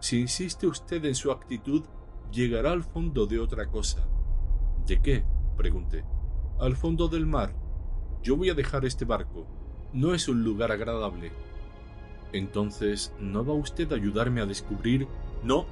Si 0.00 0.20
insiste 0.20 0.66
usted 0.66 1.02
en 1.06 1.14
su 1.14 1.30
actitud, 1.30 1.84
llegará 2.30 2.72
al 2.72 2.84
fondo 2.84 3.26
de 3.26 3.38
otra 3.38 3.66
cosa. 3.66 4.06
¿De 4.86 5.00
qué? 5.00 5.24
pregunté. 5.56 6.04
Al 6.60 6.76
fondo 6.76 7.08
del 7.08 7.26
mar. 7.26 7.54
Yo 8.22 8.36
voy 8.36 8.50
a 8.50 8.54
dejar 8.54 8.84
este 8.84 9.06
barco. 9.06 9.46
No 9.94 10.12
es 10.12 10.28
un 10.28 10.44
lugar 10.44 10.72
agradable. 10.72 11.32
Entonces, 12.32 13.14
¿no 13.18 13.46
va 13.46 13.54
usted 13.54 13.90
a 13.92 13.94
ayudarme 13.96 14.42
a 14.42 14.46
descubrir? 14.46 15.08
No, 15.42 15.64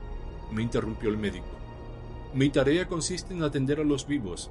me 0.51 0.63
interrumpió 0.63 1.11
el 1.11 1.19
médico. 1.19 1.47
Mi 2.33 2.49
tarea 2.49 2.89
consiste 2.89 3.35
en 3.35 3.43
atender 3.43 3.81
a 3.81 3.85
los 3.85 4.07
vivos. 4.07 4.51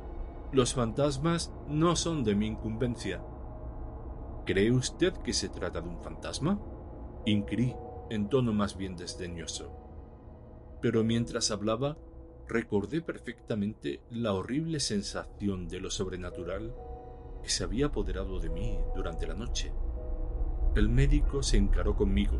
Los 0.54 0.76
fantasmas 0.76 1.52
no 1.68 1.96
son 1.96 2.24
de 2.24 2.36
mi 2.36 2.46
incumbencia. 2.46 3.24
¿Cree 4.46 4.72
usted 4.72 5.14
que 5.14 5.34
se 5.34 5.50
trata 5.50 5.82
de 5.82 5.90
un 5.90 6.00
fantasma? 6.04 6.62
Inquirí 7.26 7.76
en 8.12 8.30
tono 8.30 8.54
más 8.54 8.78
bien 8.78 8.96
desdeñoso. 8.96 9.72
Pero 10.80 11.04
mientras 11.04 11.50
hablaba, 11.50 11.98
recordé 12.48 13.02
perfectamente 13.02 14.04
la 14.12 14.34
horrible 14.34 14.80
sensación 14.80 15.68
de 15.68 15.80
lo 15.80 15.90
sobrenatural 15.90 16.76
que 17.42 17.50
se 17.50 17.64
había 17.64 17.88
apoderado 17.88 18.40
de 18.40 18.50
mí 18.50 18.78
durante 18.96 19.26
la 19.26 19.34
noche. 19.34 19.74
El 20.76 20.88
médico 20.88 21.42
se 21.42 21.58
encaró 21.58 21.96
conmigo. 21.96 22.38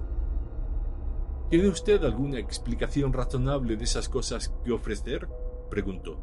¿Tiene 1.50 1.68
usted 1.68 2.04
alguna 2.04 2.38
explicación 2.38 3.12
razonable 3.12 3.76
de 3.76 3.86
esas 3.86 4.08
cosas 4.08 4.54
que 4.64 4.72
ofrecer? 4.72 5.28
preguntó. 5.72 6.20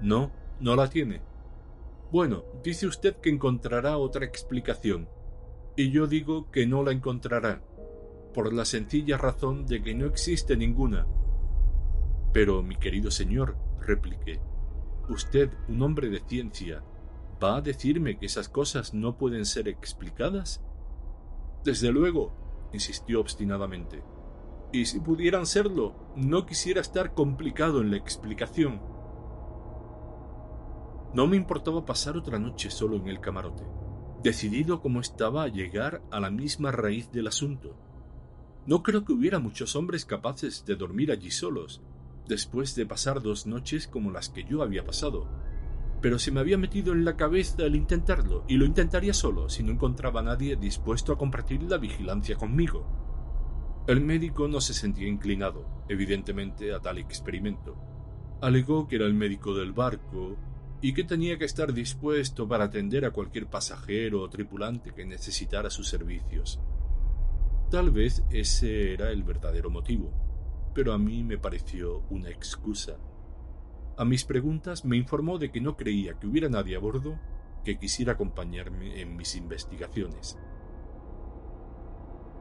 No, 0.00 0.30
no 0.60 0.76
la 0.76 0.88
tiene. 0.88 1.20
Bueno, 2.10 2.44
dice 2.62 2.86
usted 2.86 3.16
que 3.16 3.30
encontrará 3.30 3.98
otra 3.98 4.24
explicación, 4.24 5.08
y 5.76 5.90
yo 5.90 6.06
digo 6.06 6.50
que 6.50 6.66
no 6.66 6.82
la 6.82 6.92
encontrará 6.92 7.62
por 8.32 8.52
la 8.52 8.64
sencilla 8.64 9.16
razón 9.16 9.66
de 9.66 9.82
que 9.82 9.94
no 9.94 10.06
existe 10.06 10.56
ninguna. 10.56 11.06
Pero, 12.32 12.62
mi 12.62 12.76
querido 12.76 13.10
señor, 13.10 13.56
repliqué, 13.80 14.40
usted, 15.08 15.50
un 15.68 15.80
hombre 15.80 16.10
de 16.10 16.20
ciencia, 16.20 16.82
¿va 17.42 17.56
a 17.56 17.60
decirme 17.62 18.18
que 18.18 18.26
esas 18.26 18.50
cosas 18.50 18.92
no 18.92 19.16
pueden 19.16 19.46
ser 19.46 19.68
explicadas? 19.68 20.62
Desde 21.64 21.90
luego, 21.90 22.68
insistió 22.72 23.20
obstinadamente. 23.20 24.02
Y 24.70 24.84
si 24.84 25.00
pudieran 25.00 25.46
serlo, 25.46 25.94
no 26.14 26.44
quisiera 26.44 26.80
estar 26.80 27.14
complicado 27.14 27.80
en 27.80 27.90
la 27.90 27.96
explicación. 27.96 28.82
No 31.16 31.26
me 31.26 31.38
importaba 31.38 31.86
pasar 31.86 32.18
otra 32.18 32.38
noche 32.38 32.70
solo 32.70 32.96
en 32.96 33.08
el 33.08 33.20
camarote, 33.20 33.64
decidido 34.22 34.82
como 34.82 35.00
estaba 35.00 35.44
a 35.44 35.48
llegar 35.48 36.02
a 36.10 36.20
la 36.20 36.30
misma 36.30 36.72
raíz 36.72 37.10
del 37.10 37.26
asunto. 37.26 37.74
No 38.66 38.82
creo 38.82 39.06
que 39.06 39.14
hubiera 39.14 39.38
muchos 39.38 39.76
hombres 39.76 40.04
capaces 40.04 40.66
de 40.66 40.76
dormir 40.76 41.10
allí 41.10 41.30
solos, 41.30 41.80
después 42.28 42.74
de 42.74 42.84
pasar 42.84 43.22
dos 43.22 43.46
noches 43.46 43.88
como 43.88 44.10
las 44.10 44.28
que 44.28 44.44
yo 44.44 44.60
había 44.62 44.84
pasado. 44.84 45.26
Pero 46.02 46.18
se 46.18 46.32
me 46.32 46.40
había 46.40 46.58
metido 46.58 46.92
en 46.92 47.06
la 47.06 47.16
cabeza 47.16 47.62
el 47.62 47.76
intentarlo, 47.76 48.44
y 48.46 48.58
lo 48.58 48.66
intentaría 48.66 49.14
solo 49.14 49.48
si 49.48 49.62
no 49.62 49.72
encontraba 49.72 50.20
a 50.20 50.24
nadie 50.24 50.56
dispuesto 50.56 51.14
a 51.14 51.16
compartir 51.16 51.62
la 51.62 51.78
vigilancia 51.78 52.36
conmigo. 52.36 53.84
El 53.86 54.02
médico 54.02 54.48
no 54.48 54.60
se 54.60 54.74
sentía 54.74 55.08
inclinado, 55.08 55.66
evidentemente, 55.88 56.74
a 56.74 56.80
tal 56.80 56.98
experimento. 56.98 57.74
Alegó 58.42 58.86
que 58.86 58.96
era 58.96 59.06
el 59.06 59.14
médico 59.14 59.54
del 59.54 59.72
barco 59.72 60.36
y 60.80 60.92
que 60.92 61.04
tenía 61.04 61.38
que 61.38 61.44
estar 61.44 61.72
dispuesto 61.72 62.46
para 62.46 62.64
atender 62.64 63.04
a 63.04 63.10
cualquier 63.10 63.46
pasajero 63.46 64.22
o 64.22 64.28
tripulante 64.28 64.92
que 64.92 65.06
necesitara 65.06 65.70
sus 65.70 65.88
servicios. 65.88 66.60
Tal 67.70 67.90
vez 67.90 68.22
ese 68.30 68.92
era 68.92 69.10
el 69.10 69.22
verdadero 69.22 69.70
motivo, 69.70 70.12
pero 70.74 70.92
a 70.92 70.98
mí 70.98 71.24
me 71.24 71.38
pareció 71.38 72.04
una 72.10 72.28
excusa. 72.28 72.96
A 73.96 74.04
mis 74.04 74.24
preguntas 74.24 74.84
me 74.84 74.96
informó 74.96 75.38
de 75.38 75.50
que 75.50 75.60
no 75.60 75.76
creía 75.76 76.18
que 76.18 76.26
hubiera 76.26 76.48
nadie 76.48 76.76
a 76.76 76.80
bordo 76.80 77.18
que 77.64 77.78
quisiera 77.78 78.12
acompañarme 78.12 79.00
en 79.00 79.16
mis 79.16 79.34
investigaciones. 79.34 80.38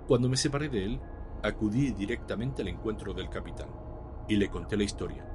Cuando 0.07 0.29
me 0.29 0.37
separé 0.37 0.69
de 0.69 0.85
él, 0.85 0.99
acudí 1.41 1.91
directamente 1.91 2.61
al 2.61 2.67
encuentro 2.67 3.13
del 3.13 3.29
capitán 3.29 3.69
y 4.27 4.35
le 4.35 4.49
conté 4.49 4.77
la 4.77 4.83
historia. 4.83 5.34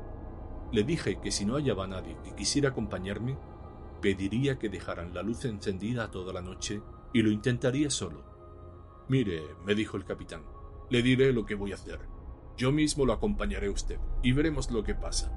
Le 0.73 0.85
dije 0.85 1.21
que 1.21 1.31
si 1.31 1.45
no 1.45 1.55
hallaba 1.55 1.85
a 1.85 1.89
nadie 1.89 2.17
que 2.23 2.35
quisiera 2.35 2.71
acompañarme, 2.71 3.37
pediría 4.01 4.59
que 4.59 4.69
dejaran 4.69 5.13
la 5.15 5.23
luz 5.23 5.45
encendida 5.45 6.11
toda 6.11 6.33
la 6.33 6.41
noche 6.41 6.83
y 7.13 7.23
lo 7.23 7.31
intentaría 7.31 7.91
solo. 7.91 8.25
Mire, 9.09 9.43
me 9.65 9.75
dijo 9.75 9.97
el 9.97 10.05
capitán, 10.05 10.43
le 10.89 11.03
diré 11.03 11.33
lo 11.33 11.45
que 11.45 11.57
voy 11.57 11.73
a 11.73 11.75
hacer. 11.75 12.01
Yo 12.57 12.73
mismo 12.73 13.05
lo 13.05 13.13
acompañaré 13.13 13.67
a 13.67 13.73
usted 13.73 13.99
y 14.23 14.33
veremos 14.33 14.71
lo 14.71 14.85
que 14.85 14.95
pasa. 14.95 15.33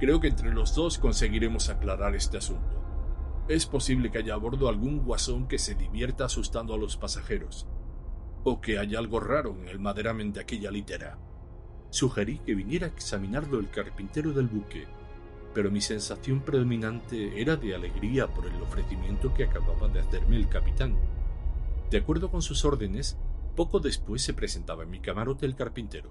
Creo 0.00 0.20
que 0.20 0.28
entre 0.28 0.52
los 0.52 0.74
dos 0.74 0.98
conseguiremos 0.98 1.68
aclarar 1.68 2.16
este 2.16 2.38
asunto. 2.38 2.82
Es 3.48 3.66
posible 3.66 4.10
que 4.10 4.18
haya 4.18 4.34
a 4.34 4.38
bordo 4.38 4.68
algún 4.68 5.04
guasón 5.04 5.46
que 5.46 5.58
se 5.58 5.74
divierta 5.74 6.24
asustando 6.24 6.74
a 6.74 6.78
los 6.78 6.96
pasajeros, 6.96 7.68
o 8.44 8.60
que 8.60 8.78
haya 8.78 8.98
algo 8.98 9.20
raro 9.20 9.56
en 9.60 9.68
el 9.68 9.78
maderamen 9.78 10.32
de 10.32 10.40
aquella 10.40 10.70
litera. 10.70 11.18
Sugerí 11.92 12.40
que 12.40 12.56
viniera 12.56 12.88
a 12.88 12.90
examinarlo 12.90 13.60
el 13.60 13.70
carpintero 13.70 14.32
del 14.32 14.48
buque, 14.48 14.88
pero 15.54 15.70
mi 15.70 15.80
sensación 15.80 16.40
predominante 16.40 17.40
era 17.40 17.54
de 17.54 17.74
alegría 17.74 18.26
por 18.26 18.46
el 18.46 18.60
ofrecimiento 18.60 19.32
que 19.32 19.44
acababa 19.44 19.86
de 19.86 20.00
hacerme 20.00 20.34
el 20.34 20.48
capitán 20.48 20.96
de 21.92 21.98
acuerdo 21.98 22.30
con 22.30 22.40
sus 22.40 22.64
órdenes, 22.64 23.18
poco 23.54 23.78
después 23.78 24.22
se 24.22 24.32
presentaba 24.32 24.84
en 24.84 24.88
mi 24.88 25.00
camarote 25.00 25.44
el 25.44 25.54
carpintero, 25.54 26.10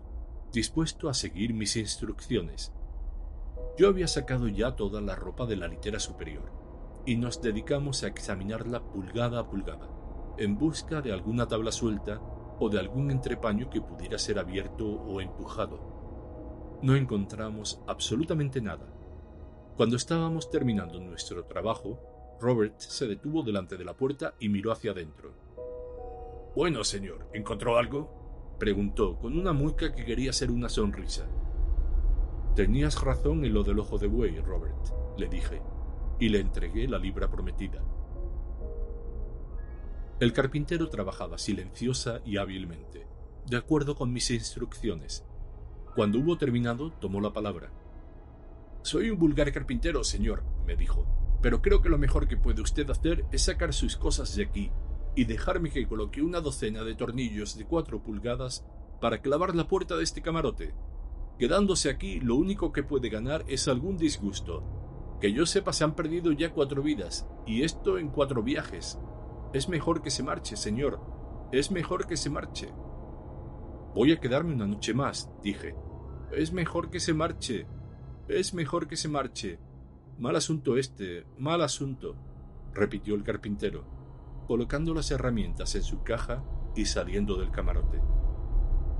dispuesto 0.53 1.09
a 1.09 1.15
seguir 1.15 1.55
mis 1.55 1.75
instrucciones. 1.75 2.71
Yo 3.79 3.87
había 3.87 4.07
sacado 4.07 4.47
ya 4.47 4.75
toda 4.75 5.01
la 5.01 5.15
ropa 5.15 5.47
de 5.47 5.55
la 5.55 5.67
litera 5.67 5.99
superior, 5.99 6.51
y 7.03 7.15
nos 7.15 7.41
dedicamos 7.41 8.03
a 8.03 8.09
examinarla 8.09 8.83
pulgada 8.83 9.39
a 9.39 9.49
pulgada, 9.49 9.89
en 10.37 10.55
busca 10.59 11.01
de 11.01 11.13
alguna 11.13 11.47
tabla 11.47 11.71
suelta 11.71 12.21
o 12.63 12.69
de 12.69 12.79
algún 12.79 13.09
entrepaño 13.09 13.71
que 13.71 13.81
pudiera 13.81 14.19
ser 14.19 14.37
abierto 14.37 14.85
o 14.85 15.19
empujado. 15.19 16.79
No 16.83 16.95
encontramos 16.95 17.81
absolutamente 17.87 18.61
nada. 18.61 18.85
Cuando 19.75 19.95
estábamos 19.95 20.51
terminando 20.51 20.99
nuestro 20.99 21.43
trabajo, 21.45 22.37
Robert 22.39 22.77
se 22.77 23.07
detuvo 23.07 23.41
delante 23.41 23.77
de 23.77 23.83
la 23.83 23.95
puerta 23.95 24.35
y 24.39 24.49
miró 24.49 24.71
hacia 24.71 24.91
adentro. 24.91 25.33
Bueno, 26.55 26.83
señor, 26.83 27.27
¿encontró 27.33 27.79
algo? 27.79 28.55
preguntó, 28.59 29.17
con 29.17 29.39
una 29.39 29.53
mueca 29.53 29.91
que 29.95 30.05
quería 30.05 30.31
ser 30.31 30.51
una 30.51 30.69
sonrisa. 30.69 31.27
Tenías 32.55 33.01
razón 33.01 33.43
en 33.43 33.55
lo 33.55 33.63
del 33.63 33.79
ojo 33.79 33.97
de 33.97 34.05
buey, 34.05 34.39
Robert, 34.39 35.17
le 35.17 35.27
dije, 35.27 35.63
y 36.19 36.29
le 36.29 36.41
entregué 36.41 36.87
la 36.87 36.99
libra 36.99 37.27
prometida. 37.27 37.81
El 40.21 40.33
carpintero 40.33 40.87
trabajaba 40.87 41.39
silenciosa 41.39 42.21
y 42.23 42.37
hábilmente, 42.37 43.07
de 43.47 43.57
acuerdo 43.57 43.95
con 43.95 44.13
mis 44.13 44.29
instrucciones. 44.29 45.25
Cuando 45.95 46.19
hubo 46.19 46.37
terminado, 46.37 46.91
tomó 46.91 47.19
la 47.21 47.33
palabra. 47.33 47.71
Soy 48.83 49.09
un 49.09 49.17
vulgar 49.17 49.51
carpintero, 49.51 50.03
señor, 50.03 50.43
me 50.67 50.75
dijo, 50.75 51.07
pero 51.41 51.63
creo 51.63 51.81
que 51.81 51.89
lo 51.89 51.97
mejor 51.97 52.27
que 52.27 52.37
puede 52.37 52.61
usted 52.61 52.87
hacer 52.91 53.25
es 53.31 53.41
sacar 53.41 53.73
sus 53.73 53.97
cosas 53.97 54.35
de 54.35 54.43
aquí 54.43 54.71
y 55.15 55.25
dejarme 55.25 55.71
que 55.71 55.87
coloque 55.87 56.21
una 56.21 56.39
docena 56.39 56.83
de 56.83 56.93
tornillos 56.93 57.57
de 57.57 57.65
cuatro 57.65 58.03
pulgadas 58.03 58.63
para 58.99 59.23
clavar 59.23 59.55
la 59.55 59.67
puerta 59.67 59.97
de 59.97 60.03
este 60.03 60.21
camarote. 60.21 60.75
Quedándose 61.39 61.89
aquí, 61.89 62.19
lo 62.19 62.35
único 62.35 62.71
que 62.71 62.83
puede 62.83 63.09
ganar 63.09 63.43
es 63.47 63.67
algún 63.67 63.97
disgusto. 63.97 65.17
Que 65.19 65.33
yo 65.33 65.47
sepa 65.47 65.73
se 65.73 65.83
han 65.83 65.95
perdido 65.95 66.31
ya 66.31 66.51
cuatro 66.51 66.83
vidas, 66.83 67.27
y 67.47 67.63
esto 67.63 67.97
en 67.97 68.09
cuatro 68.09 68.43
viajes. 68.43 68.99
Es 69.53 69.67
mejor 69.67 70.01
que 70.01 70.11
se 70.11 70.23
marche, 70.23 70.55
señor. 70.55 71.01
Es 71.51 71.71
mejor 71.71 72.07
que 72.07 72.15
se 72.15 72.29
marche. 72.29 72.71
Voy 73.93 74.13
a 74.13 74.19
quedarme 74.19 74.53
una 74.53 74.65
noche 74.65 74.93
más, 74.93 75.29
dije. 75.43 75.75
Es 76.31 76.53
mejor 76.53 76.89
que 76.89 77.01
se 77.01 77.13
marche. 77.13 77.67
Es 78.29 78.53
mejor 78.53 78.87
que 78.87 78.95
se 78.95 79.09
marche. 79.09 79.59
Mal 80.17 80.37
asunto 80.37 80.77
este, 80.77 81.25
mal 81.37 81.61
asunto, 81.61 82.15
repitió 82.73 83.15
el 83.15 83.23
carpintero, 83.23 83.83
colocando 84.47 84.93
las 84.93 85.11
herramientas 85.11 85.75
en 85.75 85.83
su 85.83 86.03
caja 86.03 86.43
y 86.75 86.85
saliendo 86.85 87.35
del 87.35 87.51
camarote. 87.51 88.01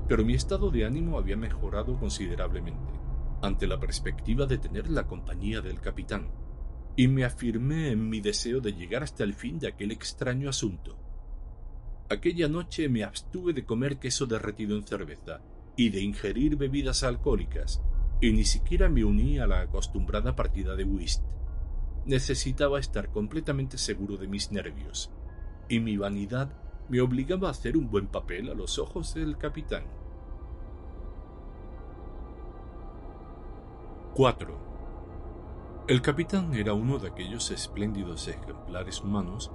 Pero 0.08 0.24
mi 0.24 0.34
estado 0.34 0.70
de 0.70 0.84
ánimo 0.84 1.16
había 1.16 1.36
mejorado 1.36 1.98
considerablemente 1.98 2.92
ante 3.40 3.66
la 3.66 3.80
perspectiva 3.80 4.46
de 4.46 4.58
tener 4.58 4.90
la 4.90 5.06
compañía 5.06 5.60
del 5.60 5.80
capitán, 5.80 6.28
y 6.96 7.08
me 7.08 7.24
afirmé 7.24 7.90
en 7.90 8.08
mi 8.08 8.20
deseo 8.20 8.60
de 8.60 8.72
llegar 8.72 9.02
hasta 9.02 9.24
el 9.24 9.34
fin 9.34 9.58
de 9.58 9.68
aquel 9.68 9.92
extraño 9.92 10.48
asunto. 10.48 10.96
Aquella 12.10 12.48
noche 12.48 12.88
me 12.88 13.04
abstuve 13.04 13.54
de 13.54 13.64
comer 13.64 13.98
queso 13.98 14.26
derretido 14.26 14.76
en 14.76 14.86
cerveza 14.86 15.40
y 15.76 15.88
de 15.88 16.02
ingerir 16.02 16.56
bebidas 16.56 17.02
alcohólicas, 17.02 17.82
y 18.20 18.32
ni 18.32 18.44
siquiera 18.44 18.88
me 18.88 19.04
uní 19.04 19.38
a 19.38 19.46
la 19.46 19.62
acostumbrada 19.62 20.36
partida 20.36 20.76
de 20.76 20.84
whist. 20.84 21.24
Necesitaba 22.04 22.78
estar 22.78 23.10
completamente 23.10 23.78
seguro 23.78 24.16
de 24.16 24.28
mis 24.28 24.52
nervios, 24.52 25.10
y 25.68 25.80
mi 25.80 25.96
vanidad 25.96 26.52
me 26.90 27.00
obligaba 27.00 27.48
a 27.48 27.52
hacer 27.52 27.76
un 27.76 27.90
buen 27.90 28.08
papel 28.08 28.50
a 28.50 28.54
los 28.54 28.78
ojos 28.78 29.14
del 29.14 29.38
capitán. 29.38 29.84
4. 34.14 34.71
El 35.92 36.00
capitán 36.00 36.54
era 36.54 36.72
uno 36.72 36.98
de 36.98 37.08
aquellos 37.08 37.50
espléndidos 37.50 38.26
ejemplares 38.26 39.02
humanos 39.02 39.50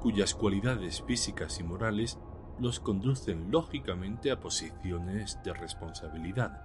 cuyas 0.00 0.36
cualidades 0.36 1.02
físicas 1.02 1.58
y 1.58 1.64
morales 1.64 2.16
los 2.60 2.78
conducen 2.78 3.50
lógicamente 3.50 4.30
a 4.30 4.38
posiciones 4.38 5.40
de 5.42 5.52
responsabilidad. 5.52 6.62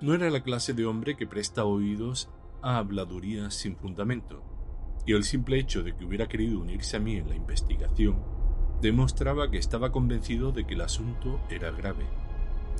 No 0.00 0.14
era 0.14 0.30
la 0.30 0.44
clase 0.44 0.72
de 0.72 0.86
hombre 0.86 1.16
que 1.16 1.26
presta 1.26 1.64
oídos 1.64 2.30
a 2.62 2.76
habladurías 2.78 3.54
sin 3.54 3.74
fundamento, 3.74 4.44
y 5.04 5.14
el 5.14 5.24
simple 5.24 5.58
hecho 5.58 5.82
de 5.82 5.96
que 5.96 6.04
hubiera 6.04 6.28
querido 6.28 6.60
unirse 6.60 6.96
a 6.96 7.00
mí 7.00 7.16
en 7.16 7.28
la 7.28 7.34
investigación 7.34 8.22
demostraba 8.80 9.50
que 9.50 9.58
estaba 9.58 9.90
convencido 9.90 10.52
de 10.52 10.64
que 10.64 10.74
el 10.74 10.82
asunto 10.82 11.40
era 11.50 11.72
grave, 11.72 12.06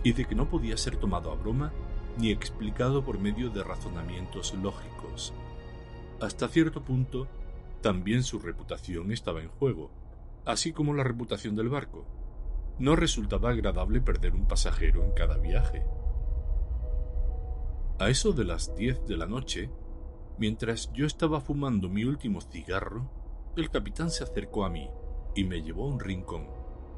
y 0.04 0.12
de 0.12 0.24
que 0.24 0.36
no 0.36 0.48
podía 0.48 0.76
ser 0.76 0.98
tomado 0.98 1.32
a 1.32 1.34
broma 1.34 1.72
ni 2.16 2.30
explicado 2.30 3.04
por 3.04 3.18
medio 3.18 3.50
de 3.50 3.64
razonamientos 3.64 4.54
lógicos. 4.54 5.34
Hasta 6.20 6.48
cierto 6.48 6.82
punto, 6.82 7.26
también 7.82 8.22
su 8.22 8.38
reputación 8.38 9.12
estaba 9.12 9.42
en 9.42 9.48
juego, 9.48 9.90
así 10.44 10.72
como 10.72 10.94
la 10.94 11.04
reputación 11.04 11.56
del 11.56 11.68
barco. 11.68 12.06
No 12.78 12.96
resultaba 12.96 13.50
agradable 13.50 14.00
perder 14.00 14.34
un 14.34 14.46
pasajero 14.46 15.04
en 15.04 15.12
cada 15.12 15.36
viaje. 15.38 15.84
A 17.98 18.08
eso 18.08 18.32
de 18.32 18.44
las 18.44 18.74
diez 18.74 19.04
de 19.06 19.16
la 19.16 19.26
noche, 19.26 19.70
mientras 20.38 20.92
yo 20.92 21.06
estaba 21.06 21.40
fumando 21.40 21.88
mi 21.88 22.04
último 22.04 22.40
cigarro, 22.40 23.10
el 23.56 23.70
capitán 23.70 24.10
se 24.10 24.24
acercó 24.24 24.64
a 24.64 24.70
mí 24.70 24.88
y 25.34 25.44
me 25.44 25.62
llevó 25.62 25.84
a 25.84 25.92
un 25.92 26.00
rincón, 26.00 26.48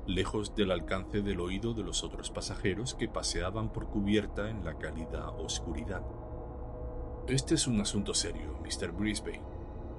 lejos 0.06 0.54
del 0.54 0.70
alcance 0.70 1.20
del 1.20 1.40
oído 1.40 1.74
de 1.74 1.82
los 1.82 2.04
otros 2.04 2.30
pasajeros 2.30 2.94
que 2.94 3.08
paseaban 3.08 3.72
por 3.72 3.88
cubierta 3.88 4.48
en 4.50 4.64
la 4.64 4.78
cálida 4.78 5.30
oscuridad. 5.30 6.02
Este 7.28 7.56
es 7.56 7.66
un 7.66 7.80
asunto 7.80 8.14
serio, 8.14 8.56
Mr. 8.62 8.92
Brisbane, 8.92 9.42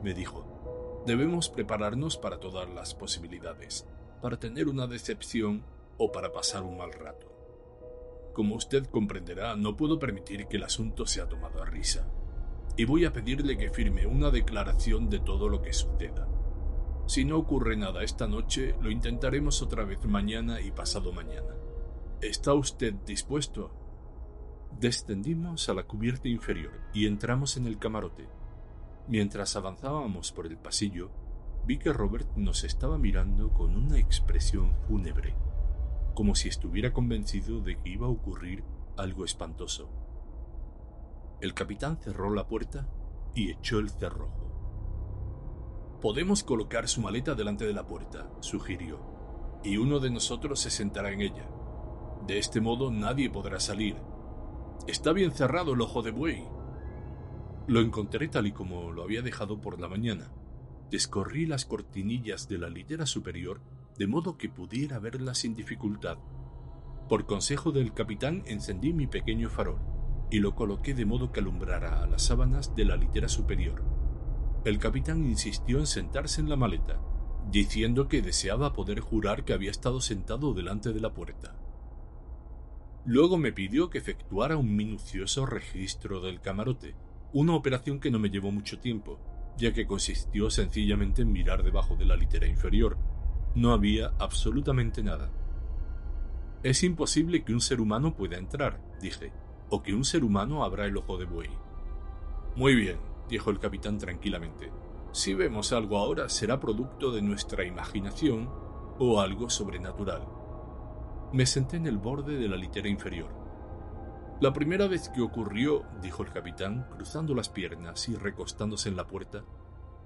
me 0.01 0.13
dijo. 0.13 1.03
Debemos 1.05 1.49
prepararnos 1.49 2.17
para 2.17 2.39
todas 2.39 2.69
las 2.69 2.95
posibilidades, 2.95 3.85
para 4.21 4.39
tener 4.39 4.69
una 4.69 4.87
decepción 4.87 5.65
o 5.97 6.09
para 6.09 6.31
pasar 6.31 6.63
un 6.63 6.77
mal 6.77 6.93
rato. 6.93 7.27
Como 8.33 8.55
usted 8.55 8.85
comprenderá, 8.85 9.57
no 9.57 9.75
puedo 9.75 9.99
permitir 9.99 10.47
que 10.47 10.55
el 10.55 10.63
asunto 10.63 11.05
sea 11.05 11.27
tomado 11.27 11.61
a 11.61 11.65
risa, 11.65 12.07
y 12.77 12.85
voy 12.85 13.03
a 13.03 13.11
pedirle 13.11 13.57
que 13.57 13.71
firme 13.71 14.07
una 14.07 14.29
declaración 14.29 15.09
de 15.09 15.19
todo 15.19 15.49
lo 15.49 15.61
que 15.61 15.73
suceda. 15.73 16.29
Si 17.07 17.25
no 17.25 17.37
ocurre 17.37 17.75
nada 17.75 18.03
esta 18.03 18.27
noche, 18.27 18.73
lo 18.81 18.89
intentaremos 18.89 19.61
otra 19.61 19.83
vez 19.83 20.05
mañana 20.05 20.61
y 20.61 20.71
pasado 20.71 21.11
mañana. 21.11 21.55
¿Está 22.21 22.53
usted 22.53 22.93
dispuesto? 23.05 23.86
Descendimos 24.79 25.69
a 25.69 25.73
la 25.73 25.83
cubierta 25.83 26.27
inferior 26.27 26.73
y 26.93 27.07
entramos 27.07 27.57
en 27.57 27.65
el 27.65 27.79
camarote. 27.79 28.27
Mientras 29.07 29.55
avanzábamos 29.55 30.31
por 30.31 30.45
el 30.45 30.57
pasillo, 30.57 31.09
vi 31.65 31.77
que 31.79 31.93
Robert 31.93 32.29
nos 32.35 32.63
estaba 32.63 32.97
mirando 32.97 33.51
con 33.53 33.75
una 33.75 33.97
expresión 33.97 34.75
fúnebre, 34.87 35.35
como 36.13 36.35
si 36.35 36.47
estuviera 36.47 36.93
convencido 36.93 37.61
de 37.61 37.77
que 37.77 37.89
iba 37.89 38.07
a 38.07 38.11
ocurrir 38.11 38.63
algo 38.97 39.25
espantoso. 39.25 39.89
El 41.41 41.53
capitán 41.53 41.97
cerró 41.97 42.33
la 42.33 42.47
puerta 42.47 42.87
y 43.33 43.51
echó 43.51 43.79
el 43.79 43.89
cerrojo. 43.89 44.47
Podemos 46.01 46.43
colocar 46.43 46.87
su 46.87 47.01
maleta 47.01 47.33
delante 47.33 47.65
de 47.65 47.73
la 47.73 47.87
puerta, 47.87 48.29
sugirió, 48.39 48.99
y 49.63 49.77
uno 49.77 49.99
de 49.99 50.09
nosotros 50.09 50.59
se 50.59 50.69
sentará 50.69 51.11
en 51.11 51.21
ella. 51.21 51.47
De 52.25 52.37
este 52.37 52.61
modo 52.61 52.91
nadie 52.91 53.29
podrá 53.29 53.59
salir. 53.59 53.95
Está 54.85 55.13
bien 55.13 55.31
cerrado 55.31 55.73
el 55.73 55.81
ojo 55.81 56.01
de 56.01 56.11
buey. 56.11 56.43
Lo 57.67 57.81
encontré 57.81 58.27
tal 58.27 58.47
y 58.47 58.51
como 58.51 58.91
lo 58.91 59.03
había 59.03 59.21
dejado 59.21 59.59
por 59.59 59.79
la 59.79 59.87
mañana. 59.87 60.31
Descorrí 60.91 61.45
las 61.45 61.65
cortinillas 61.65 62.47
de 62.47 62.57
la 62.57 62.69
litera 62.69 63.05
superior 63.05 63.61
de 63.97 64.07
modo 64.07 64.37
que 64.37 64.49
pudiera 64.49 64.99
verla 64.99 65.33
sin 65.33 65.55
dificultad. 65.55 66.17
Por 67.09 67.25
consejo 67.25 67.71
del 67.71 67.93
capitán 67.93 68.43
encendí 68.45 68.93
mi 68.93 69.07
pequeño 69.07 69.49
farol 69.49 69.79
y 70.29 70.39
lo 70.39 70.55
coloqué 70.55 70.93
de 70.93 71.05
modo 71.05 71.31
que 71.31 71.39
alumbrara 71.39 72.03
a 72.03 72.07
las 72.07 72.23
sábanas 72.23 72.75
de 72.75 72.85
la 72.85 72.95
litera 72.95 73.27
superior. 73.27 73.83
El 74.65 74.79
capitán 74.79 75.25
insistió 75.25 75.79
en 75.79 75.87
sentarse 75.87 76.41
en 76.41 76.49
la 76.49 76.57
maleta, 76.57 76.99
diciendo 77.49 78.07
que 78.07 78.21
deseaba 78.21 78.73
poder 78.73 78.99
jurar 78.99 79.45
que 79.45 79.53
había 79.53 79.71
estado 79.71 80.01
sentado 80.01 80.53
delante 80.53 80.91
de 80.91 80.99
la 80.99 81.13
puerta. 81.13 81.55
Luego 83.07 83.37
me 83.37 83.53
pidió 83.53 83.89
que 83.89 83.99
efectuara 83.99 84.57
un 84.57 84.75
minucioso 84.75 85.45
registro 85.45 86.19
del 86.19 86.41
camarote, 86.41 86.93
una 87.31 87.55
operación 87.55 88.01
que 88.01 88.11
no 88.11 88.19
me 88.19 88.29
llevó 88.29 88.51
mucho 88.51 88.79
tiempo, 88.79 89.17
ya 89.57 89.71
que 89.71 89.87
consistió 89.87 90.49
sencillamente 90.49 91.21
en 91.21 91.31
mirar 91.31 91.63
debajo 91.63 91.95
de 91.95 92.03
la 92.03 92.17
litera 92.17 92.47
inferior. 92.47 92.97
No 93.55 93.71
había 93.71 94.11
absolutamente 94.19 95.03
nada. 95.03 95.31
Es 96.63 96.83
imposible 96.83 97.45
que 97.45 97.53
un 97.53 97.61
ser 97.61 97.79
humano 97.79 98.13
pueda 98.13 98.37
entrar, 98.37 98.81
dije, 98.99 99.31
o 99.69 99.81
que 99.81 99.93
un 99.93 100.03
ser 100.03 100.25
humano 100.25 100.65
abra 100.65 100.85
el 100.85 100.97
ojo 100.97 101.17
de 101.17 101.25
buey. 101.25 101.49
Muy 102.57 102.75
bien, 102.75 102.97
dijo 103.29 103.51
el 103.51 103.59
capitán 103.59 103.99
tranquilamente. 103.99 104.69
Si 105.13 105.33
vemos 105.33 105.71
algo 105.71 105.97
ahora 105.97 106.27
será 106.27 106.59
producto 106.59 107.13
de 107.13 107.21
nuestra 107.21 107.63
imaginación 107.63 108.49
o 108.99 109.21
algo 109.21 109.49
sobrenatural. 109.49 110.36
Me 111.33 111.45
senté 111.45 111.77
en 111.77 111.87
el 111.87 111.97
borde 111.97 112.37
de 112.37 112.47
la 112.47 112.55
litera 112.55 112.87
inferior. 112.87 113.29
La 114.39 114.53
primera 114.53 114.87
vez 114.87 115.09
que 115.09 115.21
ocurrió, 115.21 115.83
dijo 116.01 116.23
el 116.23 116.31
capitán, 116.31 116.87
cruzando 116.91 117.33
las 117.33 117.49
piernas 117.49 118.07
y 118.09 118.15
recostándose 118.15 118.89
en 118.89 118.95
la 118.95 119.07
puerta, 119.07 119.43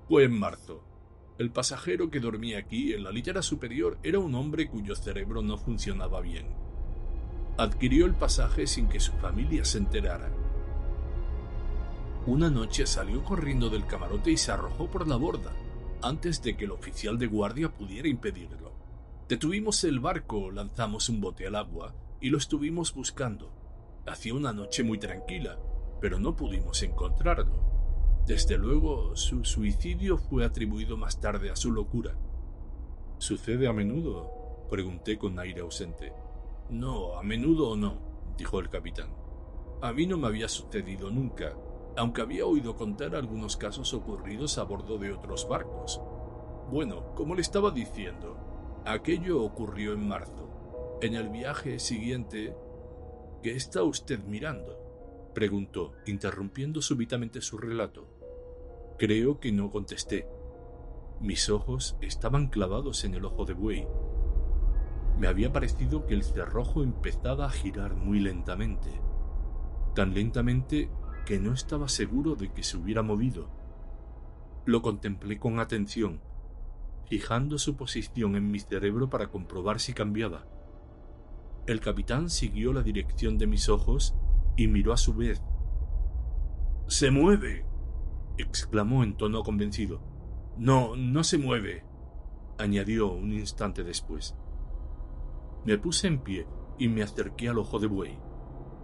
fue 0.08 0.24
en 0.24 0.38
marzo. 0.38 0.84
El 1.38 1.52
pasajero 1.52 2.10
que 2.10 2.20
dormía 2.20 2.60
aquí 2.60 2.94
en 2.94 3.04
la 3.04 3.12
litera 3.12 3.42
superior 3.42 3.98
era 4.04 4.20
un 4.20 4.36
hombre 4.36 4.70
cuyo 4.70 4.96
cerebro 4.96 5.42
no 5.42 5.58
funcionaba 5.58 6.22
bien. 6.22 6.48
Adquirió 7.58 8.06
el 8.06 8.14
pasaje 8.14 8.68
sin 8.68 8.88
que 8.88 9.00
su 9.00 9.12
familia 9.14 9.66
se 9.66 9.78
enterara 9.78 10.32
una 12.28 12.52
noche 12.52 12.86
salió 12.86 13.24
corriendo 13.24 13.72
del 13.72 13.88
camarote 13.88 14.30
y 14.30 14.38
se 14.38 14.52
arrojó 14.52 14.86
por 14.86 15.08
la 15.08 15.16
borda, 15.16 15.52
antes 16.04 16.44
de 16.44 16.56
que 16.56 16.66
el 16.66 16.72
oficial 16.72 17.18
de 17.18 17.26
guardia 17.26 17.70
pudiera 17.70 18.08
impedirlo. 18.08 18.61
Detuvimos 19.32 19.86
el 19.86 20.02
barco, 20.02 20.52
lanzamos 20.52 21.08
un 21.08 21.22
bote 21.22 21.48
al 21.48 21.56
agua 21.56 21.96
y 22.20 22.32
lo 22.32 22.38
estuvimos 22.38 22.94
buscando. 22.94 23.50
Hacía 24.06 24.34
una 24.34 24.52
noche 24.52 24.84
muy 24.84 24.98
tranquila, 24.98 25.58
pero 26.02 26.20
no 26.20 26.36
pudimos 26.36 26.84
encontrarlo. 26.84 27.64
Desde 28.28 28.58
luego, 28.58 29.16
su 29.16 29.46
suicidio 29.46 30.18
fue 30.18 30.44
atribuido 30.44 30.98
más 30.98 31.22
tarde 31.22 31.50
a 31.50 31.56
su 31.56 31.72
locura. 31.72 32.18
¿Sucede 33.20 33.70
a 33.70 33.72
menudo? 33.72 34.68
pregunté 34.70 35.18
con 35.18 35.40
aire 35.40 35.62
ausente. 35.62 36.12
No, 36.70 37.18
a 37.18 37.24
menudo 37.24 37.70
o 37.70 37.78
no, 37.78 38.00
dijo 38.38 38.60
el 38.60 38.70
capitán. 38.70 39.12
A 39.82 39.94
mí 39.94 40.08
no 40.08 40.18
me 40.18 40.28
había 40.28 40.50
sucedido 40.50 41.10
nunca, 41.10 41.56
aunque 41.96 42.22
había 42.22 42.46
oído 42.46 42.76
contar 42.76 43.16
algunos 43.16 43.56
casos 43.56 43.94
ocurridos 43.94 44.58
a 44.58 44.64
bordo 44.64 44.98
de 44.98 45.14
otros 45.14 45.48
barcos. 45.48 46.02
Bueno, 46.70 47.16
como 47.16 47.34
le 47.34 47.42
estaba 47.42 47.72
diciendo, 47.72 48.51
aquello 48.86 49.44
ocurrió 49.44 49.94
en 49.94 50.08
marzo. 50.08 50.98
En 51.02 51.16
el 51.16 51.30
viaje 51.30 51.80
siguiente... 51.80 52.56
¿Qué 53.42 53.56
está 53.56 53.82
usted 53.82 54.24
mirando? 54.24 54.78
preguntó, 55.34 55.94
interrumpiendo 56.06 56.82
súbitamente 56.82 57.42
su 57.42 57.58
relato. 57.58 58.08
Creo 59.00 59.40
que 59.40 59.52
no 59.52 59.72
contesté. 59.72 60.28
Mis 61.20 61.50
ojos 61.50 61.98
estaban 62.02 62.48
clavados 62.48 63.04
en 63.04 63.16
el 63.16 63.26
ojo 63.26 63.46
de 63.46 63.54
buey. 63.54 63.88
Me 65.18 65.28
había 65.28 65.52
parecido 65.52 66.06
que 66.06 66.14
el 66.14 66.24
cerrojo 66.24 66.84
empezaba 66.84 67.46
a 67.46 67.50
girar 67.50 67.96
muy 67.96 68.20
lentamente. 68.20 68.90
tan 69.96 70.14
lentamente 70.14 70.90
que 71.26 71.40
no 71.40 71.54
estaba 71.54 71.88
seguro 71.88 72.36
de 72.36 72.52
que 72.52 72.64
se 72.64 72.78
hubiera 72.78 73.02
movido. 73.02 73.50
Lo 74.66 74.82
contemplé 74.82 75.40
con 75.40 75.60
atención, 75.60 76.22
fijando 77.12 77.58
su 77.58 77.76
posición 77.76 78.38
en 78.38 78.50
mi 78.50 78.60
cerebro 78.62 79.10
para 79.10 79.28
comprobar 79.28 79.82
si 79.82 79.92
cambiaba. 79.92 80.46
El 81.68 81.82
capitán 81.82 82.30
siguió 82.30 82.72
la 82.72 82.84
dirección 82.84 83.38
de 83.38 83.48
mis 83.48 83.68
ojos 83.68 84.16
y 84.56 84.70
miró 84.70 84.94
a 84.94 84.98
su 84.98 85.14
vez. 85.14 85.42
¡Se 86.88 87.12
mueve! 87.12 87.66
exclamó 88.38 89.04
en 89.04 89.18
tono 89.18 89.44
convencido. 89.44 90.02
No, 90.58 90.96
no 90.96 91.26
se 91.26 91.38
mueve, 91.38 91.84
añadió 92.58 93.12
un 93.12 93.34
instante 93.34 93.84
después. 93.84 94.38
Me 95.66 95.78
puse 95.78 96.08
en 96.08 96.20
pie 96.20 96.48
y 96.80 96.88
me 96.88 97.04
acerqué 97.04 97.50
al 97.50 97.58
ojo 97.58 97.80
de 97.80 97.88
buey. 97.88 98.18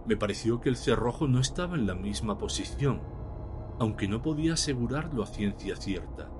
Me 0.06 0.18
pareció 0.18 0.60
que 0.60 0.68
el 0.68 0.76
cerrojo 0.76 1.28
no 1.28 1.40
estaba 1.40 1.76
en 1.76 1.86
la 1.86 1.94
misma 1.94 2.36
posición, 2.36 3.00
aunque 3.80 4.06
no 4.06 4.20
podía 4.20 4.52
asegurarlo 4.52 5.22
a 5.22 5.26
ciencia 5.26 5.76
cierta. 5.76 6.30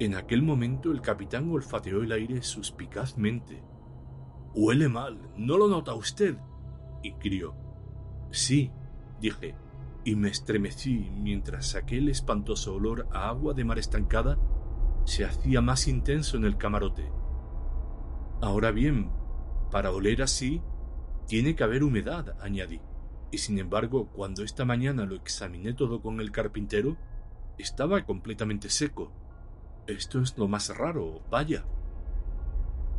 En 0.00 0.14
aquel 0.14 0.42
momento 0.42 0.92
el 0.92 1.02
capitán 1.02 1.50
olfateó 1.50 2.02
el 2.02 2.12
aire 2.12 2.40
suspicazmente. 2.40 3.62
Huele 4.54 4.88
mal, 4.88 5.30
¿no 5.36 5.58
lo 5.58 5.68
nota 5.68 5.92
usted? 5.92 6.38
inquirió. 7.02 7.54
Sí, 8.30 8.72
dije, 9.20 9.54
y 10.02 10.16
me 10.16 10.30
estremecí 10.30 11.10
mientras 11.14 11.74
aquel 11.74 12.08
espantoso 12.08 12.74
olor 12.74 13.08
a 13.12 13.28
agua 13.28 13.52
de 13.52 13.64
mar 13.64 13.78
estancada 13.78 14.38
se 15.04 15.26
hacía 15.26 15.60
más 15.60 15.86
intenso 15.86 16.38
en 16.38 16.46
el 16.46 16.56
camarote. 16.56 17.12
Ahora 18.40 18.70
bien, 18.70 19.10
para 19.70 19.90
oler 19.90 20.22
así, 20.22 20.62
tiene 21.26 21.54
que 21.54 21.64
haber 21.64 21.84
humedad, 21.84 22.36
añadí, 22.40 22.80
y 23.30 23.36
sin 23.36 23.58
embargo, 23.58 24.08
cuando 24.08 24.44
esta 24.44 24.64
mañana 24.64 25.04
lo 25.04 25.14
examiné 25.14 25.74
todo 25.74 26.00
con 26.00 26.20
el 26.20 26.32
carpintero, 26.32 26.96
estaba 27.58 28.06
completamente 28.06 28.70
seco. 28.70 29.12
Esto 29.90 30.20
es 30.20 30.38
lo 30.38 30.46
más 30.46 30.76
raro, 30.76 31.20
vaya. 31.30 31.64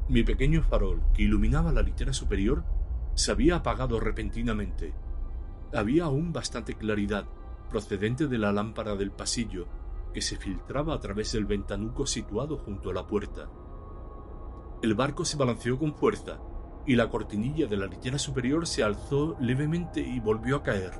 Mi 0.09 0.23
pequeño 0.23 0.61
farol, 0.61 1.01
que 1.13 1.23
iluminaba 1.23 1.71
la 1.71 1.81
litera 1.81 2.11
superior, 2.11 2.65
se 3.13 3.31
había 3.31 3.55
apagado 3.55 3.99
repentinamente. 3.99 4.93
Había 5.73 6.05
aún 6.05 6.33
bastante 6.33 6.75
claridad, 6.75 7.25
procedente 7.69 8.27
de 8.27 8.37
la 8.37 8.51
lámpara 8.51 8.95
del 8.95 9.11
pasillo, 9.11 9.67
que 10.13 10.21
se 10.21 10.35
filtraba 10.35 10.93
a 10.93 10.99
través 10.99 11.31
del 11.31 11.45
ventanuco 11.45 12.05
situado 12.05 12.57
junto 12.57 12.89
a 12.89 12.93
la 12.93 13.07
puerta. 13.07 13.49
El 14.81 14.93
barco 14.93 15.23
se 15.23 15.37
balanceó 15.37 15.79
con 15.79 15.95
fuerza, 15.95 16.39
y 16.85 16.95
la 16.95 17.09
cortinilla 17.09 17.67
de 17.67 17.77
la 17.77 17.85
litera 17.85 18.19
superior 18.19 18.67
se 18.67 18.83
alzó 18.83 19.37
levemente 19.39 20.01
y 20.01 20.19
volvió 20.19 20.57
a 20.57 20.63
caer. 20.63 20.91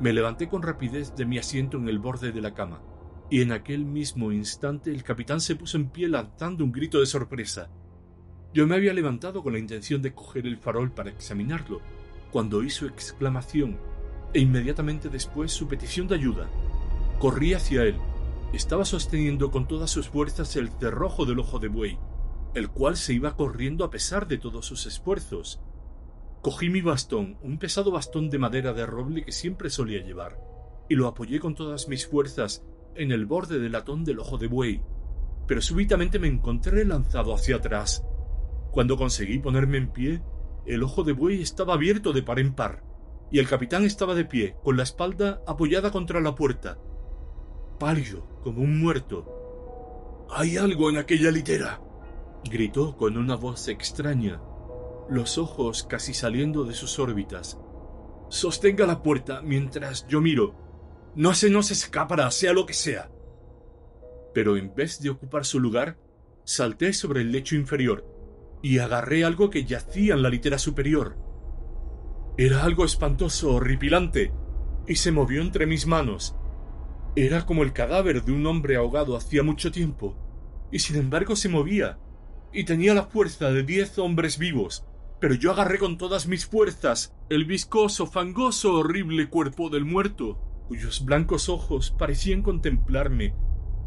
Me 0.00 0.14
levanté 0.14 0.48
con 0.48 0.62
rapidez 0.62 1.14
de 1.16 1.26
mi 1.26 1.36
asiento 1.36 1.76
en 1.76 1.88
el 1.88 1.98
borde 1.98 2.32
de 2.32 2.40
la 2.40 2.54
cama, 2.54 2.80
y 3.28 3.42
en 3.42 3.52
aquel 3.52 3.84
mismo 3.84 4.30
instante 4.32 4.90
el 4.90 5.02
capitán 5.02 5.40
se 5.40 5.56
puso 5.56 5.76
en 5.76 5.90
pie 5.90 6.08
lanzando 6.08 6.64
un 6.64 6.72
grito 6.72 7.00
de 7.00 7.06
sorpresa. 7.06 7.68
Yo 8.54 8.66
me 8.66 8.76
había 8.76 8.94
levantado 8.94 9.42
con 9.42 9.52
la 9.52 9.58
intención 9.58 10.00
de 10.00 10.14
coger 10.14 10.46
el 10.46 10.58
farol 10.58 10.92
para 10.92 11.10
examinarlo, 11.10 11.80
cuando 12.30 12.66
su 12.68 12.86
exclamación, 12.86 13.78
e 14.32 14.40
inmediatamente 14.40 15.08
después 15.08 15.52
su 15.52 15.68
petición 15.68 16.06
de 16.08 16.14
ayuda. 16.14 16.48
Corrí 17.18 17.54
hacia 17.54 17.82
él. 17.82 17.96
Estaba 18.52 18.84
sosteniendo 18.84 19.50
con 19.50 19.66
todas 19.66 19.90
sus 19.90 20.08
fuerzas 20.08 20.54
el 20.56 20.70
cerrojo 20.70 21.26
del 21.26 21.40
ojo 21.40 21.58
de 21.58 21.68
buey, 21.68 21.98
el 22.54 22.68
cual 22.70 22.96
se 22.96 23.12
iba 23.12 23.36
corriendo 23.36 23.84
a 23.84 23.90
pesar 23.90 24.28
de 24.28 24.38
todos 24.38 24.64
sus 24.66 24.86
esfuerzos. 24.86 25.60
Cogí 26.42 26.70
mi 26.70 26.80
bastón, 26.80 27.38
un 27.42 27.58
pesado 27.58 27.90
bastón 27.90 28.30
de 28.30 28.38
madera 28.38 28.72
de 28.72 28.86
roble 28.86 29.24
que 29.24 29.32
siempre 29.32 29.68
solía 29.68 30.04
llevar, 30.04 30.38
y 30.88 30.94
lo 30.94 31.08
apoyé 31.08 31.40
con 31.40 31.54
todas 31.54 31.88
mis 31.88 32.06
fuerzas 32.06 32.64
en 32.98 33.12
el 33.12 33.26
borde 33.26 33.58
del 33.58 33.72
latón 33.72 34.04
del 34.04 34.18
ojo 34.18 34.38
de 34.38 34.46
buey, 34.46 34.82
pero 35.46 35.60
súbitamente 35.60 36.18
me 36.18 36.28
encontré 36.28 36.84
lanzado 36.84 37.34
hacia 37.34 37.56
atrás. 37.56 38.04
Cuando 38.70 38.96
conseguí 38.96 39.38
ponerme 39.38 39.78
en 39.78 39.92
pie, 39.92 40.22
el 40.66 40.82
ojo 40.82 41.04
de 41.04 41.12
buey 41.12 41.40
estaba 41.42 41.74
abierto 41.74 42.12
de 42.12 42.22
par 42.22 42.38
en 42.38 42.54
par, 42.54 42.82
y 43.30 43.38
el 43.38 43.48
capitán 43.48 43.84
estaba 43.84 44.14
de 44.14 44.24
pie, 44.24 44.56
con 44.62 44.76
la 44.76 44.82
espalda 44.82 45.42
apoyada 45.46 45.90
contra 45.90 46.20
la 46.20 46.34
puerta, 46.34 46.78
pálido 47.78 48.26
como 48.42 48.62
un 48.62 48.80
muerto. 48.80 50.26
Hay 50.30 50.56
algo 50.56 50.90
en 50.90 50.98
aquella 50.98 51.30
litera, 51.30 51.80
gritó 52.44 52.96
con 52.96 53.16
una 53.16 53.36
voz 53.36 53.68
extraña, 53.68 54.40
los 55.08 55.38
ojos 55.38 55.84
casi 55.84 56.14
saliendo 56.14 56.64
de 56.64 56.74
sus 56.74 56.98
órbitas. 56.98 57.58
Sostenga 58.28 58.86
la 58.86 59.02
puerta 59.02 59.40
mientras 59.42 60.06
yo 60.08 60.20
miro. 60.20 60.65
No 61.16 61.32
se 61.32 61.48
nos 61.48 61.70
escapará, 61.70 62.30
sea 62.30 62.52
lo 62.52 62.66
que 62.66 62.74
sea. 62.74 63.10
Pero 64.34 64.58
en 64.58 64.74
vez 64.74 65.00
de 65.00 65.08
ocupar 65.08 65.46
su 65.46 65.58
lugar, 65.58 65.96
salté 66.44 66.92
sobre 66.92 67.22
el 67.22 67.32
lecho 67.32 67.56
inferior 67.56 68.04
y 68.60 68.80
agarré 68.80 69.24
algo 69.24 69.48
que 69.48 69.64
yacía 69.64 70.12
en 70.12 70.20
la 70.20 70.28
litera 70.28 70.58
superior. 70.58 71.16
Era 72.36 72.64
algo 72.64 72.84
espantoso, 72.84 73.54
horripilante, 73.54 74.34
y 74.86 74.96
se 74.96 75.10
movió 75.10 75.40
entre 75.40 75.64
mis 75.64 75.86
manos. 75.86 76.36
Era 77.16 77.46
como 77.46 77.62
el 77.62 77.72
cadáver 77.72 78.22
de 78.22 78.32
un 78.32 78.46
hombre 78.46 78.76
ahogado 78.76 79.16
hacía 79.16 79.42
mucho 79.42 79.72
tiempo, 79.72 80.18
y 80.70 80.80
sin 80.80 80.96
embargo 80.96 81.34
se 81.34 81.48
movía, 81.48 81.98
y 82.52 82.64
tenía 82.64 82.92
la 82.92 83.04
fuerza 83.04 83.50
de 83.52 83.62
diez 83.62 83.98
hombres 83.98 84.36
vivos. 84.36 84.84
Pero 85.18 85.34
yo 85.34 85.50
agarré 85.50 85.78
con 85.78 85.96
todas 85.96 86.26
mis 86.26 86.44
fuerzas 86.44 87.14
el 87.30 87.46
viscoso, 87.46 88.06
fangoso, 88.06 88.74
horrible 88.74 89.30
cuerpo 89.30 89.70
del 89.70 89.86
muerto, 89.86 90.45
cuyos 90.68 91.04
blancos 91.04 91.48
ojos 91.48 91.90
parecían 91.90 92.42
contemplarme 92.42 93.34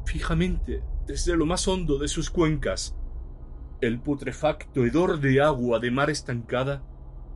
fijamente 0.06 0.84
desde 1.06 1.36
lo 1.36 1.46
más 1.46 1.68
hondo 1.68 1.98
de 1.98 2.08
sus 2.08 2.30
cuencas. 2.30 2.96
El 3.82 4.00
putrefacto 4.00 4.86
hedor 4.86 5.20
de 5.20 5.42
agua 5.42 5.80
de 5.80 5.92
mar 5.92 6.10
estancada 6.10 6.84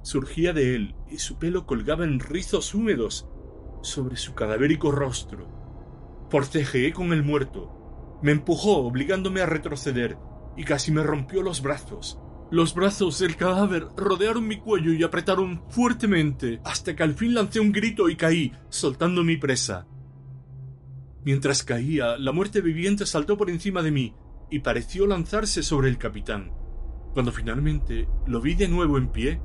surgía 0.02 0.54
de 0.54 0.76
él 0.76 0.96
y 1.10 1.20
su 1.20 1.38
pelo 1.38 1.66
colgaba 1.66 2.04
en 2.04 2.20
rizos 2.20 2.74
húmedos 2.74 3.28
sobre 3.82 4.18
su 4.18 4.34
cadavérico 4.34 4.92
rostro. 4.92 5.48
Forcejeé 6.30 6.94
con 6.94 7.14
el 7.14 7.24
muerto. 7.24 8.20
Me 8.22 8.32
empujó 8.32 8.78
obligándome 8.78 9.42
a 9.42 9.46
retroceder 9.46 10.18
y 10.56 10.64
casi 10.64 10.92
me 10.92 11.04
rompió 11.04 11.42
los 11.42 11.62
brazos. 11.62 12.20
Los 12.54 12.76
brazos 12.76 13.18
del 13.18 13.36
cadáver 13.36 13.88
rodearon 13.98 14.48
mi 14.48 14.58
cuello 14.58 14.94
y 14.94 15.02
apretaron 15.02 15.64
fuertemente 15.70 16.62
hasta 16.64 16.96
que 16.96 17.02
al 17.02 17.16
fin 17.16 17.34
lancé 17.34 17.60
un 17.60 17.72
grito 17.72 18.10
y 18.10 18.16
caí, 18.16 18.52
soltando 18.70 19.24
mi 19.24 19.38
presa. 19.38 19.88
Mientras 21.26 21.64
caía, 21.64 22.16
la 22.20 22.32
muerte 22.32 22.62
viviente 22.62 23.08
saltó 23.08 23.38
por 23.38 23.50
encima 23.50 23.82
de 23.82 23.90
mí 23.90 24.14
y 24.52 24.60
pareció 24.60 25.08
lanzarse 25.08 25.64
sobre 25.64 25.90
el 25.90 25.98
capitán. 25.98 26.54
Cuando 27.16 27.32
finalmente 27.32 28.08
lo 28.28 28.40
vi 28.40 28.54
de 28.54 28.68
nuevo 28.68 29.00
en 29.00 29.08
pie, 29.08 29.42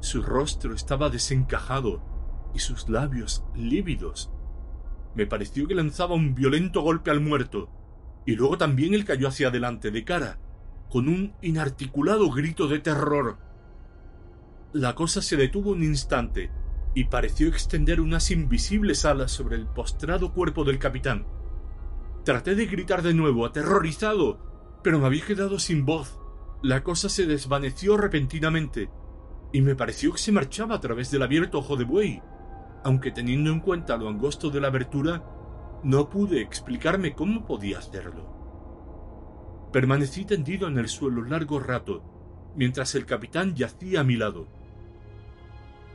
su 0.00 0.20
rostro 0.20 0.74
estaba 0.74 1.10
desencajado 1.10 2.50
y 2.56 2.58
sus 2.58 2.88
labios 2.88 3.44
lívidos. 3.54 4.32
Me 5.14 5.26
pareció 5.26 5.68
que 5.68 5.76
lanzaba 5.76 6.16
un 6.16 6.34
violento 6.34 6.82
golpe 6.82 7.12
al 7.12 7.20
muerto, 7.20 7.70
y 8.26 8.34
luego 8.34 8.58
también 8.58 8.94
él 8.94 9.04
cayó 9.04 9.28
hacia 9.28 9.46
adelante 9.46 9.92
de 9.92 10.02
cara, 10.02 10.40
con 10.90 11.08
un 11.08 11.34
inarticulado 11.42 12.30
grito 12.30 12.68
de 12.68 12.78
terror. 12.78 13.38
La 14.72 14.94
cosa 14.94 15.22
se 15.22 15.36
detuvo 15.36 15.70
un 15.72 15.82
instante 15.82 16.50
y 16.94 17.04
pareció 17.04 17.48
extender 17.48 18.00
unas 18.00 18.30
invisibles 18.30 19.04
alas 19.04 19.30
sobre 19.30 19.56
el 19.56 19.66
postrado 19.66 20.32
cuerpo 20.32 20.64
del 20.64 20.78
capitán. 20.78 21.26
Traté 22.24 22.54
de 22.54 22.66
gritar 22.66 23.02
de 23.02 23.14
nuevo, 23.14 23.46
aterrorizado, 23.46 24.80
pero 24.82 24.98
me 24.98 25.06
había 25.06 25.24
quedado 25.24 25.58
sin 25.58 25.84
voz. 25.84 26.18
La 26.62 26.82
cosa 26.82 27.08
se 27.08 27.26
desvaneció 27.26 27.96
repentinamente 27.96 28.90
y 29.52 29.60
me 29.60 29.74
pareció 29.74 30.12
que 30.12 30.18
se 30.18 30.32
marchaba 30.32 30.74
a 30.74 30.80
través 30.80 31.10
del 31.10 31.22
abierto 31.22 31.58
ojo 31.58 31.76
de 31.76 31.84
buey, 31.84 32.22
aunque 32.84 33.10
teniendo 33.10 33.50
en 33.50 33.60
cuenta 33.60 33.96
lo 33.96 34.08
angosto 34.08 34.50
de 34.50 34.60
la 34.60 34.68
abertura, 34.68 35.24
no 35.84 36.10
pude 36.10 36.40
explicarme 36.40 37.14
cómo 37.14 37.46
podía 37.46 37.78
hacerlo. 37.78 38.37
Permanecí 39.72 40.24
tendido 40.24 40.66
en 40.66 40.78
el 40.78 40.88
suelo 40.88 41.22
largo 41.22 41.60
rato, 41.60 42.02
mientras 42.56 42.94
el 42.94 43.04
capitán 43.04 43.54
yacía 43.54 44.00
a 44.00 44.04
mi 44.04 44.16
lado. 44.16 44.48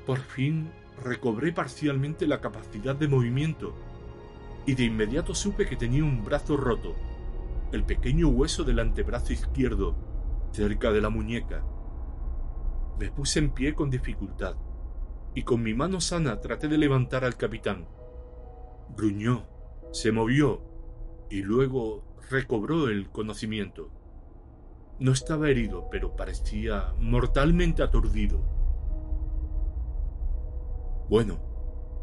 Por 0.06 0.20
fin 0.20 0.70
recobré 1.04 1.52
parcialmente 1.52 2.28
la 2.28 2.40
capacidad 2.40 2.96
de 2.96 3.08
movimiento, 3.08 3.74
y 4.66 4.76
de 4.76 4.84
inmediato 4.84 5.34
supe 5.34 5.66
que 5.66 5.76
tenía 5.76 6.04
un 6.04 6.24
brazo 6.24 6.56
roto, 6.56 6.96
el 7.72 7.84
pequeño 7.84 8.28
hueso 8.28 8.64
del 8.64 8.80
antebrazo 8.80 9.34
izquierdo, 9.34 9.96
cerca 10.52 10.92
de 10.92 11.02
la 11.02 11.10
muñeca. 11.10 11.66
Me 13.00 13.10
puse 13.10 13.40
en 13.40 13.50
pie 13.50 13.74
con 13.74 13.90
dificultad 13.90 14.56
y 15.34 15.42
con 15.42 15.64
mi 15.64 15.74
mano 15.74 16.00
sana 16.00 16.40
traté 16.40 16.68
de 16.68 16.78
levantar 16.78 17.26
al 17.26 17.36
capitán. 17.36 17.88
Gruñó, 18.96 19.48
se 19.92 20.12
movió 20.12 20.62
y 21.32 21.42
luego 21.42 22.13
recobró 22.30 22.90
el 22.90 23.10
conocimiento. 23.10 23.90
No 25.00 25.12
estaba 25.12 25.50
herido, 25.50 25.90
pero 25.90 26.16
parecía 26.16 26.94
mortalmente 27.00 27.84
aturdido. 27.84 28.42
Bueno, 31.10 31.40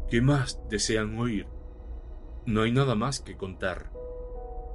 ¿qué 0.09 0.21
más 0.21 0.61
desean 0.69 1.17
oír? 1.17 1.47
No 2.45 2.61
hay 2.61 2.71
nada 2.71 2.95
más 2.95 3.19
que 3.19 3.37
contar. 3.37 3.91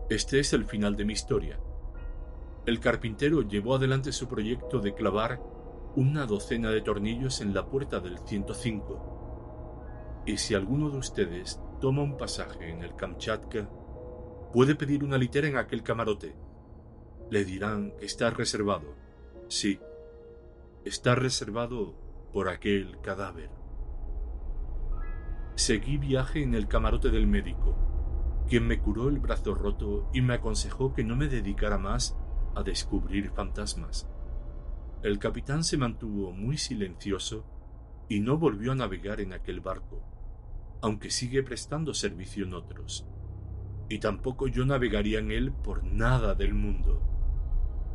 Este 0.09 0.41
es 0.41 0.53
el 0.53 0.65
final 0.65 0.97
de 0.97 1.05
mi 1.05 1.13
historia. 1.13 1.59
El 2.65 2.81
carpintero 2.81 3.43
llevó 3.43 3.77
adelante 3.77 4.13
su 4.13 4.29
proyecto 4.29 4.81
de 4.81 4.95
clavar 4.95 5.41
una 5.95 6.27
docena 6.27 6.71
de 6.71 6.83
tornillos 6.83 7.41
en 7.41 7.55
la 7.55 7.67
puerta 7.67 8.01
del 8.01 8.19
105. 8.19 10.23
Y 10.27 10.37
si 10.37 10.55
alguno 10.55 10.91
de 10.91 10.99
ustedes 10.99 11.61
toma 11.81 12.03
un 12.03 12.17
pasaje 12.17 12.71
en 12.71 12.83
el 12.83 12.95
Kamchatka, 12.95 13.69
puede 14.57 14.75
pedir 14.75 15.05
una 15.05 15.19
litera 15.19 15.49
en 15.49 15.59
aquel 15.59 15.83
camarote. 15.83 16.35
Le 17.31 17.45
dirán 17.45 17.93
que 17.99 18.07
está 18.07 18.31
reservado. 18.31 18.95
Sí, 19.49 19.79
está 20.83 21.15
reservado 21.15 21.95
por 22.33 22.49
aquel 22.49 22.99
cadáver. 23.03 23.51
Seguí 25.57 25.99
viaje 25.99 26.43
en 26.43 26.55
el 26.55 26.69
camarote 26.69 27.11
del 27.11 27.27
médico, 27.27 27.77
quien 28.49 28.67
me 28.67 28.81
curó 28.81 29.11
el 29.11 29.19
brazo 29.19 29.55
roto 29.55 30.09
y 30.15 30.23
me 30.23 30.33
aconsejó 30.33 30.95
que 30.95 31.05
no 31.05 31.17
me 31.17 31.29
dedicara 31.29 31.77
más 31.77 32.17
a 32.55 32.63
descubrir 32.63 33.33
fantasmas. 33.33 34.09
El 35.03 35.19
capitán 35.19 35.65
se 35.65 35.77
mantuvo 35.77 36.33
muy 36.33 36.57
silencioso 36.57 37.45
y 38.09 38.21
no 38.21 38.39
volvió 38.39 38.73
a 38.73 38.77
navegar 38.77 39.21
en 39.21 39.35
aquel 39.35 39.61
barco, 39.61 40.01
aunque 40.81 41.11
sigue 41.11 41.43
prestando 41.43 41.93
servicio 41.93 42.47
en 42.47 42.55
otros. 42.55 43.07
Y 43.89 43.99
tampoco 43.99 44.49
yo 44.49 44.65
navegaría 44.65 45.19
en 45.19 45.31
él 45.31 45.53
por 45.53 45.85
nada 45.85 46.35
del 46.35 46.55
mundo. 46.55 47.01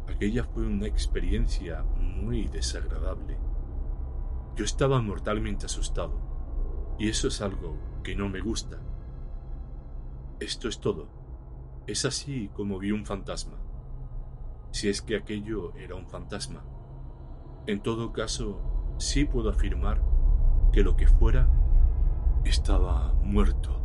Aquella 0.08 0.44
fue 0.44 0.66
una 0.66 0.88
experiencia 0.88 1.84
muy 1.84 2.48
desagradable. 2.48 3.38
Yo 4.56 4.66
estaba 4.66 5.02
mortalmente 5.02 5.66
asustado, 5.66 6.20
y 7.00 7.10
eso 7.10 7.28
es 7.28 7.42
algo 7.42 7.78
que 8.04 8.16
no 8.16 8.30
me 8.30 8.42
gusta. 8.42 8.80
Esto 10.40 10.68
es 10.68 10.80
todo. 10.80 11.08
Es 11.88 12.06
así 12.06 12.50
como 12.54 12.80
vi 12.80 12.92
un 12.92 13.06
fantasma 13.06 13.58
si 14.72 14.88
es 14.88 15.02
que 15.02 15.16
aquello 15.16 15.76
era 15.76 15.96
un 15.96 16.08
fantasma. 16.08 16.64
En 17.68 17.82
todo 17.82 18.12
caso, 18.12 18.60
sí 18.98 19.26
puedo 19.26 19.50
afirmar 19.50 20.02
que 20.72 20.84
lo 20.84 20.96
que 20.96 21.08
fuera 21.08 21.50
estaba 22.46 23.14
muerto. 23.22 23.81